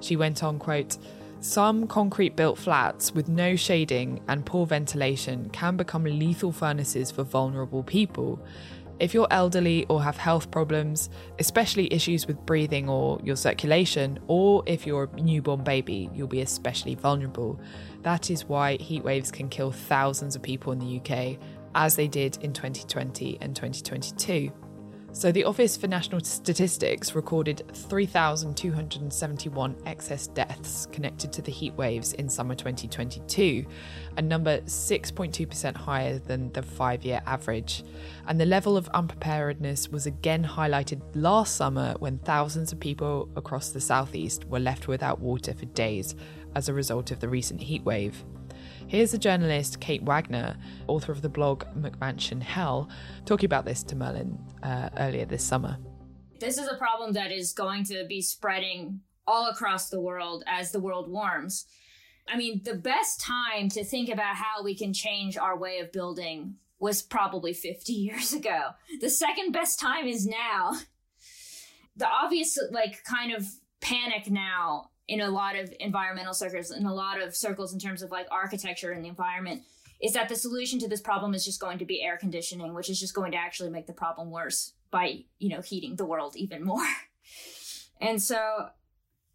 She 0.02 0.18
went 0.18 0.44
on, 0.44 0.60
quote, 0.60 0.98
some 1.40 1.86
concrete 1.86 2.36
built 2.36 2.58
flats 2.58 3.14
with 3.14 3.30
no 3.30 3.56
shading 3.56 4.22
and 4.28 4.46
poor 4.46 4.66
ventilation 4.66 5.50
can 5.52 5.78
become 5.78 6.04
lethal 6.04 6.52
furnaces 6.52 7.12
for 7.12 7.24
vulnerable 7.24 7.84
people. 7.84 8.44
If 9.00 9.14
you're 9.14 9.28
elderly 9.30 9.86
or 9.88 10.02
have 10.02 10.18
health 10.18 10.50
problems, 10.50 11.12
especially 11.38 11.94
issues 11.94 12.26
with 12.26 12.44
breathing 12.48 12.90
or 12.90 13.20
your 13.24 13.36
circulation, 13.36 14.18
or 14.26 14.64
if 14.66 14.88
you're 14.88 15.10
a 15.16 15.22
newborn 15.22 15.64
baby, 15.64 16.10
you'll 16.16 16.28
be 16.28 16.42
especially 16.42 16.96
vulnerable. 16.96 17.60
That 18.02 18.32
is 18.32 18.46
why 18.46 18.78
heat 18.78 19.04
waves 19.04 19.32
can 19.32 19.50
kill 19.50 19.72
thousands 19.72 20.36
of 20.36 20.42
people 20.42 20.74
in 20.74 20.80
the 20.80 21.00
UK, 21.00 21.38
as 21.76 21.96
they 21.96 22.08
did 22.08 22.38
in 22.42 22.54
2020 22.54 23.38
and 23.40 23.56
2022. 23.56 24.52
So, 25.14 25.32
the 25.32 25.46
Office 25.46 25.78
for 25.78 25.88
National 25.88 26.22
Statistics 26.22 27.16
recorded 27.16 27.64
3,271 27.74 29.76
excess 29.86 30.28
deaths 30.28 30.86
connected 30.92 31.34
to 31.34 31.42
the 31.42 31.52
heat 31.52 31.74
waves 31.74 32.14
in 32.14 32.30
summer 32.30 32.54
2022, 32.54 33.66
a 34.18 34.22
number 34.22 34.60
6.2% 34.60 35.76
higher 35.76 36.20
than 36.20 36.52
the 36.52 36.62
five 36.62 37.04
year 37.04 37.20
average. 37.26 37.84
And 38.28 38.40
the 38.40 38.46
level 38.46 38.78
of 38.78 38.88
unpreparedness 38.90 39.90
was 39.90 40.06
again 40.06 40.44
highlighted 40.44 41.02
last 41.16 41.56
summer 41.56 41.96
when 41.98 42.20
thousands 42.20 42.72
of 42.72 42.80
people 42.80 43.28
across 43.36 43.70
the 43.70 43.82
southeast 43.82 44.46
were 44.46 44.60
left 44.60 44.88
without 44.88 45.20
water 45.20 45.56
for 45.56 45.66
days 45.68 46.14
as 46.54 46.70
a 46.70 46.74
result 46.74 47.10
of 47.10 47.22
the 47.22 47.30
recent 47.30 47.62
heat 47.62 47.84
wave. 47.84 48.24
Here's 48.88 49.12
the 49.12 49.18
journalist 49.18 49.82
Kate 49.82 50.02
Wagner, 50.02 50.56
author 50.88 51.12
of 51.12 51.22
the 51.22 51.28
blog 51.28 51.66
McMansion 51.78 52.42
Hell, 52.42 52.88
talking 53.26 53.46
about 53.46 53.66
this 53.66 53.84
to 53.84 53.98
Merlin 53.98 54.40
uh, 54.64 54.90
earlier 54.98 55.26
this 55.26 55.44
summer. 55.44 55.78
This 56.40 56.58
is 56.58 56.70
a 56.70 56.76
problem 56.76 57.12
that 57.12 57.30
is 57.30 57.52
going 57.52 57.84
to 57.86 58.06
be 58.08 58.22
spreading 58.22 59.02
all 59.28 59.50
across 59.50 59.90
the 59.90 60.00
world 60.00 60.46
as 60.48 60.72
the 60.72 60.80
world 60.80 61.12
warms. 61.12 61.66
I 62.30 62.38
mean, 62.38 62.62
the 62.64 62.76
best 62.76 63.20
time 63.20 63.68
to 63.70 63.84
think 63.84 64.08
about 64.08 64.38
how 64.38 64.64
we 64.64 64.74
can 64.74 64.94
change 64.94 65.38
our 65.38 65.58
way 65.58 65.80
of 65.80 65.92
building 65.92 66.56
was 66.80 67.02
probably 67.02 67.52
50 67.52 67.92
years 67.92 68.32
ago. 68.32 68.70
The 69.02 69.10
second 69.10 69.52
best 69.52 69.82
time 69.82 70.08
is 70.08 70.26
now. 70.26 70.78
The 71.98 72.08
obvious, 72.08 72.58
like, 72.72 73.04
kind 73.04 73.34
of 73.34 73.46
panic 73.82 74.32
now 74.32 74.92
in 75.08 75.22
a 75.22 75.30
lot 75.30 75.56
of 75.56 75.74
environmental 75.80 76.34
circles, 76.34 76.72
in 76.72 76.86
a 76.86 76.94
lot 76.94 77.22
of 77.22 77.36
circles 77.36 77.74
in 77.74 77.80
terms 77.80 78.02
of 78.02 78.12
like 78.12 78.28
architecture 78.30 78.92
and 78.92 79.04
the 79.04 79.10
environment, 79.10 79.64
is 80.02 80.14
that 80.14 80.30
the 80.30 80.36
solution 80.36 80.80
to 80.80 80.88
this 80.88 81.02
problem 81.02 81.34
is 81.34 81.46
just 81.46 81.60
going 81.60 81.80
to 81.80 81.86
be 81.86 82.02
air 82.02 82.18
conditioning, 82.18 82.74
which 82.74 82.90
is 82.90 83.00
just 83.00 83.14
going 83.14 83.32
to 83.32 83.38
actually 83.38 83.70
make 83.70 83.88
the 83.88 83.94
problem 83.94 84.30
worse 84.30 84.74
by, 84.92 85.24
you 85.40 85.50
know, 85.50 85.62
heating 85.62 85.96
the 85.96 86.06
world 86.06 86.36
even 86.36 86.64
more. 86.64 86.86
and 88.02 88.22
so 88.22 88.70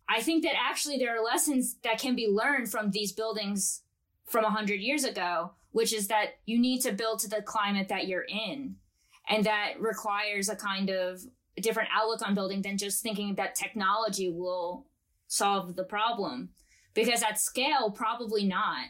I 0.08 0.20
think 0.20 0.44
that 0.44 0.54
actually 0.56 0.98
there 0.98 1.16
are 1.16 1.24
lessons 1.24 1.76
that 1.82 1.98
can 1.98 2.14
be 2.14 2.28
learned 2.28 2.70
from 2.70 2.90
these 2.90 3.12
buildings 3.12 3.82
from 4.26 4.44
100 4.44 4.80
years 4.80 5.04
ago, 5.04 5.52
which 5.70 5.92
is 5.92 6.08
that 6.08 6.34
you 6.46 6.58
need 6.58 6.80
to 6.82 6.92
build 6.92 7.20
to 7.20 7.28
the 7.28 7.42
climate 7.42 7.88
that 7.88 8.06
you're 8.06 8.26
in. 8.28 8.76
And 9.28 9.44
that 9.44 9.74
requires 9.80 10.48
a 10.48 10.56
kind 10.56 10.90
of 10.90 11.22
different 11.60 11.88
outlook 11.94 12.26
on 12.26 12.34
building 12.34 12.62
than 12.62 12.78
just 12.78 13.02
thinking 13.02 13.34
that 13.36 13.54
technology 13.54 14.30
will 14.30 14.86
solve 15.32 15.76
the 15.76 15.84
problem. 15.84 16.50
Because 16.94 17.22
at 17.22 17.40
scale, 17.40 17.90
probably 17.90 18.44
not. 18.44 18.86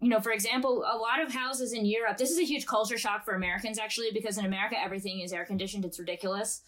You 0.00 0.08
know, 0.08 0.20
for 0.20 0.32
example, 0.32 0.84
a 0.84 0.98
lot 0.98 1.22
of 1.22 1.32
houses 1.32 1.72
in 1.72 1.86
Europe, 1.86 2.16
this 2.16 2.30
is 2.30 2.38
a 2.38 2.44
huge 2.44 2.66
culture 2.66 2.98
shock 2.98 3.24
for 3.24 3.34
Americans 3.34 3.78
actually, 3.78 4.10
because 4.12 4.36
in 4.36 4.44
America, 4.44 4.76
everything 4.78 5.20
is 5.20 5.32
air 5.32 5.44
conditioned. 5.44 5.84
It's 5.84 5.98
ridiculous 5.98 6.62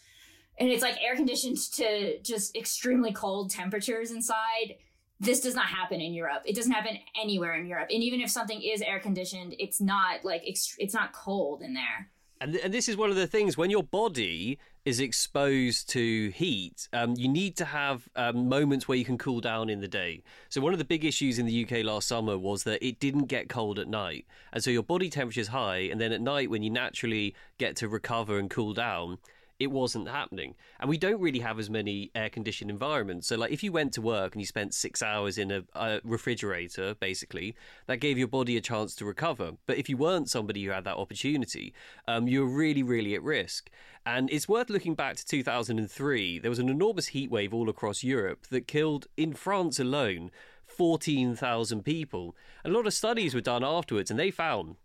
and 0.58 0.70
it's 0.70 0.82
like 0.82 0.96
air 1.02 1.14
conditioned 1.14 1.56
to 1.74 2.18
just 2.20 2.56
extremely 2.56 3.12
cold 3.12 3.50
temperatures 3.50 4.10
inside. 4.10 4.76
This 5.20 5.40
does 5.40 5.54
not 5.54 5.66
happen 5.66 6.00
in 6.00 6.12
Europe. 6.12 6.42
It 6.44 6.54
doesn't 6.54 6.72
happen 6.72 6.98
anywhere 7.20 7.54
in 7.54 7.66
Europe. 7.66 7.88
And 7.90 8.02
even 8.02 8.20
if 8.20 8.30
something 8.30 8.60
is 8.62 8.82
air 8.82 9.00
conditioned, 9.00 9.54
it's 9.58 9.80
not 9.80 10.24
like 10.24 10.42
it's 10.44 10.94
not 10.94 11.12
cold 11.12 11.62
in 11.62 11.74
there. 11.74 12.10
And, 12.40 12.54
and 12.56 12.72
this 12.72 12.88
is 12.88 12.96
one 12.96 13.10
of 13.10 13.16
the 13.16 13.26
things 13.26 13.56
when 13.56 13.70
your 13.70 13.82
body 13.82 14.58
is 14.88 15.00
exposed 15.00 15.86
to 15.90 16.30
heat, 16.30 16.88
um, 16.94 17.14
you 17.14 17.28
need 17.28 17.54
to 17.58 17.66
have 17.66 18.08
um, 18.16 18.48
moments 18.48 18.88
where 18.88 18.96
you 18.96 19.04
can 19.04 19.18
cool 19.18 19.38
down 19.38 19.68
in 19.68 19.82
the 19.82 19.86
day. 19.86 20.22
So, 20.48 20.62
one 20.62 20.72
of 20.72 20.78
the 20.78 20.84
big 20.86 21.04
issues 21.04 21.38
in 21.38 21.44
the 21.44 21.64
UK 21.64 21.84
last 21.84 22.08
summer 22.08 22.38
was 22.38 22.64
that 22.64 22.82
it 22.84 22.98
didn't 22.98 23.26
get 23.26 23.50
cold 23.50 23.78
at 23.78 23.86
night. 23.86 24.24
And 24.50 24.64
so, 24.64 24.70
your 24.70 24.82
body 24.82 25.10
temperature 25.10 25.42
is 25.42 25.48
high. 25.48 25.80
And 25.90 26.00
then 26.00 26.10
at 26.10 26.22
night, 26.22 26.48
when 26.48 26.62
you 26.62 26.70
naturally 26.70 27.34
get 27.58 27.76
to 27.76 27.88
recover 27.88 28.38
and 28.38 28.48
cool 28.48 28.72
down, 28.72 29.18
it 29.58 29.72
wasn't 29.72 30.08
happening. 30.08 30.54
And 30.78 30.88
we 30.88 30.98
don't 30.98 31.20
really 31.20 31.40
have 31.40 31.58
as 31.58 31.68
many 31.68 32.10
air 32.14 32.30
conditioned 32.30 32.70
environments. 32.70 33.26
So, 33.26 33.36
like, 33.36 33.50
if 33.50 33.62
you 33.62 33.72
went 33.72 33.92
to 33.94 34.02
work 34.02 34.34
and 34.34 34.40
you 34.40 34.46
spent 34.46 34.72
six 34.72 35.02
hours 35.02 35.36
in 35.36 35.50
a, 35.50 35.64
a, 35.74 36.00
refrigerator, 36.04 36.94
basically, 36.94 37.56
that 37.86 37.96
gave 37.96 38.18
your 38.18 38.28
body 38.28 38.56
a 38.56 38.60
chance 38.60 38.94
to 38.96 39.04
recover. 39.04 39.52
But 39.66 39.78
if 39.78 39.88
you 39.88 39.96
weren't 39.96 40.30
somebody 40.30 40.64
who 40.64 40.70
had 40.70 40.84
that 40.84 40.96
opportunity, 40.96 41.74
um, 42.06 42.28
you 42.28 42.40
were 42.40 42.54
really, 42.54 42.82
really 42.82 43.14
at 43.14 43.22
risk. 43.22 43.68
And 44.06 44.30
it's 44.30 44.48
worth 44.48 44.70
looking 44.70 44.94
back 44.94 45.16
to 45.16 45.26
2003. 45.26 46.38
There 46.38 46.50
was 46.50 46.60
an 46.60 46.68
enormous 46.68 47.08
heat 47.08 47.30
wave 47.30 47.52
all 47.52 47.68
across 47.68 48.04
Europe 48.04 48.46
that 48.50 48.68
killed, 48.68 49.06
in 49.16 49.34
France 49.34 49.80
alone, 49.80 50.30
14,000 50.66 51.82
people. 51.82 52.36
A 52.64 52.68
lot 52.68 52.86
of 52.86 52.94
studies 52.94 53.34
were 53.34 53.40
done 53.40 53.64
afterwards, 53.64 54.10
and 54.10 54.20
they 54.20 54.30
found 54.30 54.76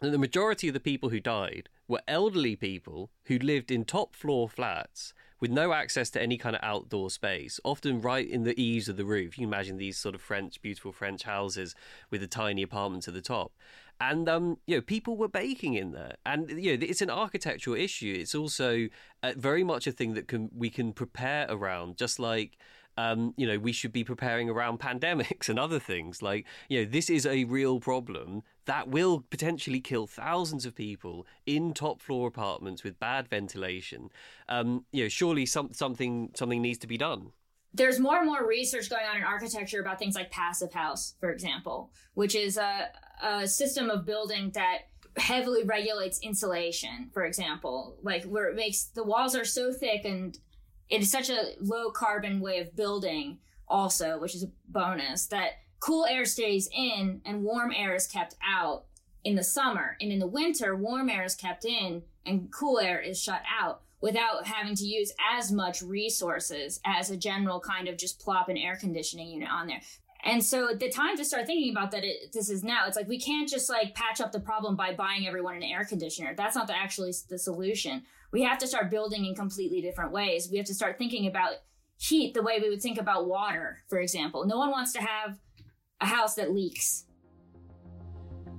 that 0.00 0.10
the 0.10 0.18
majority 0.18 0.68
of 0.68 0.74
the 0.74 0.80
people 0.80 1.08
who 1.08 1.20
died 1.20 1.68
were 1.88 2.02
elderly 2.06 2.54
people 2.54 3.10
who 3.24 3.38
lived 3.38 3.70
in 3.70 3.84
top 3.84 4.14
floor 4.14 4.48
flats 4.48 5.14
with 5.40 5.50
no 5.50 5.72
access 5.72 6.10
to 6.10 6.20
any 6.20 6.36
kind 6.36 6.56
of 6.56 6.62
outdoor 6.62 7.10
space, 7.10 7.60
often 7.64 8.00
right 8.00 8.28
in 8.28 8.42
the 8.42 8.60
eaves 8.60 8.88
of 8.88 8.96
the 8.96 9.04
roof. 9.04 9.38
You 9.38 9.46
can 9.46 9.52
imagine 9.52 9.76
these 9.76 9.96
sort 9.96 10.14
of 10.14 10.20
French, 10.20 10.60
beautiful 10.60 10.92
French 10.92 11.22
houses 11.22 11.74
with 12.10 12.20
the 12.20 12.26
tiny 12.26 12.62
apartments 12.62 13.08
at 13.08 13.14
the 13.14 13.22
top. 13.22 13.52
And 14.00 14.28
um, 14.28 14.58
you 14.66 14.76
know, 14.76 14.80
people 14.80 15.16
were 15.16 15.28
baking 15.28 15.74
in 15.74 15.90
there, 15.90 16.16
and 16.24 16.48
you 16.50 16.76
know, 16.76 16.86
it's 16.86 17.02
an 17.02 17.10
architectural 17.10 17.76
issue. 17.76 18.16
It's 18.16 18.34
also 18.34 18.88
uh, 19.24 19.32
very 19.36 19.64
much 19.64 19.88
a 19.88 19.92
thing 19.92 20.14
that 20.14 20.28
can 20.28 20.50
we 20.56 20.70
can 20.70 20.92
prepare 20.92 21.46
around, 21.48 21.96
just 21.96 22.20
like 22.20 22.58
um, 22.98 23.32
you 23.36 23.46
know, 23.46 23.60
we 23.60 23.70
should 23.70 23.92
be 23.92 24.02
preparing 24.02 24.50
around 24.50 24.80
pandemics 24.88 25.48
and 25.48 25.58
other 25.58 25.78
things. 25.78 26.20
Like, 26.20 26.46
you 26.68 26.80
know, 26.80 26.90
this 26.90 27.08
is 27.08 27.24
a 27.24 27.44
real 27.44 27.78
problem 27.78 28.42
that 28.64 28.88
will 28.88 29.24
potentially 29.30 29.80
kill 29.80 30.08
thousands 30.08 30.66
of 30.66 30.74
people 30.74 31.24
in 31.46 31.72
top 31.72 32.02
floor 32.02 32.26
apartments 32.26 32.82
with 32.82 32.98
bad 32.98 33.28
ventilation. 33.28 34.10
Um, 34.48 34.84
you 34.90 35.04
know, 35.04 35.08
surely 35.08 35.46
some, 35.46 35.72
something 35.72 36.30
something 36.34 36.60
needs 36.60 36.78
to 36.78 36.88
be 36.88 36.98
done. 36.98 37.30
There's 37.72 38.00
more 38.00 38.16
and 38.16 38.26
more 38.26 38.46
research 38.46 38.90
going 38.90 39.06
on 39.06 39.18
in 39.18 39.22
architecture 39.22 39.80
about 39.80 39.98
things 40.00 40.16
like 40.16 40.30
passive 40.32 40.72
house, 40.72 41.14
for 41.20 41.30
example, 41.30 41.92
which 42.14 42.34
is 42.34 42.56
a, 42.56 42.88
a 43.22 43.46
system 43.46 43.90
of 43.90 44.06
building 44.06 44.50
that 44.54 44.88
heavily 45.16 45.62
regulates 45.62 46.18
insulation, 46.20 47.10
for 47.12 47.24
example, 47.24 47.96
like 48.02 48.24
where 48.24 48.48
it 48.48 48.56
makes 48.56 48.84
the 48.84 49.04
walls 49.04 49.36
are 49.36 49.44
so 49.44 49.72
thick 49.72 50.04
and 50.04 50.38
it 50.90 51.00
is 51.00 51.10
such 51.10 51.30
a 51.30 51.54
low 51.60 51.90
carbon 51.90 52.40
way 52.40 52.58
of 52.58 52.74
building 52.74 53.38
also 53.68 54.18
which 54.18 54.34
is 54.34 54.42
a 54.42 54.50
bonus 54.68 55.26
that 55.26 55.58
cool 55.80 56.06
air 56.06 56.24
stays 56.24 56.68
in 56.72 57.20
and 57.24 57.42
warm 57.42 57.72
air 57.74 57.94
is 57.94 58.06
kept 58.06 58.34
out 58.46 58.84
in 59.24 59.34
the 59.34 59.44
summer. 59.44 59.96
And 60.00 60.12
in 60.12 60.18
the 60.18 60.26
winter 60.26 60.74
warm 60.76 61.08
air 61.08 61.24
is 61.24 61.34
kept 61.34 61.64
in 61.64 62.02
and 62.26 62.52
cool 62.52 62.78
air 62.78 63.00
is 63.00 63.20
shut 63.20 63.42
out 63.60 63.82
without 64.00 64.46
having 64.46 64.74
to 64.76 64.84
use 64.84 65.12
as 65.32 65.50
much 65.50 65.82
resources 65.82 66.80
as 66.84 67.10
a 67.10 67.16
general 67.16 67.60
kind 67.60 67.88
of 67.88 67.96
just 67.96 68.20
plop 68.20 68.48
an 68.48 68.56
air 68.56 68.76
conditioning 68.76 69.28
unit 69.28 69.50
on 69.50 69.66
there. 69.66 69.80
And 70.24 70.44
so 70.44 70.74
the 70.74 70.90
time 70.90 71.16
to 71.16 71.24
start 71.24 71.46
thinking 71.46 71.70
about 71.70 71.92
that 71.92 72.04
it, 72.04 72.32
this 72.32 72.50
is 72.50 72.64
now. 72.64 72.86
It's 72.86 72.96
like 72.96 73.08
we 73.08 73.20
can't 73.20 73.48
just 73.48 73.68
like 73.68 73.94
patch 73.94 74.20
up 74.20 74.32
the 74.32 74.40
problem 74.40 74.76
by 74.76 74.92
buying 74.92 75.26
everyone 75.26 75.56
an 75.56 75.62
air 75.62 75.84
conditioner. 75.84 76.34
That's 76.34 76.56
not 76.56 76.66
the, 76.66 76.76
actually 76.76 77.12
the 77.28 77.38
solution 77.38 78.02
we 78.32 78.42
have 78.42 78.58
to 78.58 78.66
start 78.66 78.90
building 78.90 79.24
in 79.24 79.34
completely 79.34 79.80
different 79.80 80.12
ways. 80.12 80.48
We 80.50 80.58
have 80.58 80.66
to 80.66 80.74
start 80.74 80.98
thinking 80.98 81.26
about 81.26 81.52
heat 81.98 82.34
the 82.34 82.42
way 82.42 82.58
we 82.60 82.68
would 82.68 82.82
think 82.82 82.98
about 82.98 83.26
water, 83.26 83.78
for 83.88 83.98
example. 83.98 84.44
No 84.46 84.58
one 84.58 84.70
wants 84.70 84.92
to 84.92 85.00
have 85.00 85.38
a 86.00 86.06
house 86.06 86.34
that 86.34 86.52
leaks. 86.52 87.04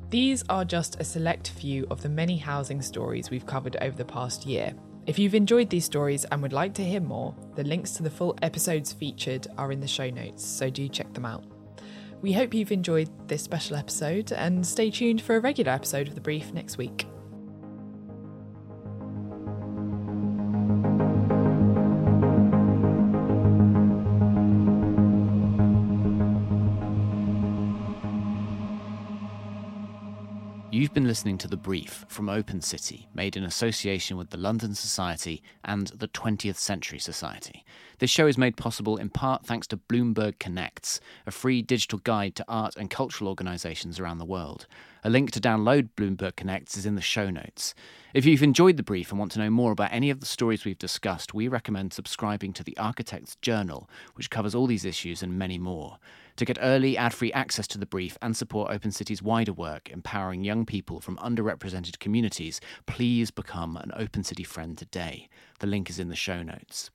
These 0.10 0.44
are 0.50 0.66
just 0.66 1.00
a 1.00 1.04
select 1.04 1.52
few 1.52 1.86
of 1.92 2.02
the 2.02 2.10
many 2.10 2.38
housing 2.38 2.82
stories 2.82 3.30
we've 3.30 3.46
covered 3.46 3.78
over 3.82 3.96
the 3.96 4.06
past 4.06 4.46
year. 4.46 4.74
If 5.06 5.20
you've 5.20 5.36
enjoyed 5.36 5.70
these 5.70 5.86
stories 5.86 6.26
and 6.26 6.42
would 6.42 6.54
like 6.54 6.74
to 6.76 6.84
hear 6.84 7.00
more, 7.00 7.36
the 7.56 7.64
links 7.64 7.92
to 7.92 8.04
the 8.04 8.10
full 8.10 8.36
episodes 8.42 8.92
featured 8.92 9.48
are 9.58 9.72
in 9.72 9.80
the 9.80 9.88
show 9.88 10.10
notes, 10.10 10.44
so 10.44 10.70
do 10.70 10.90
check 10.90 11.14
them 11.14 11.26
out. 11.26 11.46
We 12.22 12.34
hope 12.34 12.54
you've 12.54 12.72
enjoyed 12.72 13.10
this 13.28 13.44
special 13.44 13.78
episode 13.78 14.32
and 14.32 14.66
stay 14.66 14.92
tuned 14.92 15.22
for 15.22 15.38
a 15.38 15.40
regular 15.40 15.72
episode 15.72 16.08
of 16.08 16.16
The 16.16 16.22
Brief 16.22 16.54
next 16.54 16.78
week. 16.78 17.06
Been 31.00 31.08
listening 31.08 31.38
to 31.38 31.48
The 31.48 31.56
Brief 31.56 32.04
from 32.10 32.28
Open 32.28 32.60
City, 32.60 33.08
made 33.14 33.38
in 33.38 33.46
association 33.46 34.18
with 34.18 34.32
the 34.32 34.38
London 34.38 34.76
Society 34.76 35.42
and 35.64 35.88
the 35.88 36.10
20th 36.10 36.58
Century 36.58 37.00
Society. 37.00 37.64
This 38.00 38.10
show 38.10 38.28
is 38.28 38.38
made 38.38 38.58
possible 38.58 38.98
in 38.98 39.10
part 39.10 39.46
thanks 39.46 39.66
to 39.68 39.78
Bloomberg 39.78 40.40
Connects, 40.40 41.00
a 41.26 41.32
free 41.32 41.62
digital 41.62 42.00
guide 42.00 42.36
to 42.36 42.46
art 42.50 42.76
and 42.76 42.90
cultural 42.90 43.30
organisations 43.30 43.98
around 43.98 44.18
the 44.18 44.26
world. 44.26 44.68
A 45.06 45.10
link 45.10 45.32
to 45.32 45.40
download 45.40 45.88
Bloomberg 45.96 46.36
Connects 46.36 46.76
is 46.76 46.86
in 46.86 46.96
the 46.96 47.02
show 47.02 47.30
notes. 47.30 47.74
If 48.14 48.26
you've 48.26 48.44
enjoyed 48.44 48.76
the 48.76 48.84
brief 48.84 49.12
and 49.12 49.20
want 49.20 49.32
to 49.34 49.40
know 49.40 49.50
more 49.50 49.72
about 49.72 49.94
any 49.94 50.10
of 50.10 50.20
the 50.20 50.26
stories 50.26 50.66
we've 50.66 50.78
discussed, 50.78 51.34
we 51.34 51.48
recommend 51.48 51.94
subscribing 51.94 52.52
to 52.54 52.64
the 52.64 52.78
Architect's 52.78 53.38
Journal, 53.38 53.90
which 54.16 54.30
covers 54.30 54.54
all 54.54 54.68
these 54.68 54.84
issues 54.84 55.24
and 55.24 55.40
many 55.40 55.58
more. 55.58 55.98
To 56.40 56.46
get 56.46 56.58
early, 56.62 56.96
ad 56.96 57.14
free 57.14 57.34
access 57.34 57.68
to 57.68 57.78
the 57.78 57.86
brief 57.86 58.18
and 58.22 58.34
support 58.34 58.72
Open 58.72 58.92
City's 58.92 59.22
wider 59.22 59.52
work 59.52 59.90
empowering 59.90 60.46
young 60.46 60.66
people 60.66 61.02
from 61.02 61.18
underrepresented 61.18 62.00
communities, 62.00 62.62
please 62.86 63.30
become 63.30 63.76
an 63.76 63.92
Open 63.94 64.24
City 64.24 64.46
friend 64.46 64.78
today. 64.78 65.28
The 65.60 65.68
link 65.68 65.90
is 65.90 66.00
in 66.00 66.08
the 66.08 66.16
show 66.16 66.42
notes. 66.42 66.92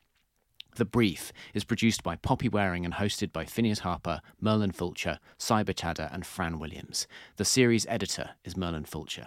The 0.77 0.87
Brief 0.87 1.31
is 1.53 1.63
produced 1.63 2.03
by 2.03 2.17
Poppy 2.17 2.49
Waring 2.49 2.87
and 2.87 2.95
hosted 2.95 3.35
by 3.35 3.45
Phineas 3.45 3.81
Harper, 3.81 4.23
Merlin 4.41 4.73
Fulcher, 4.73 5.19
Cyber 5.39 5.77
Chadder, 5.77 6.09
and 6.11 6.25
Fran 6.25 6.59
Williams. 6.59 7.07
The 7.37 7.45
series 7.45 7.85
editor 7.87 8.31
is 8.47 8.57
Merlin 8.57 8.87
Fulcher. 8.87 9.27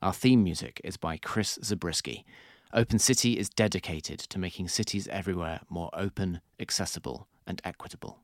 Our 0.00 0.14
theme 0.14 0.42
music 0.42 0.80
is 0.82 0.96
by 0.96 1.18
Chris 1.18 1.58
Zabriskie. 1.62 2.24
Open 2.72 2.98
City 2.98 3.38
is 3.38 3.50
dedicated 3.50 4.18
to 4.18 4.38
making 4.38 4.68
cities 4.68 5.08
everywhere 5.08 5.60
more 5.68 5.90
open, 5.92 6.40
accessible, 6.58 7.28
and 7.46 7.60
equitable. 7.64 8.20